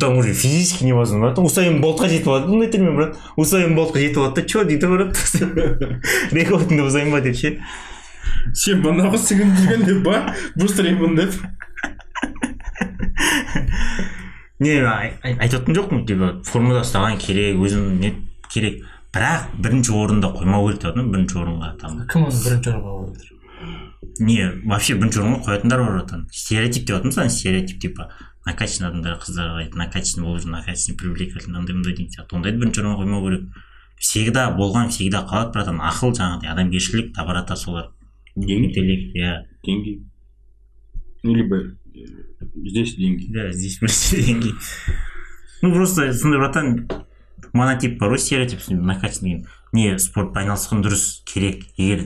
там 0.00 0.16
уже 0.16 0.32
физически 0.32 0.84
невозможно 0.84 1.26
брат 1.26 1.38
усайын 1.38 1.80
болтқа 1.82 2.08
жетіп 2.08 2.28
алады 2.32 2.56
айттырмын 2.64 2.96
брат. 2.96 3.18
Усайын 3.36 3.74
болтқа 3.76 4.00
жетіп 4.00 4.16
алады 4.22 4.40
да 4.40 4.46
че 4.48 4.64
дейді 4.64 4.86
брат? 4.88 5.18
Рекордыңды 6.32 6.86
бұзайын 6.86 7.10
ба 7.12 7.20
деп 7.20 7.36
ше 7.36 7.58
сен 8.56 8.80
банағы 8.84 9.20
сіңіп 9.20 9.52
жүрген 9.60 9.84
деп 9.84 10.00
па 10.04 10.32
быстрее 10.56 10.96
деп 11.20 11.36
не 14.64 14.78
ай- 14.80 15.14
ай- 15.22 15.36
айтып 15.44 15.68
отырған 15.68 15.76
жоқпын 15.76 16.04
типа 16.08 16.32
формада 16.48 16.80
ұстаған 16.86 17.18
керек 17.20 17.56
өзің 17.60 17.98
не 18.00 18.14
керек. 18.48 18.82
Бірақ 19.14 19.50
бірінші 19.62 19.92
орында 19.94 20.32
қоймау 20.34 20.68
керек 20.70 20.80
деп 20.80 20.90
отырмын 20.94 21.12
бірінші 21.12 21.36
орынға 21.44 21.72
там. 21.80 22.00
Кім 22.08 22.24
оны 22.28 22.40
бірінші 22.44 22.70
орынға 22.72 22.92
қойып 23.04 23.32
не 24.20 24.38
вообще 24.64 24.94
бірінші 24.94 25.20
орынға 25.20 25.40
қоятындар 25.48 25.84
бар 25.84 25.96
отыр 26.02 26.24
стереотип 26.32 26.86
деп 26.86 26.96
отырмыз 27.00 27.18
ана 27.18 27.30
стереотип 27.30 27.80
типа. 27.82 28.08
Накачанный 28.46 28.90
адамдар 28.90 29.18
қыздарға 29.22 29.54
қарайды 29.58 29.78
накачанный 29.80 30.26
болып 30.26 30.42
жүр 30.44 30.52
накачанный 30.52 30.98
привлекательный 30.98 31.58
андай 31.58 31.76
мындай 31.76 31.94
деген 31.94 32.12
сияқты 32.12 32.36
ондайды 32.36 32.60
бірінші 32.60 32.82
орынға 32.82 32.98
қоймау 33.02 33.24
керек. 33.28 33.46
Всегда 34.00 34.50
болған 34.56 34.90
всегда 34.90 35.22
қалады 35.24 35.52
братан. 35.54 35.80
Ақыл 35.80 36.12
жаңағыдай 36.18 36.52
адамгершілік 36.52 37.14
доброта 37.16 37.56
солар. 37.56 37.92
Деньги? 38.36 38.68
Интеллект 38.68 39.16
иә. 39.16 39.44
Деньги? 39.64 40.02
Ну 41.22 41.34
либо 41.34 41.56
э, 41.56 42.04
здесь 42.66 42.96
деньги. 42.96 43.32
Да 43.32 43.50
здесь 43.52 43.78
просто 43.78 44.22
деньги. 44.22 44.52
Ну 45.62 45.72
просто 45.72 46.12
сондай 46.12 46.40
братан 46.40 46.88
монотип 47.54 47.98
бар 47.98 48.12
ғой 48.12 48.18
стереотип 48.18 48.60
накачанный 48.68 49.38
деген 49.38 49.46
не 49.72 49.98
спортпен 49.98 50.42
айналысқан 50.44 50.82
дұрыс 50.84 51.22
керек 51.24 51.64
егер 51.78 52.04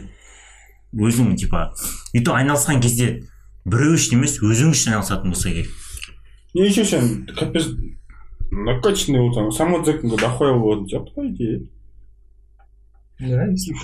өзің 0.93 1.35
типа 1.37 1.73
и 2.13 2.21
то 2.25 2.37
айналысқан 2.37 2.81
кезде 2.85 3.25
біреу 3.65 3.97
үшін 3.97 4.21
емес 4.21 4.39
өзің 4.45 4.73
үшін 4.77 4.95
айналысатын 4.95 5.33
болса 5.33 5.51
керек. 5.51 5.73
Не 6.55 6.67
еще 6.67 6.85
сен 6.85 7.27
капец 7.37 7.69
накачанный 8.51 9.21
болсаң 9.27 9.51
самооценкаң 9.53 10.17
дохуя 10.17 10.55
болатын 10.57 10.89
сияқты 10.89 11.15
по 11.15 11.27
идее. 11.27 11.69
Да 13.21 13.45
если 13.47 13.75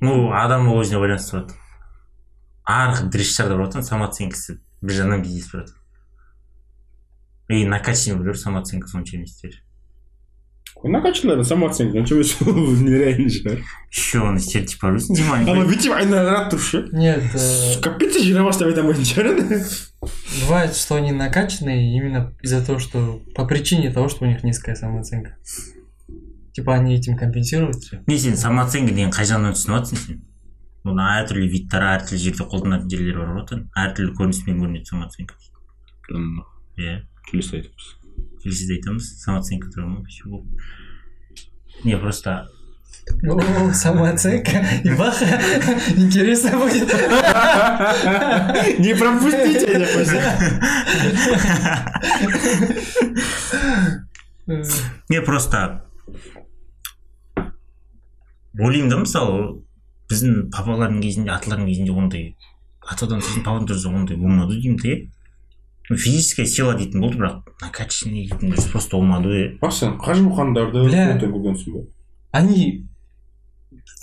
ну 0.00 0.32
адам 0.32 0.68
өзіне 0.74 1.00
байланысты 1.00 1.38
болады 1.38 1.54
арғы 2.64 3.08
дрессажда 3.12 3.56
бар 3.56 3.70
ғой 3.70 3.84
самооценкасы 3.86 4.58
бір 4.82 4.96
жағынан 4.98 5.22
кездесіп 5.24 5.52
тұрады 5.54 5.72
и 7.54 7.66
накачанный 7.68 8.18
біреулер 8.18 8.40
самооценкасы 8.40 8.98
онша 8.98 9.16
емес 9.16 9.40
дер 9.40 9.60
накачанный 10.83 11.43
самооценка 11.43 11.99
онша 11.99 12.15
емес 12.15 12.35
ол 12.41 12.55
нереально 12.55 13.27
шығар 13.27 13.63
еще 13.91 14.21
андай 14.23 14.43
стереотип 14.43 14.81
бар 14.81 14.95
білесің 14.95 15.17
дима 15.19 15.39
ана 15.43 15.65
бүйтіп 15.67 15.95
айналып 15.97 16.53
тұрып 16.53 16.63
ше 16.63 16.83
Нет, 16.93 17.25
э, 17.35 17.81
капец 17.83 18.15
жире 18.21 18.43
бастап 18.45 18.69
айта 18.69 18.85
алмайтын 18.85 19.09
шығар 19.09 19.31
енді 19.33 19.59
бывает, 20.45 20.75
что 20.75 20.95
они 20.95 21.11
накачанные 21.11 21.97
именно 21.97 22.33
из-за 22.41 22.65
того, 22.65 22.79
что 22.79 23.21
по 23.35 23.45
причине 23.45 23.91
того, 23.91 24.07
что 24.07 24.23
у 24.23 24.27
них 24.27 24.43
низкая 24.43 24.75
самооценка. 24.75 25.35
Типа 26.53 26.75
они 26.75 26.95
этим 26.95 27.17
компенсируют 27.17 27.75
все. 27.75 28.01
не 28.07 28.17
сен 28.17 28.37
самооценка 28.37 28.93
деген 28.93 29.11
қай 29.11 29.27
жағынан 29.27 29.55
түсініп 29.55 29.75
жатрсың 29.75 29.99
сен 30.05 30.23
оны 30.87 31.03
әртүрлі 31.19 31.47
видтар 31.51 31.85
әртүрлі 31.93 32.23
жерде 32.23 32.47
қолданатын 32.47 32.89
жерлер 32.91 33.19
бар 33.19 33.31
ғой 33.35 33.63
әртүрлі 33.83 34.15
көрініспен 34.17 34.59
көрінеді 34.63 34.91
самооценка 34.93 35.35
иә 36.79 37.01
келесі 37.29 37.59
айтамыз 37.59 37.89
Келесі 38.44 38.66
де 38.68 38.74
айтамыз 38.78 39.08
самооценка 39.24 39.70
туралы 39.72 39.98
ма 39.98 40.04
Всё 40.08 40.28
болды. 40.30 40.48
не 41.84 41.96
просто 41.98 42.46
О, 43.28 43.72
самооценка 43.74 44.64
и 44.84 44.90
баха. 44.94 45.26
Интересно 45.96 46.56
будет. 46.58 46.88
не 48.78 48.94
пропустите 48.94 49.66
қойса 49.92 50.20
не 55.08 55.20
просто 55.22 55.84
ойлаймын 58.58 58.90
да 58.90 58.96
мысалы 59.02 59.64
біздің 60.10 60.50
папалардың 60.54 61.00
кезінде 61.02 61.32
аталардың 61.34 61.66
кезінде 61.70 61.92
ондай 61.96 62.24
атадан 62.84 63.20
сосын 63.24 63.42
пападан 63.44 63.94
ондай 64.00 64.16
болмады 64.16 64.60
деймін 64.60 64.78
де 64.82 64.88
иә 64.94 64.98
Ну, 65.04 65.23
физическая 65.89 66.45
сила 66.45 66.75
дейтін 66.77 67.01
болды 67.01 67.17
бірақ 67.17 67.41
накачанный 67.61 68.27
дейтін 68.27 68.51
нәрсе 68.53 68.69
просто 68.71 68.97
болмады 68.97 69.29
ғой 69.29 69.41
иә 69.45 69.57
а 69.61 69.71
сен 69.71 69.97
қажымұқандарды 69.97 70.85
Бля. 70.85 71.07
өте 71.15 71.27
көргенсің 71.31 71.73
ба 71.73 71.85
Они... 72.31 72.85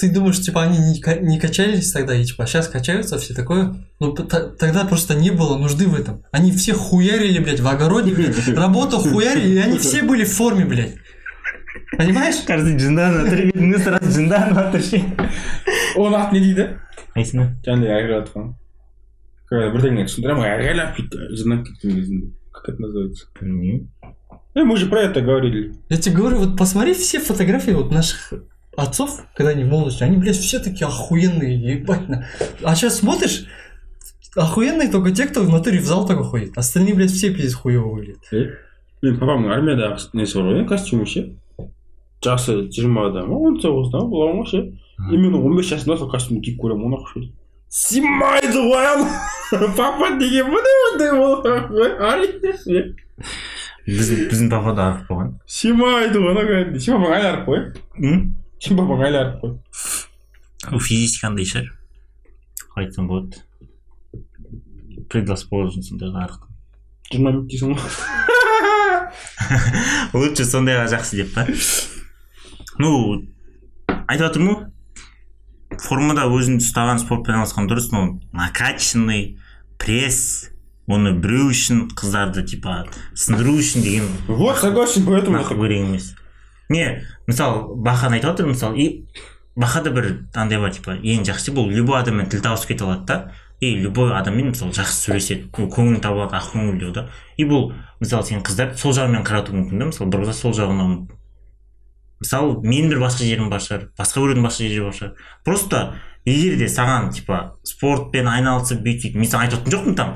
Ты 0.01 0.11
думаешь, 0.12 0.40
типа, 0.42 0.64
они 0.64 0.78
не, 0.78 1.01
ка- 1.01 1.14
не 1.20 1.38
качались 1.38 1.92
тогда, 1.92 2.14
и 2.14 2.24
типа, 2.24 2.44
сейчас 2.47 2.66
качаются, 2.68 3.18
все 3.18 3.34
такое? 3.34 3.76
Ну, 4.01 4.12
т- 4.12 4.24
т- 4.24 4.51
тогда 4.59 4.84
просто 4.84 5.14
не 5.14 5.30
было 5.30 5.57
нужды 5.57 5.86
в 5.86 5.94
этом. 5.94 6.22
Они 6.32 6.51
все 6.53 6.74
хуярили, 6.74 7.38
блядь, 7.38 7.61
в 7.61 7.68
огороде, 7.68 8.12
блядь, 8.12 8.36
работу 8.49 8.99
хуярили, 8.99 9.55
и 9.55 9.59
они 9.59 9.78
все 9.78 10.03
были 10.03 10.24
в 10.24 10.32
форме, 10.32 10.64
блядь. 10.66 10.97
Понимаешь? 11.97 12.36
кажется 12.47 12.76
жынданып 12.78 13.24
жатыр 13.28 13.47
бетіңе 13.47 13.78
сразу 13.78 14.11
жынданып 14.11 14.59
жатыр 14.59 14.82
ше 14.82 15.01
оның 15.97 16.16
аты 16.18 16.34
не 16.34 16.40
дейді 16.40 16.64
қайсыны 17.14 17.47
жаңағыдай 17.64 17.94
айғайлатқан 18.01 18.47
когда 18.53 18.59
бірдеңе 19.51 20.07
түсіндіремін 20.09 20.49
айғайлап 20.49 20.97
бүйтіп 20.97 21.36
жынданып 21.40 21.68
кеткен 21.68 21.97
кезінде 21.99 22.30
как 22.53 22.68
это 22.70 22.82
называется 22.82 23.26
білмеймін 23.40 23.88
э 24.55 24.64
мы 24.64 24.76
же 24.76 24.86
про 24.86 25.03
это 25.03 25.20
говорили 25.20 25.74
Я 25.88 25.97
тебе 25.99 26.16
говорю, 26.16 26.38
вот 26.38 26.57
посмотри 26.57 26.94
все 26.94 27.20
фотографии 27.20 27.72
вот 27.72 27.90
наших 27.90 28.32
отцов, 28.76 29.24
когда 29.34 29.51
они 29.53 29.64
в 29.64 29.68
молодости, 29.68 30.03
они, 30.03 30.16
блядь, 30.16 30.36
все 30.36 30.59
такие 30.59 30.86
охуенные, 30.86 31.78
ебать. 31.78 32.09
на. 32.09 32.26
А 32.62 32.74
сейчас 32.74 32.99
смотришь, 32.99 33.47
охуенные 34.34 34.90
только 34.90 35.12
те, 35.12 35.26
кто 35.26 35.42
в 35.42 35.49
натуре 35.49 35.80
в 35.80 35.84
зал 35.86 36.07
только 36.07 36.24
ходит. 36.24 36.59
Остальные, 36.59 36.94
блядь, 36.94 37.11
все 37.11 37.32
пиздец 37.32 37.55
хуево 37.55 37.88
выглядят. 37.88 38.20
мен 39.05 39.18
папамның 39.20 39.53
армиядағы 39.55 40.16
несі 40.16 40.38
бар 40.38 40.47
ғой 40.49 40.61
иә 40.62 40.68
костюмі 40.70 41.07
ше 41.09 41.22
жасы 42.24 42.57
жиырмада 42.72 43.26
ма 43.28 43.38
он 43.49 43.59
тоғызда 43.61 44.01
ма 44.03 44.11
болған 44.12 44.38
ғой 44.40 44.49
ше 44.51 44.62
и 45.12 45.18
мен 45.20 45.36
он 45.36 45.57
бес 45.57 45.68
жасымда 45.68 45.99
сол 46.01 46.11
костюмді 46.11 46.47
киіп 46.47 46.62
көремін 46.62 46.88
оны 46.88 47.01
ұқсайды 47.03 47.28
симайды 47.72 48.59
ғой 48.67 48.86
ана 48.91 49.07
папа 49.78 50.09
деген 50.19 50.49
мындай 50.51 50.76
мындай 50.84 51.11
болған 51.15 51.61
ғой 51.72 51.89
әрине 52.11 52.51
біздің 53.88 54.26
біздің 54.32 54.49
папа 54.51 54.74
да 54.78 54.88
арық 54.91 55.05
болған 55.09 55.30
симайды 55.59 56.19
ғой 56.24 56.36
кәдімгідей 56.39 56.84
сен 56.84 56.97
папаң 56.99 57.15
айларып 57.15 57.47
қой 57.47 57.59
М? 58.11 58.17
сен 58.61 58.80
папаң 58.80 59.05
айларып 59.07 59.36
қой 59.41 59.51
ол 60.76 60.80
физически 60.84 61.26
андай 61.30 61.47
шығар 61.47 61.67
қалай 62.74 62.86
айтсам 62.89 63.07
болады 63.07 63.39
предрасположен 65.11 65.84
сондайға 65.88 66.26
арық 66.28 66.41
жиырма 67.11 67.32
минут 67.32 67.47
дейсің 67.51 67.69
ғой 70.11 70.28
лучше 70.28 70.45
сондайға 70.47 70.86
жақсы 70.91 71.22
деп 71.24 71.34
па 71.36 71.47
ну 72.84 72.91
айтып 73.95 74.28
жатырмын 74.28 74.53
ғой 74.53 74.70
формада 75.82 76.27
өзіңді 76.29 76.63
ұстаған 76.63 77.01
спортпен 77.01 77.39
айналысқан 77.39 77.67
дұрыс 77.69 77.89
но 77.93 78.19
накачанный 78.38 79.38
пресс 79.82 80.51
оны 80.91 81.13
біреу 81.17 81.49
үшін 81.51 81.88
қыздарды 81.97 82.43
типа 82.47 82.86
сындыру 83.15 83.57
үшін 83.59 83.86
деген 83.86 84.09
вот 84.27 84.59
согласен 84.59 85.05
поэтому 85.05 85.43
керек 85.43 85.86
емес. 85.88 86.15
Не 86.69 87.03
мысалы 87.27 87.75
бахан 87.75 88.13
айтып 88.13 88.34
отыр 88.34 88.47
мысалы 88.47 88.77
и 88.77 89.05
бахада 89.55 89.91
бір 89.91 90.27
андай 90.34 90.59
бар 90.59 90.73
типа 90.73 90.97
ең 90.97 91.25
жақсы 91.27 91.53
бұл 91.55 91.71
любой 91.71 91.99
адаммен 92.01 92.29
тіл 92.29 92.41
табысып 92.41 92.73
кете 92.73 92.86
алады 92.86 93.05
да 93.07 93.32
и 93.59 93.75
любой 93.75 94.13
адаммен 94.17 94.51
мысалы 94.51 94.73
жақсы 94.75 95.07
сөйлеседі 95.07 95.49
көңілін 95.53 96.01
таба 96.01 96.25
алады 96.25 96.38
ақкөңілдеу 96.39 96.93
да. 96.93 97.09
И 97.38 97.45
бұл 97.45 97.73
мысалы 97.99 98.25
сен 98.25 98.41
қыздарды 98.45 98.77
сол 98.77 98.93
жағымен 98.97 99.25
қаратуы 99.27 99.57
мүмкін 99.57 99.79
да 99.79 99.89
мысалы 99.91 100.09
бір 100.11 100.23
қыздар 100.25 100.39
сол 100.39 100.55
жағынан 100.57 100.95
мысалы 102.22 102.61
менің 102.61 102.93
бір 102.93 103.01
басқа 103.03 103.26
жерім 103.26 103.49
бар 103.51 103.63
шығар 103.65 103.88
басқа 103.97 104.22
біреудің 104.22 104.45
басқа 104.45 104.67
жері 104.67 104.86
бар 104.86 104.95
шығар. 104.99 105.13
Просто 105.45 105.82
егер 106.26 106.59
де 106.61 106.69
саған 106.69 107.09
типа 107.15 107.41
спортпен 107.67 108.30
айналысып 108.30 108.84
бүйтіп 108.86 109.17
мен 109.17 109.30
саған 109.32 109.47
айтып 109.47 109.65
отырған 109.65 109.74
жоқпын 109.76 109.97
там 109.97 110.15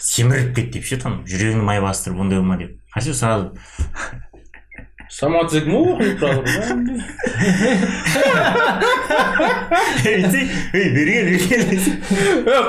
семіріп 0.00 0.54
кет 0.56 0.70
деп 0.76 0.84
ше 0.84 1.00
там 1.00 1.22
жүрегіңді 1.24 1.64
май 1.64 1.80
бастырып 1.80 2.20
ондай 2.20 2.38
болма 2.38 2.58
деп. 2.60 2.76
Хорошо 2.92 3.14
сразу 3.14 3.54
самооценка 5.08 5.70
ма 5.70 5.78
оқиды 5.94 6.18
жатыр 6.18 6.42
ей, 10.04 10.90
берген 10.92 11.26
берген. 11.30 11.70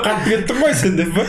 Қатты 0.04 0.30
кеттің 0.30 0.62
ғой 0.62 0.74
сен 0.78 0.96
деп 0.96 1.12
па? 1.16 1.26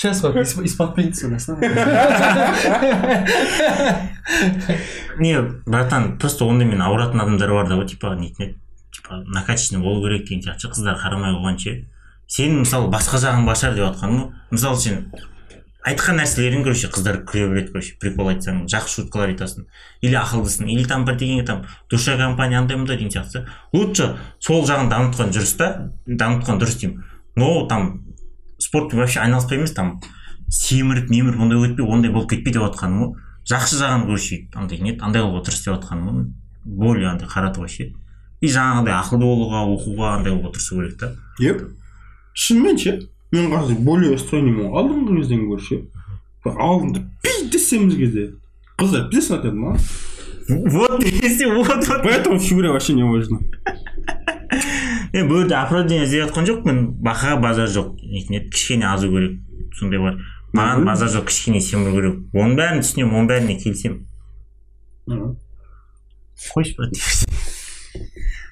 Сейчас 0.00 0.24
из- 0.24 0.58
из-под 0.58 0.96
не 5.18 5.42
братан 5.66 6.18
просто 6.18 6.46
ондаймен 6.46 6.80
ауыратын 6.80 7.20
адамдар 7.20 7.50
бар 7.50 7.68
да 7.68 7.74
ғой 7.76 7.86
типа 7.86 8.14
еді 8.16 8.56
типа 8.92 9.22
накачанный 9.26 9.82
болу 9.82 10.00
керек 10.06 10.24
деген 10.24 10.40
сияқты 10.40 10.70
қыздар 10.72 10.96
қарамай 11.02 11.34
қойған 11.36 11.58
ше. 11.58 11.84
Сен 12.26 12.60
мысалы 12.62 12.88
басқа 12.88 13.18
жағың 13.20 13.44
бар 13.44 13.56
шығар 13.60 13.74
деп 13.76 13.84
жатқаным 13.90 14.16
ғой 14.22 14.30
мысалы 14.56 14.80
сен 14.80 15.12
айтқан 15.84 16.16
нәрселерің 16.22 16.64
короче 16.64 16.88
қыздар 16.88 17.20
күле 17.28 17.50
береді 17.52 17.72
короче 17.74 17.92
прикол 18.00 18.28
айтсаң 18.32 18.64
жақсы 18.72 19.02
шуткалар 19.02 19.28
айтасың 19.34 19.66
или 20.00 20.16
ақылдысың 20.16 20.64
или 20.72 20.84
там 20.88 21.04
бірдеңе 21.04 21.44
там 21.44 21.66
душа 21.90 22.16
компания 22.16 22.56
андай 22.58 22.78
мындай 22.78 22.96
деген 22.96 23.12
сияқты. 23.12 23.44
Лучше 23.72 24.16
сол 24.38 24.64
жағын 24.64 24.88
дамытқан 24.88 25.28
дұрыс 25.28 25.56
та 25.60 25.92
дамытқан 26.06 26.56
дұрыс 26.56 26.80
деймін. 26.80 27.04
Но 27.36 27.66
там 27.66 28.06
спортпен 28.60 29.00
вообще 29.00 29.20
айналыспай 29.20 29.58
емес 29.58 29.72
там. 29.74 30.00
Семіріп 30.50 31.10
неміріп 31.10 31.40
ондай 31.40 31.58
өтпей 31.58 31.86
ондай 31.86 32.12
болып 32.12 32.30
кетпей 32.30 32.54
деп 32.54 32.64
жатқаным 32.64 33.02
ғой. 33.02 33.12
Жақсы 33.50 33.78
жағын 33.80 34.06
көрші 34.08 34.40
андай 34.54 34.80
не 34.82 34.96
андай 34.98 35.22
қылуға 35.22 35.44
тырыс 35.46 35.64
деп 35.64 35.74
жатқаным 35.74 36.10
ғой. 36.10 36.26
Более 36.64 37.10
андай 37.12 37.28
қаратуға 37.30 37.70
ше 37.70 37.90
и 38.40 38.48
жаңағыдай 38.48 38.96
ақылды 38.96 39.28
болуға 39.28 39.64
оқуға 39.68 40.12
андай 40.18 40.34
қылуға 40.34 40.52
тырысу 40.56 40.80
керек 40.80 40.98
та. 41.00 41.12
Еп 41.40 41.64
шынымен 42.34 42.78
ше 42.80 42.98
мен 43.32 43.50
қазір 43.52 43.80
более 43.84 44.18
стройныймын 44.18 44.70
ғой 44.70 44.80
алдыңғы 44.80 45.18
кезден 45.20 45.48
гөрі 45.48 45.66
ше 45.66 45.82
алдында 46.44 47.04
пиздесеміз 47.22 47.98
кезде. 48.00 48.30
Қыздар 48.80 49.10
пиздесін 49.10 49.38
айтады 49.38 49.60
маған 49.60 50.08
вот 50.50 51.04
вот 51.04 51.88
вот. 51.88 52.02
Поэтому 52.02 52.38
фигура 52.38 52.72
вообще 52.72 52.94
не 52.94 53.04
важно 53.04 53.40
мен 55.14 55.28
бұл 55.30 55.42
жерде 55.42 55.56
оправдание 55.58 56.04
іздеп 56.06 56.28
жатқан 56.28 56.46
жоқпын 56.48 56.80
бақаға 57.02 57.40
базар 57.42 57.70
жоқ. 57.70 57.96
Нетін 58.02 58.38
еді 58.38 58.50
кішкене 58.54 58.86
азу 58.90 59.10
керек. 59.10 59.40
Сондай 59.78 60.00
бар. 60.02 60.20
Маған 60.54 60.86
базар 60.86 61.10
жоқ 61.10 61.26
кішкене 61.30 61.60
семіру 61.64 61.96
керек. 61.96 62.18
Оның 62.34 62.56
бәрін 62.58 62.84
түсінемін 62.84 63.18
оның 63.18 63.30
бәріне 63.30 63.56
келісемін. 63.62 63.98
Қойшы 66.54 66.76
брат. 66.78 66.92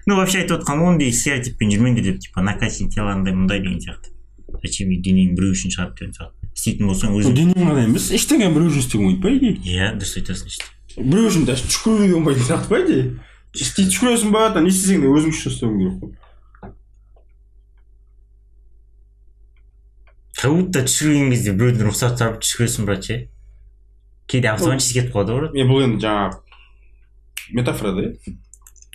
Ну 0.08 0.16
вообще 0.16 0.42
айтып 0.42 0.62
отқан 0.62 0.80
ондай 0.82 1.12
стереотиппен 1.12 1.70
жүрмеңдер 1.74 2.06
деп 2.06 2.20
типа 2.24 2.42
накачать 2.42 2.94
тело 2.94 3.12
андай 3.12 3.34
мындай 3.34 3.60
деген 3.60 3.78
сияқты. 3.82 4.14
Зачем 4.62 4.88
денең 5.04 5.34
біреу 5.36 5.52
үшін 5.52 5.74
шығарып 5.74 5.98
деген 5.98 6.14
сияқты. 6.16 6.48
Істейтін 6.56 6.88
болсаң 6.88 7.12
ол 7.12 7.20
өзің 7.20 7.36
денең 7.36 7.68
ғана 7.68 7.84
емес 7.84 8.08
ештеңе 8.16 8.48
біреу 8.54 8.72
үшін 8.72 8.82
істеуге 8.82 9.04
болмайды 9.04 9.22
по 9.22 9.34
идее 9.36 9.54
иә 9.68 9.90
дұрыс 10.00 10.16
айтасың 10.18 10.48
біреу 10.96 11.28
үшін 11.28 11.44
даже 11.46 11.68
түшкіруге 11.68 12.14
болмайтын 12.16 12.48
сияқты 12.48 12.72
по 12.72 12.80
идее 12.80 13.04
істей 13.54 13.86
түшкіресің 13.92 14.32
ба 14.32 14.48
там 14.54 14.64
не 14.64 14.72
істесең 14.72 15.04
де 15.04 15.12
өзің 15.12 15.36
үшін 15.36 15.52
істеуің 15.52 15.76
керек 15.78 16.00
қой. 16.00 16.16
Как 20.38 20.54
будто 20.54 20.84
түшірген 20.86 21.32
кезде 21.34 21.52
біреуден 21.52 21.90
рұқсат 21.90 22.18
сұрап 22.20 22.42
түшіресің 22.44 22.86
брат 22.86 23.08
ше 23.08 23.16
кейде 24.30 24.52
автоматически 24.52 25.00
кетіп 25.00 25.16
қалады 25.16 25.38
ғой 25.38 25.58
е 25.58 25.66
бұл 25.66 25.82
енді 25.86 26.04
жаңағы 26.06 27.56
метафора 27.58 27.96
да 27.96 28.06
иә 28.06 28.36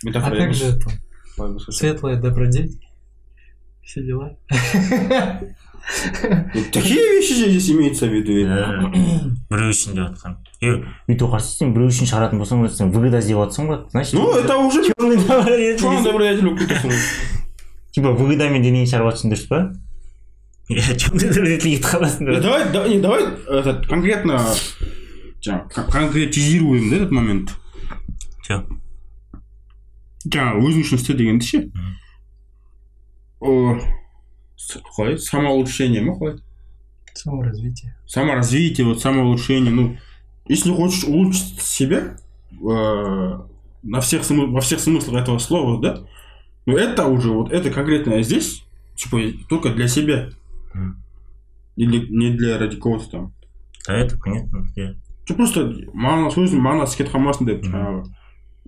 А 0.04 0.06
метафора 0.06 0.36
как 0.36 0.54
же 0.54 0.66
это? 0.66 2.16
Добродетель. 2.16 2.78
Все 3.82 4.02
дела. 4.02 4.36
Такие 6.72 6.96
вещи 6.96 7.34
же 7.34 7.50
здесь 7.50 7.70
имеются 7.70 8.06
в 8.06 8.10
виду 8.10 8.32
біреу 9.50 9.68
үшін 9.68 9.92
деп 9.92 10.14
жатқан 10.14 10.38
е 10.64 10.70
өйтіп 11.12 11.28
қарсы 11.28 11.58
сен 11.58 11.74
біреу 11.74 11.90
үшін 11.92 12.08
шығаратын 12.08 12.40
болсаң 12.40 12.62
сен 12.72 12.88
выгода 12.94 13.20
іздеп 13.20 13.36
жатрсың 13.42 13.68
брат 13.68 13.90
значит 13.92 14.14
ну 14.16 14.32
это 14.32 14.56
уже 14.56 14.80
черный 14.86 15.18
добродетель 15.20 15.78
черный 15.78 16.02
добродетель 16.02 16.48
ғой. 16.48 16.96
типа 17.92 18.14
выгодамен 18.16 18.64
денең 18.64 18.88
шығарып 18.88 19.12
жатрсың 19.12 19.34
дұрыс 19.34 19.44
па 19.50 19.60
иә 20.69 20.95
черный 20.97 21.29
добродетельге 21.33 21.77
кетіп 21.77 21.85
қаласың 21.85 22.27
Э, 22.29 22.35
да 22.35 22.41
давай 22.41 22.71
да- 22.73 22.87
не 22.87 22.99
давай 22.99 23.23
этот 23.23 23.87
конкретно 23.87 24.37
жаңағы 25.41 25.69
кон- 25.73 25.91
конкретизируем 25.91 26.89
да 26.89 26.95
этот 26.97 27.11
момент 27.11 27.49
Че? 28.47 28.65
жаңағы 30.27 30.59
өзің 30.67 30.83
үшін 30.83 30.95
істе 30.99 31.13
дегенді 31.13 31.45
ше 31.45 31.71
О, 33.39 33.79
с- 34.57 34.77
қалай 34.97 35.17
самоулучшение 35.17 36.01
ма 36.01 36.13
қалай 36.19 36.39
Саморазвитие. 37.15 37.95
саморазвитие, 38.05 38.85
вот 38.87 39.01
самоулучшение. 39.01 39.71
Ну, 39.71 39.97
если 40.47 40.71
хочешь 40.71 41.03
улучшить 41.03 41.59
себя 41.61 42.15
э, 42.51 43.39
на 43.83 43.99
всех 44.01 44.21
смы- 44.23 44.47
во 44.51 44.61
всех 44.61 44.79
смыслах 44.79 45.21
этого 45.23 45.37
слова, 45.39 45.81
да, 45.81 46.01
ну 46.65 46.77
это 46.77 47.07
уже 47.07 47.31
вот 47.31 47.51
это 47.51 47.71
конкретно 47.71 48.21
здесь, 48.23 48.63
типа 48.95 49.19
только 49.49 49.69
для 49.69 49.87
себя. 49.87 50.29
Или 51.76 52.06
не 52.10 52.30
для 52.36 52.58
ради 52.58 52.76
кого-то 52.76 53.10
там. 53.10 53.32
да 53.86 53.94
это 53.94 54.18
понятно 54.18 54.66
иә 54.76 54.94
Ты 55.26 55.34
просто 55.34 55.64
мағынасы 55.94 56.44
өзің 56.44 56.60
мағынасы 56.60 56.98
кетіп 56.98 57.14
қалмасын 57.14 57.46
деп 57.48 57.64
жаңағы 57.64 58.04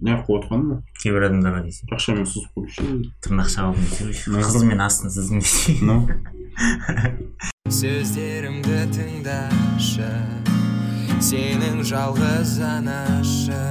неғып 0.01 0.27
қойыватқаным 0.29 0.81
кейбір 1.03 1.27
адамдарға 1.29 1.63
десе 1.67 1.87
ақшамен 1.93 2.27
сызып 2.29 2.51
қою 2.57 2.69
ше. 2.69 2.83
тырнақ 3.25 3.77
десе 3.77 4.31
қызыл 4.31 4.65
мен 4.69 4.81
астын 4.81 5.13
сыздың 5.13 5.41
десе 5.41 5.77
Ну, 5.85 6.09
сөздерімді 7.69 8.83
тыңдашы 8.97 10.11
сенің 11.21 11.81
жалғыз 11.87 12.59
анашы 12.65 13.63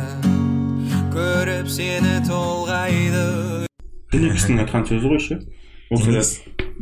көріп 1.14 1.70
сені 1.72 2.18
толғайды. 2.28 3.66
Діни 4.12 4.34
кісінің 4.34 4.66
айтқан 4.66 4.86
сөзі 4.90 5.12
ғой 5.14 5.22
ше. 5.22 5.40
ол 5.94 6.02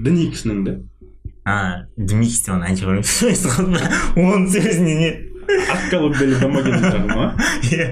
діни 0.04 0.30
кісінің 0.32 0.64
да 0.66 0.78
а 1.46 1.86
дмитрий 1.98 2.40
деп 2.46 2.54
оны 2.56 2.70
әнші 2.72 2.88
қойып 2.88 3.06
оның 4.24 4.46
сөзіне 4.54 4.96
не 5.02 5.12
бәле 6.16 6.40
дамаген 6.40 7.08
ма 7.12 7.34
иә 7.72 7.90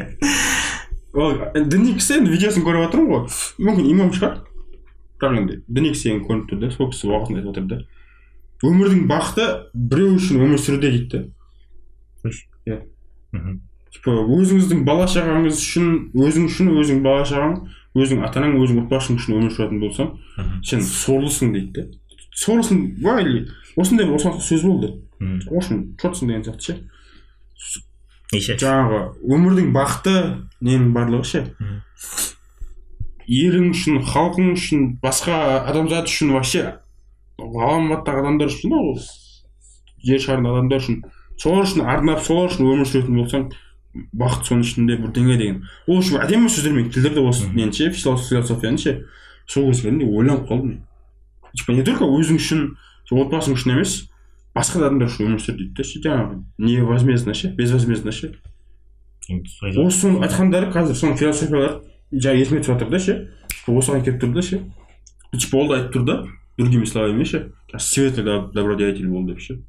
ол 1.13 1.35
діни 1.55 1.97
кісі 1.97 2.19
енді 2.19 2.31
видеосын 2.31 2.63
көріп 2.63 2.85
жатырмын 2.85 3.09
ғой 3.11 3.25
мүмкін 3.67 3.89
имам 3.91 4.13
шығар 4.15 4.37
бірақ 5.19 5.39
енді 5.41 5.57
діни 5.67 5.91
кісі 5.91 6.13
енді 6.13 6.27
көрініп 6.29 6.47
тұр 6.51 6.61
да 6.61 6.71
сол 6.71 6.91
кісі 6.93 7.09
уағызын 7.11 7.41
айтып 7.41 7.51
отыр 7.51 7.67
да 7.67 7.81
өмірдің 8.63 9.03
бақыты 9.09 9.47
біреу 9.73 10.15
үшін 10.15 10.45
өмір 10.45 10.61
сүруде 10.61 10.93
дейді 10.93 11.25
да. 12.23 12.79
Мхм. 13.31 13.59
типа 13.91 14.15
өзіңіздің 14.37 14.83
бала 14.87 15.07
шағаңыз 15.11 15.59
үшін 15.59 15.87
өзің 16.15 16.47
үшін 16.47 16.71
өзің 16.79 17.01
бала 17.03 17.25
шағаң 17.27 17.57
өзің 17.97 18.23
ата 18.27 18.39
анаң 18.39 18.59
өзің 18.61 18.83
отбасың 18.85 19.19
үшін 19.19 19.39
өмір 19.39 19.55
сүретін 19.55 19.81
болсаң 19.81 20.11
сен 20.67 20.83
сорлысың 20.85 21.55
дейді 21.55 21.71
да. 21.81 21.87
Сорлысың 22.41 22.81
ба 23.03 23.19
или 23.21 23.45
осындай 23.77 24.07
бір 24.07 24.17
осындай 24.17 24.41
сөз 24.41 24.65
болды. 24.65 24.91
В 25.21 25.55
общем 25.55 25.95
четсың 26.01 26.27
деген 26.27 26.43
сияқты 26.45 26.65
ше. 26.65 26.77
Неше? 28.31 28.57
Жаңағы 28.57 29.01
өмірдің 29.27 29.71
бақыты 29.75 30.15
ненің 30.63 30.91
барлығы 30.95 31.27
ше. 31.29 31.43
Елің 33.27 33.71
үшін 33.75 34.01
халқың 34.07 34.53
үшін 34.55 34.87
басқа 35.03 35.37
адамзат 35.69 36.09
үшін 36.09 36.33
вообще 36.35 36.63
ғаламаттағы 37.39 38.23
адамдар 38.25 38.49
үшін 38.51 38.73
ол 38.75 38.95
жер 40.03 40.23
шарында 40.23 40.55
адамдар 40.55 40.81
үшін. 40.81 41.03
Солар 41.37 41.67
үшін 41.67 41.85
арнап 41.85 42.23
солар 42.25 42.49
үшін 42.51 42.71
өмір 42.71 42.89
сүретін 42.89 43.21
болсаң 43.21 43.49
бақыт 44.17 44.47
соның 44.49 44.65
ішінде 44.65 44.97
бірдеңе 45.01 45.37
деген. 45.37 45.63
Ол 45.87 46.01
үшін 46.01 46.21
әдемі 46.23 46.49
сөздермен 46.49 46.89
тілдірді 46.93 47.25
осы 47.29 47.49
нені 47.53 47.73
ше 47.75 47.91
философияны 47.91 48.81
ше. 48.81 48.95
Сол 49.47 49.69
кезде 49.69 49.89
кәдімгідей 49.89 50.17
ойланып 50.17 50.47
қалдым 50.49 50.67
мен. 50.71 50.81
Типа 51.57 51.73
не 51.77 51.83
только 51.83 52.05
өзің 52.05 52.39
үшін 52.39 52.63
сол 53.09 53.23
отбасың 53.25 53.55
үшін 53.57 53.75
емес 53.75 53.95
басқа 54.55 54.79
да 54.81 54.87
адамдар 54.89 55.07
үшін 55.11 55.27
өмір 55.29 55.41
сүр 55.43 55.57
дейді 55.59 55.73
да 55.77 55.83
ше 55.87 56.01
жаңағы 56.03 56.41
невозмездно 56.57 57.33
ше 57.33 57.53
безвозмездно 57.55 58.11
ше. 58.11 58.33
Осы 59.29 60.11
айтқандары 60.11 60.71
қазір 60.73 60.97
соның 60.97 61.17
философиялары 61.19 61.81
жаңа 62.11 62.41
есіме 62.41 62.61
түсіп 62.61 62.73
жатыр 62.73 62.89
да 62.91 62.99
ше 62.99 63.17
осыған 63.67 64.03
келіп 64.03 64.21
тұр 64.23 64.33
да 64.35 64.41
ше. 64.43 64.61
Типа 65.31 65.57
ол 65.61 65.69
да 65.69 65.77
айтып 65.79 65.95
тұр 65.95 66.05
да 66.05 66.17
другими 66.57 66.85
словами 66.85 67.23
ше 67.23 67.51
светлый 67.77 68.25
доб- 68.25 68.51
добродетель 68.51 69.07
бол 69.07 69.25
деп 69.27 69.39
ше. 69.39 69.61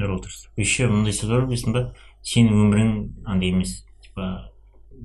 Дұрыс 0.00 0.48
еще 0.56 0.88
мындай 0.88 1.12
сөз 1.12 1.28
бар 1.30 1.44
білесің 1.46 1.72
ба? 1.76 1.82
Сенің 2.24 2.56
өмірің 2.64 2.92
андай 3.28 3.52
емес 3.52 3.84
типа 4.02 4.48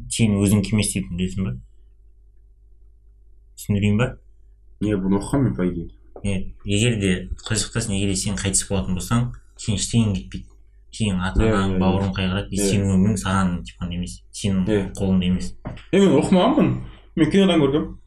сен 0.10 0.38
өзің 0.40 0.64
емес 0.72 0.94
дейтін 0.94 1.18
білесің 1.20 1.46
ба? 1.46 1.58
Түсіндірейін 3.60 4.00
ба? 4.00 4.08
Не 4.80 4.96
бұны 4.96 5.20
оқығанмын 5.20 5.56
по 5.58 5.68
идее. 5.68 5.90
Егер 6.24 7.00
де 7.00 7.12
сақтасын 7.46 7.96
егер 7.96 8.14
де 8.14 8.16
сен 8.20 8.40
қайтыс 8.40 8.68
болатын 8.70 8.98
болсаң 8.98 9.30
сен 9.58 9.80
ештеңең 9.80 10.16
кетпейді. 10.18 10.48
Сенің 10.90 11.22
ата 11.22 11.46
анаң 11.46 11.78
бауырың 11.82 12.16
қайғырады 12.18 12.56
и 12.56 12.60
сенің 12.60 12.96
өмірің 12.96 13.18
саған 13.22 13.52
типа 13.68 13.90
емес 13.94 14.20
сенің 14.34 14.92
қолыңда 14.98 15.28
емес. 15.30 15.54
Е 15.94 16.02
мен 16.02 16.16
оқымағанмын. 16.18 16.72
Мен 17.16 17.32
кинодан 17.32 17.62
көргенмін 17.62 18.00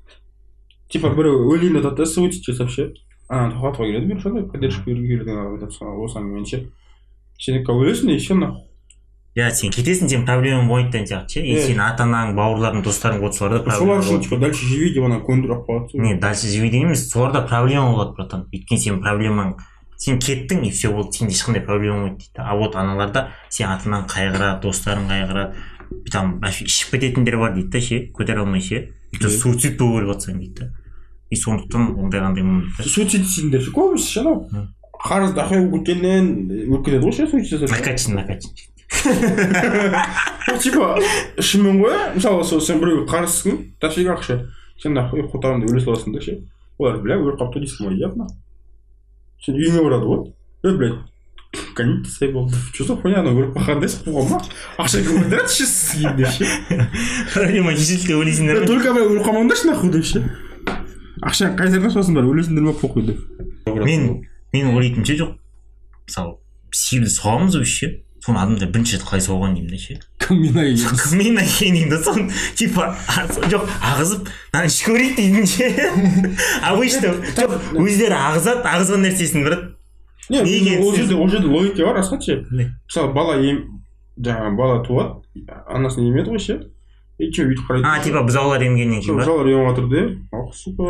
типа 0.93 1.13
біреу 1.17 1.47
өлейін 1.55 1.79
жатады 1.79 2.03
да 2.03 2.07
суицид 2.07 2.45
жасап 2.51 2.73
ше 2.73 2.91
ананы 3.29 3.55
тоқтатуға 3.55 3.89
келеді 3.89 4.19
да 4.19 4.43
поддержка 4.53 4.85
беруге 4.91 5.23
осы 5.63 6.19
әңгімені 6.21 6.51
ше 6.51 6.61
сен 7.39 7.63
өлесің 7.65 8.13
и 8.13 8.19
все 8.19 8.35
нахуй. 8.35 8.67
Иә 9.37 9.51
сен 9.57 9.71
кетесің 9.73 10.09
сен 10.09 10.25
проблема 10.27 10.67
болмайды 10.69 10.93
деген 10.93 11.07
сияқты 11.09 11.29
ше. 11.29 11.41
И 11.41 11.57
сенің 11.57 11.81
ата 11.87 12.05
анаң 12.05 12.35
бауырларың 12.37 12.83
достарың 12.85 13.21
вот 13.25 13.35
соларда 13.35 13.71
солар 13.79 14.03
үшін 14.03 14.21
типа 14.23 14.37
дальше 14.43 14.67
живи 14.69 14.93
деп 14.95 15.05
ана 15.09 15.21
көндіріп 15.25 15.63
қояды 15.69 16.01
не 16.03 16.15
дальше 16.21 16.49
живи 16.53 16.69
деген 16.71 16.89
емес 16.91 17.09
соларда 17.11 17.43
проблема 17.49 17.93
болады 17.93 18.13
братан. 18.19 18.47
Өйткені 18.53 18.79
сенің 18.85 19.01
проблемаң 19.01 19.55
сен 19.97 20.19
кеттің 20.19 20.67
и 20.67 20.71
все 20.71 20.91
болды 20.93 21.13
сенде 21.17 21.35
ешқандай 21.35 21.65
проблема 21.65 22.03
болмайды 22.03 22.19
дейді. 22.27 22.45
А 22.45 22.57
вот 22.57 22.77
аналарда 22.77 23.29
сен 23.49 23.69
ата 23.71 23.89
анаң 23.89 24.05
қайғырады 24.11 24.61
достарың 24.67 25.09
қайғырады 25.09 26.11
там 26.13 26.39
вообще 26.41 26.65
ішіп 26.65 26.91
кететіндер 26.97 27.39
бар 27.39 27.55
дейді 27.55 27.69
да 27.73 27.81
ше 27.81 28.03
көтере 28.13 28.45
алмай 28.45 28.61
ше. 28.61 28.91
И 29.13 29.17
то 29.19 29.29
Иә. 29.29 29.39
суицид 29.39 29.79
болып 29.79 30.03
өліп 30.03 30.15
жатсаң 30.15 30.39
дейді 30.41 30.55
да. 30.61 30.71
И 31.31 31.37
сондықтан 31.37 31.97
ондай 32.01 32.21
қандай 32.21 32.45
да 32.79 32.85
суицид 32.85 33.25
істейтіндер 33.25 33.61
ше 33.63 33.71
көбісі 33.73 34.09
ше 34.09 34.21
анау? 34.21 34.49
Мм. 34.51 34.69
қарызды 35.03 35.41
ақау 35.43 35.69
болып 35.71 35.87
кеткеннен 35.87 36.31
өліп 36.49 36.85
кетеді 36.87 37.05
ғой 37.05 37.13
ше 37.13 37.27
суицид 37.29 37.69
накачан 37.71 38.15
накачан. 38.17 38.53
Ол 40.53 40.59
типа 40.63 40.97
шынымен 41.39 41.81
ғой 41.83 41.95
иә 41.97 42.09
мысалы 42.17 42.45
сол 42.45 42.61
сен 42.61 42.81
біреуге 42.83 43.07
қарызсың 43.11 43.63
дофига 43.81 44.17
ақша 44.17 44.41
сен 44.83 44.95
нахуй 44.99 45.25
қотағыңды 45.33 45.71
өле 45.71 45.85
саласың 45.85 46.17
да 46.17 46.21
ше 46.25 46.39
олар 46.79 47.01
бля 47.03 47.19
өліп 47.21 47.41
қалыпты 47.41 47.65
дейсің 47.65 47.89
ғой 47.89 48.01
иә 48.03 48.29
сен 49.45 49.59
үйіңе 49.59 49.83
барады 49.83 50.07
ғой 50.07 50.21
е 50.65 50.77
блядь 50.77 51.01
кондиция 51.75 52.33
болды. 52.33 52.55
Что 52.73 52.85
за 52.85 52.97
хуйня 52.97 53.21
анау 53.21 53.37
өліп 53.37 53.57
қалған 53.57 53.83
дейсің 53.83 54.07
қуған 54.07 54.31
ма 54.31 54.39
ақша 54.81 55.03
көтереді 55.05 55.53
ше 55.53 55.67
сізге 55.69 56.31
ше 56.33 56.47
проблема 57.35 57.75
шешілді 57.77 58.09
деп 58.09 58.23
ойлайсыңдар 58.23 58.57
Е, 58.57 58.61
ма 58.61 58.67
только 58.71 58.95
бля 58.95 59.05
өліп 59.05 59.27
қалмаңдаршы 59.27 59.69
нахуй 59.69 59.93
деп 59.93 60.07
ше. 60.09 60.23
Ақшаны 61.21 61.59
қайтарда 61.59 61.91
сосын 61.93 62.17
барып 62.17 62.33
өлесіңдер 62.33 62.65
ма 62.65 62.73
похуй 62.73 63.05
деп. 63.11 63.21
Мен 63.67 64.25
мен 64.53 64.73
ойлайтын 64.73 65.05
ше 65.05 65.19
жоқ 65.21 65.35
мысалы 66.09 66.39
сиырды 66.73 67.13
соғамыз 67.13 67.59
вообще. 67.59 68.01
Соны 68.23 68.39
адамдар 68.39 68.71
бірінші 68.71 68.97
рет 68.97 69.05
қалай 69.09 69.23
соған 69.25 69.55
деймін 69.57 69.71
да 69.75 69.79
ше 69.83 69.99
Камина 70.23 70.63
емес. 70.69 71.13
мен 71.13 71.39
әкейін 71.43 71.75
деймін 71.79 71.91
да 71.91 71.99
соны 72.03 72.31
типа 72.55 72.93
жоқ 73.51 73.69
ағызып 73.93 74.31
мынаны 74.53 74.71
ішіп 74.71 74.89
көрейік 74.93 75.17
деймін 75.19 75.47
ше 75.51 75.71
обычно 76.71 77.15
жоқ 77.37 77.57
өздері 77.83 78.19
ағызады 78.19 78.63
ағызған 78.75 79.07
нәрсесін 79.09 79.47
брат 79.49 79.69
Не, 80.31 80.41
Неге 80.47 80.79
ол 80.79 80.95
жерде 80.95 81.15
ол 81.19 81.29
жерде 81.29 81.49
логика 81.49 81.85
бар 81.85 81.97
расхат 81.97 82.23
ше. 82.23 82.45
Мысалы 82.49 83.13
бала 83.13 83.35
ем 83.43 83.83
жаңағы 84.17 84.53
бала 84.57 84.77
туады, 84.87 85.19
анасын 85.67 86.07
емеді 86.07 86.31
ғой 86.31 86.39
ше. 86.41 86.57
И 87.23 87.29
че 87.31 87.45
бүйтіп 87.47 87.69
қарайды. 87.69 87.87
а 87.87 88.01
типа 88.03 88.23
бұзаулар 88.27 88.63
емгеннен 88.67 89.01
кейін 89.05 89.17
ба 89.21 89.25
Жалар 89.29 89.47
еміп 89.47 89.69
жатыр 89.71 89.87
да. 89.93 90.01
Ах, 90.35 90.49
сука. 90.59 90.83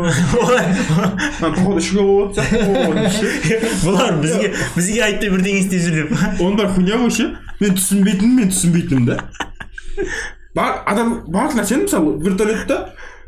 Походу 1.39 1.77
ішуге 1.77 2.01
болады 2.01 2.33
сияқты. 2.33 3.69
бұлар 3.83 4.17
бізге 4.23 4.49
бізге 4.75 5.01
айтпай 5.05 5.29
бірдеңе 5.29 5.59
істеп 5.61 5.83
жүр 5.85 5.95
деп 5.99 6.41
Оның 6.41 6.57
бәрі 6.57 6.73
хуйня 6.73 6.97
ғой 7.03 7.13
ше. 7.13 7.27
Мен 7.61 7.77
түсінбейтінім 7.77 8.35
мен 8.39 8.49
түсінбейтінім 8.49 9.05
да. 9.11 9.19
Адам 10.57 11.13
барлық 11.29 11.55
нәрсені 11.61 11.85
мысалы 11.87 12.17
вертолетта 12.25 12.79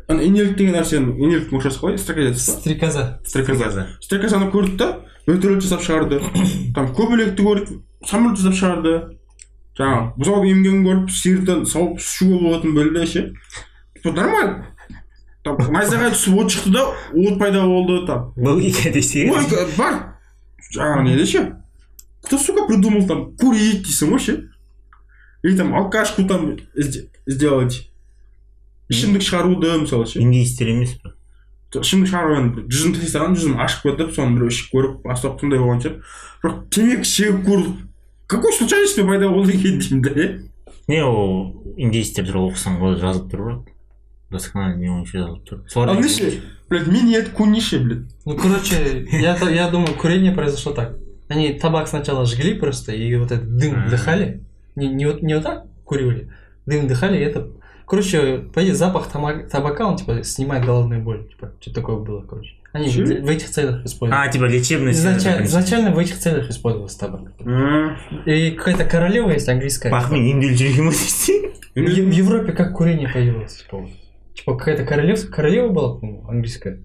ана 0.08 0.22
инелік 0.26 0.56
деген 0.58 0.74
нәрсені 0.80 1.14
инелік 1.18 1.50
мұршасы 1.54 1.80
қалай 1.82 1.98
стрекоза 1.98 2.34
па 2.42 2.50
Стрекоза. 2.58 3.04
стрекоза 3.26 3.86
стрекозаны 4.02 4.50
көрді 4.52 4.76
да 4.78 4.88
вертолет 5.26 5.62
жасап 5.62 5.82
шығарды 5.82 6.20
там 6.74 6.90
көбелекті 6.94 7.42
көрді 7.42 7.80
самолет 8.06 8.38
жасап 8.38 8.54
шығарды 8.60 8.92
жаңағы 9.76 10.06
бұзау 10.16 10.46
емгенін 10.48 10.84
көріп 10.86 11.10
сиырдан 11.12 11.64
сауып 11.68 11.98
ішуге 12.00 12.38
болатын 12.40 12.74
білді 12.76 13.06
ше? 13.10 13.24
Нормально. 14.04 14.66
Там 15.44 15.58
найзағай 15.72 16.10
түсіп 16.14 16.38
от 16.42 16.50
шықты 16.54 16.72
да 16.74 16.84
от 17.14 17.38
пайда 17.38 17.62
болды 17.66 18.00
там. 18.06 18.32
Логика 18.36 18.90
десе 18.90 19.28
ой 19.30 19.44
бар. 19.76 20.00
Жаңағы 20.72 21.02
неде 21.10 21.26
ше 21.26 21.44
кто 22.26 22.38
сука 22.38 22.66
придумал 22.66 23.06
там 23.06 23.36
курить 23.38 23.84
дейсің 23.86 24.10
ғой 24.14 24.18
ше 24.18 24.36
или 25.44 25.56
там 25.56 25.74
алкашку 25.76 26.24
там 26.26 26.56
сде- 26.74 27.06
сделать. 27.26 27.88
Ішімдік 28.88 29.22
шығаруды 29.22 29.76
мысалы 29.82 30.06
ше? 30.06 30.20
Индеецтер 30.22 30.68
емес 30.72 30.96
па 31.02 31.12
ішімдік 31.82 32.08
шығарып 32.10 32.36
енді 32.40 32.54
бір 32.56 32.66
жүзін 32.72 32.92
тастаған 32.96 33.34
жүзін 33.36 33.56
ашып 33.60 33.82
кетіп 33.90 34.12
соны 34.16 34.36
біреу 34.38 34.48
ішіп 34.50 34.70
көріп 34.72 35.08
астап 35.12 35.34
қандай 35.42 35.58
болған 35.60 35.82
шығар 35.82 35.96
бірақ 36.42 36.60
темекі 36.72 37.08
шегіп 37.10 37.40
көріп 37.46 37.72
какой 38.26 38.52
болды 39.30 39.52
екен 39.52 39.78
деймін 39.78 40.02
да 40.02 40.38
не 40.88 41.02
ол 41.04 41.62
туралы 42.26 42.52
оқысаң 42.52 42.82
ол 42.82 42.96
жазылып 42.96 43.32
тұр 43.32 43.44
брат 43.44 43.72
досконально 44.30 44.76
не 44.76 44.88
бойынша 44.88 45.18
жазылып 45.18 45.48
тұр 45.48 45.64
солар 45.68 45.96
а 45.96 46.08
ше 46.08 46.42
блядь 46.68 46.86
мен 46.88 47.14
это 47.14 47.30
кунише 47.30 47.80
блядь 47.80 48.06
Ну, 48.26 48.36
короче, 48.36 49.06
я, 49.12 49.36
я 49.36 49.70
думаю, 49.70 49.94
курение 49.94 50.32
произошло 50.32 50.72
так. 50.72 50.96
Они 51.28 51.54
табак 51.54 51.86
сначала 51.86 52.26
жгли 52.26 52.54
просто, 52.54 52.92
и 52.92 53.14
вот 53.14 53.30
этот 53.30 53.56
дым 53.56 53.84
вдыхали. 53.86 54.42
Не, 54.74 54.88
не, 54.88 55.06
вот, 55.06 55.22
не 55.22 55.34
вот 55.34 55.44
так 55.44 55.66
курили, 55.84 56.28
дым 56.66 56.84
вдыхали, 56.86 57.18
и 57.18 57.22
это... 57.22 57.48
Короче, 57.86 58.38
по 58.52 58.64
идее, 58.64 58.74
запах 58.74 59.06
табака, 59.06 59.86
он, 59.86 59.96
типа, 59.96 60.24
снимает 60.24 60.64
головную 60.64 61.02
боль. 61.02 61.28
Типа, 61.28 61.52
что 61.60 61.72
такое 61.72 61.98
было, 61.98 62.22
короче. 62.22 62.55
Они 62.76 62.90
Чё? 62.90 63.04
в 63.04 63.28
этих 63.28 63.48
целях 63.50 63.84
использовали. 63.84 64.28
а 64.28 64.30
типа 64.30 64.44
лечебный 64.44 64.92
Изначально, 64.92 65.44
изначально 65.44 65.90
в 65.92 65.98
этих 65.98 66.18
целях 66.18 66.50
использовался 66.50 66.98
табак. 66.98 67.32
И 68.26 68.50
какая-то 68.50 68.84
королева 68.84 69.30
есть 69.30 69.48
английская. 69.48 69.90
ба 69.90 70.04
десе 70.10 71.52
В, 71.74 71.80
в 71.80 72.10
Европе 72.12 72.52
как 72.52 72.74
курение 72.74 73.08
появилось, 73.08 73.56
типа, 73.62 73.88
типа 74.34 74.56
какая-то 74.56 74.84
королев, 74.84 75.30
королева 75.30 75.68
была, 75.68 75.98
по-моему, 75.98 76.28
английская. 76.28 76.84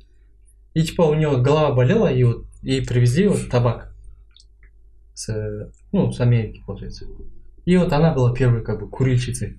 И 0.73 0.83
типа 0.83 1.01
у 1.03 1.13
нее 1.13 1.41
голова 1.41 1.71
болела, 1.73 2.07
и 2.07 2.23
вот 2.23 2.45
ей 2.61 2.85
привезли 2.85 3.27
вот 3.27 3.49
табак. 3.49 3.93
С, 5.13 5.29
э, 5.29 5.71
ну, 5.91 6.11
с 6.11 6.19
Америки, 6.21 6.63
получается. 6.65 7.05
И 7.65 7.75
вот 7.77 7.91
она 7.93 8.13
была 8.13 8.33
первой, 8.33 8.63
как 8.63 8.79
бы, 8.79 8.89
курильщицей 8.89 9.57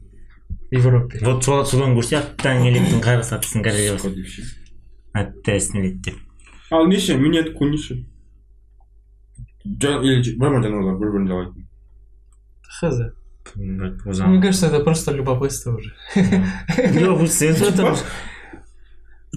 в 0.70 0.74
Европе. 0.74 1.18
вот 1.22 1.44
сол 1.44 1.64
содан 1.66 1.96
көрсе 1.96 2.16
аттан 2.16 2.64
електің 2.64 3.00
қары 3.04 3.22
сатысын 3.22 3.62
королевасы 3.62 4.10
атта 5.14 5.58
снелет 5.60 6.00
деп 6.02 6.16
ал 6.70 6.86
неше 6.86 7.16
минет 7.16 7.54
кунише 7.58 8.04
или 9.64 10.36
бар 10.38 10.62
жануарлар 10.62 10.96
бір 10.98 11.10
бірін 11.12 11.28
жалайтын 11.28 11.68
Хз. 12.72 12.98
Брат, 13.56 13.92
Мне 14.04 14.10
озан 14.12 14.40
кажется, 14.40 14.66
это 14.68 14.80
просто 14.80 15.12
любопытство 15.12 15.74
уже. 15.76 15.92
жоқ 16.16 17.18
бұл 17.20 17.26
сен 17.28 17.54
Типа, 17.54 17.96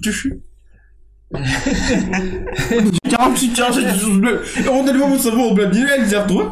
Чеши. 0.02 0.40
Жалшы, 3.04 3.54
жалшы, 3.54 3.82
блядь. 4.20 4.66
Онда 4.68 4.92
любой 4.92 5.10
болса 5.10 5.30
бол, 5.32 5.54
блядь, 5.54 5.74
нереально 5.74 6.06
сияқты 6.08 6.32
ғой. 6.32 6.46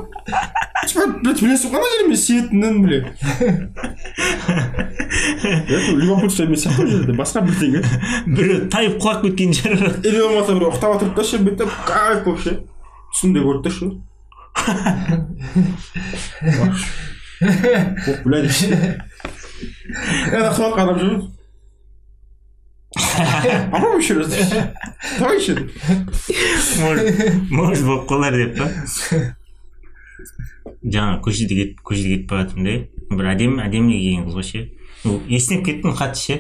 Типа, 0.89 1.07
блядь, 1.23 1.43
білесің 1.43 1.71
ғой 1.71 1.79
ана 1.79 1.89
жермен 1.95 2.17
сетінін, 2.19 2.83
блядь. 2.83 3.09
Это 5.45 5.93
любопытство 5.93 6.45
емес 6.45 6.65
сияқты 6.65 6.83
ол 6.83 6.89
жерде, 6.91 7.13
басқа 7.13 7.43
бірдеңе. 7.45 7.83
біреу 8.27 8.69
тайып 8.73 8.99
құлап 9.03 9.23
кеткен 9.27 9.53
шығар 9.53 10.01
Или 10.05 10.21
болмаса 10.23 10.55
біреу 10.55 10.71
ұйықтап 10.71 10.97
отырып 10.97 11.15
та 11.19 11.25
ше, 11.25 11.37
бүйтіп, 11.45 11.71
кайф 11.89 12.25
болып 12.25 12.41
ше. 12.45 12.53
Түсінде 13.15 13.41
көрді 13.45 13.63
да 13.65 13.71
ше. 13.75 13.87
Блядь. 18.25 18.51
Адам 20.33 20.99
жүрміз. 20.99 21.25
Попробуй 22.95 24.01
еще 24.03 24.15
раз. 24.15 24.29
Давай 25.19 25.41
еще. 25.41 25.55
может 26.79 27.51
может 27.51 27.85
болып 27.85 28.09
қалар 28.09 28.35
деп 28.37 28.59
па 28.59 28.69
жаңа 30.85 31.19
көшеде 31.25 31.55
кет 31.59 31.83
көшеде 31.85 32.15
кетіп 32.15 32.31
бара 32.31 32.45
жатырмын 32.45 32.65
да 33.11 33.17
бір 33.17 33.31
әдемі 33.35 33.63
әдемі 33.65 33.97
келген 33.97 34.27
қыз 34.29 34.35
ғой 34.39 34.47
ше 34.49 34.61
есінеп 35.05 35.65
кеттім 35.67 35.95
қатты 35.99 36.21
ше 36.21 36.37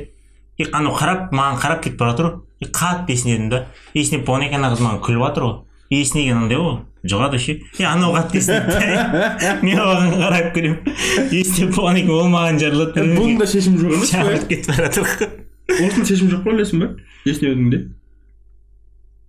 и 0.59 0.67
анау 0.73 0.95
қарап 0.97 1.33
маған 1.35 1.61
қарап 1.63 1.85
кетіп 1.85 1.99
бара 2.01 2.15
жатыр 2.15 2.27
ғой 2.27 2.41
и 2.61 2.71
қатты 2.71 3.15
есінедім 3.17 3.49
да 3.51 3.67
есінеп 3.95 4.27
болғаннан 4.27 4.51
кейін 4.51 4.65
ана 4.65 4.75
қыз 4.75 4.85
маған 4.85 5.01
күліп 5.05 5.25
жатыр 5.29 5.47
ғой 5.49 6.01
есінеген 6.01 6.45
андай 6.45 6.61
ғой 6.63 6.77
жұғады 7.05 7.41
ше 7.43 7.57
и 7.79 7.85
анау 7.89 8.15
қатты 8.15 8.41
есінеді 8.41 8.79
мен 9.67 9.83
оған 9.85 10.15
қарап 10.21 10.53
күлемін 10.55 10.95
есінеп 11.35 11.75
болғаннан 11.77 12.07
кейін 12.07 12.15
ол 12.21 12.31
маған 12.33 12.63
жарылады 12.63 13.05
Бұның 13.11 13.43
да 13.43 13.51
шешім 13.51 13.77
жоқ 13.83 13.99
емес 13.99 14.15
қой. 14.15 14.41
кетіп 14.49 14.71
бара 14.71 14.89
жатыр 14.89 15.11
ғой 15.11 15.33
Осының 15.75 16.09
шешім 16.09 16.29
жоқ 16.33 16.43
қой 16.45 16.59
білесің 16.59 16.83
ба? 16.83 16.89
Есінеудің 17.25 17.71
де. 17.73 17.79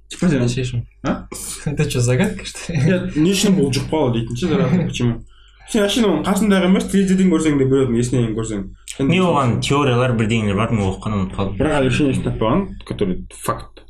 Типа 0.10 0.30
сен 0.30 0.48
Чешем. 0.50 0.86
А? 1.04 1.28
Это 1.66 1.90
что, 1.90 2.02
загадка, 2.02 2.46
что 2.46 2.74
ли? 2.74 2.80
Я 2.90 2.98
не 3.16 3.32
үшін 3.32 3.56
бұл 3.58 3.72
жұқпа 3.74 4.12
дейтін 4.14 4.36
ше 4.36 4.48
почему 4.86 5.24
сен 5.72 5.82
вообще 5.82 6.04
оның 6.04 6.26
қасындағы 6.28 6.70
емес 6.70 6.90
терезеден 6.92 7.32
көрсең 7.32 7.58
де 7.58 7.66
біреудің 7.72 7.98
есінен 7.98 8.36
көрсең 8.38 8.68
не 9.00 9.20
оған 9.20 9.60
теориялар 9.62 10.16
бірдеңелер 10.18 10.56
бар 10.60 10.72
мен 10.72 10.86
оқыған 10.88 11.16
ұмытып 11.20 11.40
қалдым. 11.40 11.58
Бірақ 11.60 11.78
әлі 11.80 11.92
ештеңесін 11.92 12.26
таппаған 12.30 12.66
который 12.88 13.18
факт. 13.46 13.84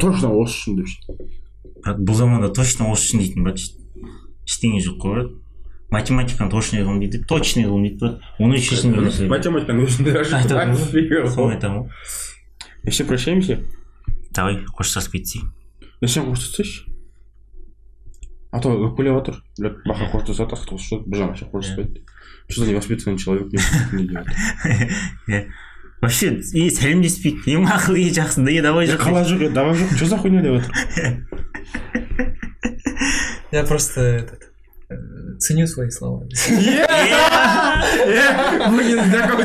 Точно 0.00 0.32
осы 0.36 0.56
үшін 0.60 0.80
деп 0.80 0.88
ше 0.90 1.18
брат 1.86 1.98
бұл 2.02 2.18
заманда 2.18 2.50
точно 2.52 2.90
осы 2.92 3.06
үшін 3.10 3.22
дейтін 3.22 3.46
брат 3.46 3.60
ештеңе 4.46 4.80
жоқ 4.84 4.98
қой 5.02 5.14
брат 5.14 5.30
математиканы 5.94 6.50
точный 6.50 6.82
ғылым 6.82 6.98
дейді 7.04 7.22
точный 7.30 7.68
ғылым 7.68 7.86
дейді 7.86 8.00
брат 8.02 8.26
оны 8.42 8.58
шешін 8.58 8.96
нәрсе 8.96 9.28
математиканың 9.30 9.86
өзінде 9.86 10.16
Айтамын. 10.18 10.76
соны 11.30 11.54
айтамын. 11.54 11.86
Ғой 11.86 11.90
ендеше 12.86 13.04
прощаемся? 13.06 13.60
Давай 14.34 14.58
қоштасып 14.76 15.12
кетсек 15.16 15.46
е 16.02 16.08
сен 16.08 16.26
қоштасайшы 16.26 16.84
а 18.50 18.60
то 18.60 18.74
өкпелеп 18.74 19.20
жатыр 19.20 19.40
блядь 19.58 19.80
баха 19.86 20.10
қоштасады 20.12 20.58
қоштасады 20.58 21.06
бір 21.06 21.36
ше 21.38 21.48
қоштаспайды 21.52 22.02
что 22.48 22.64
за 22.64 22.70
невоспитанный 22.70 23.18
человек 23.18 23.52
не 23.52 23.58
Иә. 25.28 25.46
вообще 26.00 26.28
и 26.52 26.68
сәлемдеспейді 26.70 27.56
е 27.56 27.58
мақұл 27.64 27.96
е 27.96 28.12
жақсы 28.12 28.44
е 28.52 28.62
давай 28.62 28.84
е 28.86 28.90
жүр 28.92 29.00
қалай 29.00 29.24
жоқ 29.24 29.42
е 29.46 29.50
давай 29.50 29.74
жоқ 29.74 29.96
что 29.96 30.06
за 30.06 30.18
хуйня 30.18 30.42
деп 30.42 30.62
жатыр 30.62 30.74
Я 33.52 33.62
просто 33.62 34.00
этот, 34.00 34.42
э, 34.90 34.96
ценю 35.38 35.66
свои 35.66 35.90
слова. 35.90 36.24
мы 38.70 38.82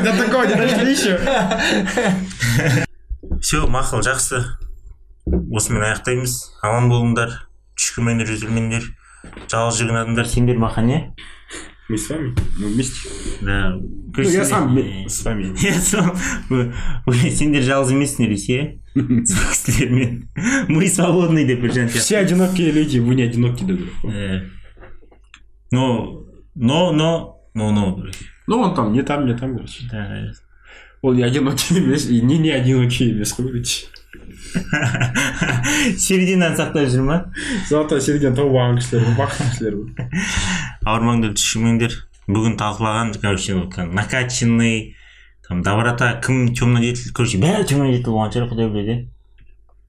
до 0.00 0.12
такого 0.16 0.44
не 0.44 0.54
дошли 0.54 0.92
еще 0.92 1.18
все 3.40 3.66
мақұл 3.66 4.02
жақсы. 4.02 4.44
Осымен 5.26 5.82
аяқтаймыз. 5.82 6.52
Аман 6.62 6.90
болыңдар 6.90 7.46
түшкірмеңдер 7.78 8.32
үзілмеңдер 8.34 8.84
жалғыз 9.50 9.78
жүрген 9.80 9.98
адамдар 10.02 10.26
сендер 10.28 10.58
махан 10.58 10.90
иә 10.90 11.00
мы 11.89 11.97
с 11.97 12.09
вами 12.09 12.35
мы 12.59 12.67
вместе 12.67 13.09
да 13.41 13.75
Ну, 14.17 14.23
я 14.23 14.43
сам 14.45 14.77
с 15.07 15.23
вами 15.25 15.55
Я 15.63 15.73
сам 15.79 16.15
вы- 16.49 16.73
вы- 17.05 17.31
сендер 17.31 17.61
жалғыз 17.63 17.91
емессіңдер 17.95 18.29
десе 18.29 18.79
иә 18.95 19.25
сол 19.25 19.45
кісілермен 19.51 20.27
мы 20.67 20.87
свободны 20.89 21.45
деп 21.47 21.61
бір 21.61 21.73
жан 21.73 21.87
все 21.89 22.17
одинокие 22.17 22.71
люди 22.71 22.99
вы 22.99 23.15
не 23.15 23.23
одиноки 23.23 23.63
деді 23.63 23.85
Э, 24.03 24.41
но 25.71 26.23
но 26.55 26.91
но 26.91 27.41
но 27.53 27.71
но 27.71 28.03
ну 28.47 28.59
он 28.59 28.75
там 28.75 28.93
не 28.93 29.03
там 29.03 29.25
не 29.27 29.33
там 29.37 29.53
короче 29.55 29.83
да. 29.91 30.31
ол 31.01 31.13
не 31.13 31.23
одинокий 31.23 31.75
емес 31.77 32.09
и 32.09 32.21
не 32.21 32.37
не 32.37 32.49
одинокий 32.51 33.09
емес 33.11 33.33
қой 33.37 33.47
короче 33.47 33.85
серединаны 35.98 36.56
сақтап 36.56 36.88
жүр 36.92 37.04
ма 37.06 37.18
золотой 37.68 38.00
середина 38.04 38.34
тауып 38.36 38.56
алған 38.56 38.80
кісілер 38.80 39.06
ғой 39.06 39.16
бақытты 39.20 39.48
кісілер 39.52 39.74
ғой 39.78 39.88
ауырмаңдар 40.92 41.34
түшірмеңдер 41.38 41.96
бүгін 42.28 42.56
талқылаған 42.60 43.14
короче 43.22 43.56
накачанный 43.92 44.94
там 45.48 45.62
доброта 45.62 46.14
кім 46.24 46.54
темный 46.54 46.88
деятель 46.88 47.12
короче 47.12 47.40
бәрі 47.42 47.66
темный 47.68 47.96
деятель 47.96 48.12
болған 48.12 48.32
шығар 48.36 48.48
құдай 48.52 48.70
біледі 48.72 48.92
иә 48.92 49.00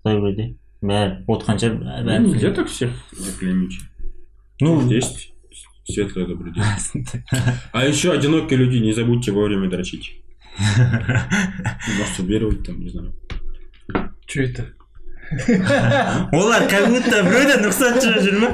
құдай 0.03 0.21
біледі 0.21 0.49
бәрі 0.81 1.11
отқан 1.35 1.61
шығар 1.61 2.05
бәрі 2.07 2.25
нельзя 2.29 2.51
так 2.55 2.67
всех 2.67 2.91
заклеймить. 3.11 3.79
ну 4.61 4.81
Есть 4.89 5.33
светлые 5.85 6.27
добрые. 6.27 6.53
А 7.71 7.85
еще 7.85 8.13
одинокие 8.13 8.57
люди, 8.57 8.77
не 8.77 8.93
забудьте 8.93 9.31
вовремя 9.31 9.69
дрочить. 9.69 10.15
Мастурбировать 11.99 12.63
там, 12.63 12.79
не 12.79 12.89
знаю. 12.89 13.13
Че 14.27 14.43
это? 14.45 14.63
олар 16.31 16.67
как 16.69 16.89
будто 16.89 17.23
біреуден 17.25 17.63
рұқсат 17.65 18.01
сұрап 18.03 18.21
жүр 18.25 18.35
ма 18.43 18.49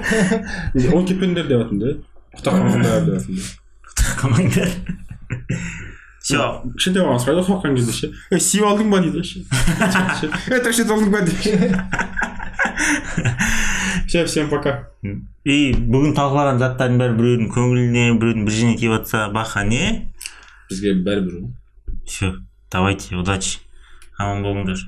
Он 0.96 1.06
кепендер 1.06 1.48
деп 1.50 1.66
жатырмын 1.66 1.80
да. 1.82 1.90
Құта 2.38 2.50
қалғандар 2.56 3.06
деп 3.06 3.14
жатырмын 3.20 5.00
все 6.20 6.38
кішкентай 6.76 7.04
баланы 7.04 7.22
сұрайды 7.24 7.42
ғой 7.42 7.48
соққан 7.48 7.76
кезде 7.78 7.94
ше 7.96 8.08
ей 8.34 8.42
сүйіп 8.44 8.66
алдың 8.70 8.92
ба 8.92 9.00
дейді 9.02 9.24
ше 9.26 9.40
тащить 10.66 10.92
алдың 10.92 11.10
ба 11.14 11.22
деп 11.26 11.38
все 14.08 14.26
всем 14.26 14.50
пока 14.52 14.74
и 15.02 15.74
бүгін 15.74 16.14
талқылаған 16.18 16.62
заттардың 16.62 17.00
бәрі 17.02 17.18
біреудің 17.18 17.50
көңіліне 17.56 18.06
біреудің 18.20 18.46
бір 18.46 18.58
жеріне 18.58 18.78
тиіп 18.82 18.96
жатса 18.98 19.26
баха 19.34 19.64
не 19.66 20.12
бізге 20.70 20.98
бәрібір 21.08 21.40
ғой 21.40 21.52
все 22.06 22.34
давайте 22.72 23.16
удачи 23.18 23.60
аман 24.20 24.44
болыңдар 24.46 24.86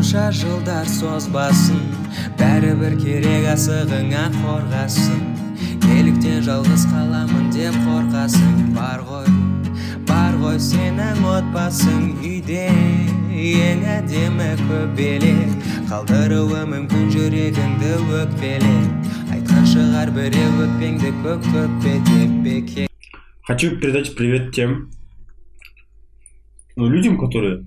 қанша 0.00 0.30
жылдар 0.32 0.86
созбасын 0.88 1.80
бәрібір 2.40 2.94
керек 2.96 3.42
асығыңа 3.52 4.22
қорғасын. 4.32 5.18
Неліктен 5.82 6.38
жалғыз 6.46 6.86
қаламын 6.88 7.50
деп 7.52 7.74
қорқасың 7.84 8.70
бар 8.72 9.02
ғой 9.04 9.26
бар 10.08 10.38
ғой 10.40 10.56
сенің 10.56 11.20
отбасың 11.34 12.06
үйде 12.24 12.62
ең 13.28 13.84
әдемі 13.98 14.46
көбелек. 14.62 15.52
Қалдыруы 15.90 16.62
мүмкін 16.70 17.10
жүрегіңді 17.12 17.90
өкпелеп 18.22 19.34
айтқан 19.34 19.68
шығар 19.74 20.14
біреу 20.16 20.62
өкпеңді 20.64 21.12
көк 21.26 21.44
көкпе 21.50 21.92
деп 22.08 22.38
бекер 22.46 22.88
хочу 23.44 23.76
передать 23.76 24.14
привет 24.16 24.54
тем 24.54 24.88
людям 26.76 27.18
которые 27.18 27.66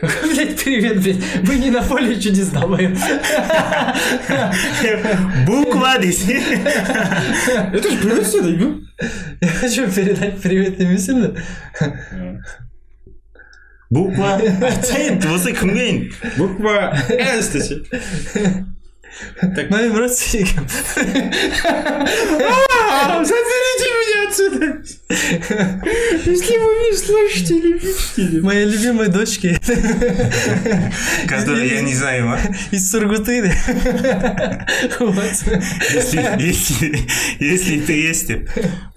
Какой, 0.00 0.30
блядь, 0.34 0.62
привет, 0.62 1.02
блядь. 1.02 1.16
Мы 1.46 1.56
не 1.56 1.70
на 1.70 1.82
поле 1.82 2.18
чудес, 2.18 2.48
долбоёб. 2.48 2.96
буква 5.46 5.98
десе 5.98 6.40
это 7.72 7.90
же 7.90 7.98
приветствие 7.98 8.44
дебил 8.44 8.80
Я 9.40 9.48
хочу 9.48 9.90
передать 9.90 10.40
привет 10.40 10.78
немедленно. 10.78 11.34
буква 13.90 14.38
айтсайын 14.38 15.18
осы 15.34 15.50
кімге 15.58 15.86
енді 15.90 16.14
буква 16.38 16.94
с 17.42 17.50
десе 19.42 19.68
Моим 19.70 19.96
родственникам. 19.96 20.66
заберите 23.24 23.86
меня 23.98 24.28
отсюда! 24.28 24.82
Если 26.30 26.56
вы 26.58 26.70
не 26.90 26.96
слышите 26.96 27.54
или 27.58 27.72
видите 27.72 28.40
Моей 28.42 28.66
любимой 28.66 29.08
дочке 29.08 29.58
который 31.26 31.68
я 31.68 31.82
не 31.82 31.94
знаю 31.94 32.30
а? 32.30 32.40
из 32.70 32.90
Сургуты. 32.90 33.52
Если 35.92 36.20
если 36.40 37.06
если 37.40 37.80
ты 37.80 37.92
есть 37.92 38.32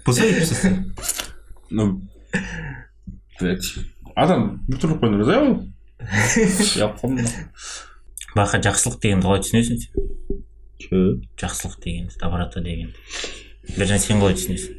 посмотри 0.04 0.46
ну 1.70 2.02
блять 3.40 3.74
адам 4.14 4.60
қойдыңыз 4.68 5.30
иә 5.32 5.38
ол 5.42 5.54
я 6.76 6.88
помню 6.88 7.26
бақа 8.34 8.58
жақсылық 8.66 8.98
дегенді 9.02 9.26
қалай 9.28 9.42
түсінесің 9.44 9.80
сен? 9.82 9.90
Че 10.82 11.02
жақсылық 11.40 11.76
дегенді 11.84 12.18
доброта 12.20 12.62
дегенді. 12.64 12.98
Біржан 13.76 14.02
сен 14.02 14.22
қалай 14.22 14.34
түсінесің? 14.38 14.72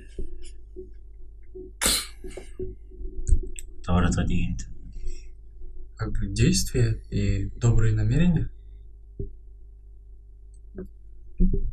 Доброта 3.88 4.26
дегенді. 4.28 4.68
Как 5.96 6.12
бы 6.12 6.28
действия 6.28 7.02
и 7.10 7.46
добрые 7.56 7.94
намерения. 7.94 8.50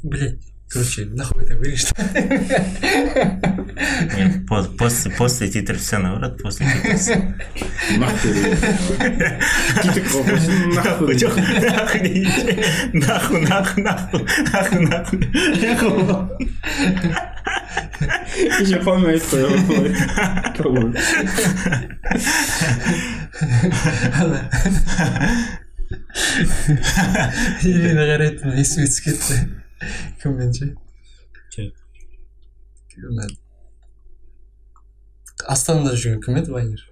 Блять. 0.03 0.52
Короче, 0.73 1.05
нахуй 1.07 1.45
это 1.45 1.57
вырежь. 1.57 1.87
По- 4.49 4.65
после 4.79 5.11
после 5.11 5.49
титров 5.49 5.79
все 5.81 5.99
наоборот 5.99 6.43
после 6.43 6.67
титров 6.67 7.01
нахуй. 7.99 8.33
Нахуй. 10.75 11.17
Нахуй 12.93 13.41
нахуй 13.43 13.83
нахуй 13.83 13.83
нахуй 13.83 14.27
нахуй 14.51 14.87
нахуй 14.87 16.49
еще 18.61 18.79
қоймай 18.83 19.19
қой 19.19 19.43
Ирина 27.63 28.05
қарайтын 28.09 28.57
есіме 28.61 28.87
түсіп 28.89 29.05
кетті 29.07 29.37
кіммен 30.23 30.53
ше 30.55 30.75
Че? 31.53 31.71
Ана, 33.09 33.27
астанада 35.49 35.97
жүрген 35.97 36.23
кім 36.25 36.39
еді 36.41 36.55
вайнер 36.55 36.85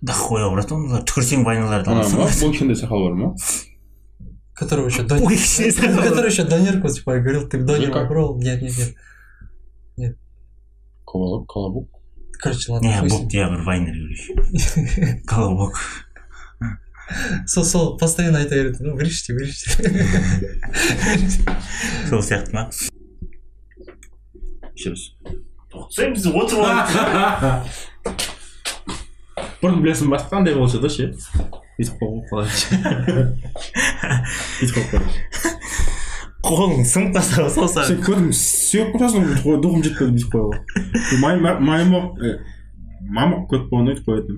да 0.00 0.16
хуя 0.16 0.48
братан 0.52 0.86
түкірсең 1.08 1.44
вайналарды 1.46 1.92
аласың 1.92 2.22
бұл 2.24 2.52
кішкентай 2.52 2.78
сақал 2.80 3.08
бар 3.08 3.16
ма 3.20 3.34
которого 4.56 4.86
еще 4.88 5.02
Донер... 5.02 5.28
Который 5.28 6.30
еще 6.30 6.44
Донерку 6.44 6.88
типа 6.88 7.18
говорил 7.18 7.48
ты 7.48 7.60
Донер 7.60 7.92
попробовал 7.92 8.38
нет 8.40 8.62
нет 8.62 8.94
нет 9.96 10.16
колобок 11.04 11.48
колобок 11.48 11.90
короче 12.40 12.72
ладно 12.72 12.86
не 12.86 13.08
бұл 13.08 13.28
я 13.32 13.50
бір 13.52 13.62
вайнер 13.68 14.00
көруші 14.00 15.22
колобок 15.26 15.80
сол 17.46 17.64
сол 17.64 17.96
постоянно 17.98 18.38
айта 18.38 18.54
береді 18.54 18.78
ну 18.80 18.94
вырежьте 18.96 19.32
вырежьте 19.34 19.70
сол 22.08 22.22
сияқты 22.22 22.52
ма 22.52 22.70
еще 24.74 24.90
раз 24.90 25.12
тоқсай 25.72 26.10
біз 26.14 26.26
отырып 26.26 26.64
алып 26.66 28.24
бұрын 29.62 29.82
білесің 29.82 30.10
басқа 30.12 30.36
қандай 30.36 30.54
болса 30.58 30.80
да 30.82 30.90
ше 30.92 31.12
бүйтіп 31.78 31.96
қойып 32.00 32.26
қалады 32.30 32.50
бүйтіп 34.60 34.76
қойып 34.76 34.90
қалады 34.92 35.10
қолың 36.46 36.84
сынып 36.86 37.16
қалса 37.16 37.48
сол 37.54 37.68
саған 37.70 37.88
сен 37.88 38.02
көрдің 38.06 38.30
сүйек 38.40 38.92
қойсың 38.98 39.20
бүйтіп 39.30 39.46
қой 39.46 39.56
дұғым 39.64 39.82
жетпеді 39.86 40.10
бүйтіп 40.16 40.32
маймақ 41.22 41.56
мамық 43.16 43.46
көп 43.50 43.68
болғанда 43.70 43.94
өйтіп 43.94 44.06
қоятын 44.10 44.36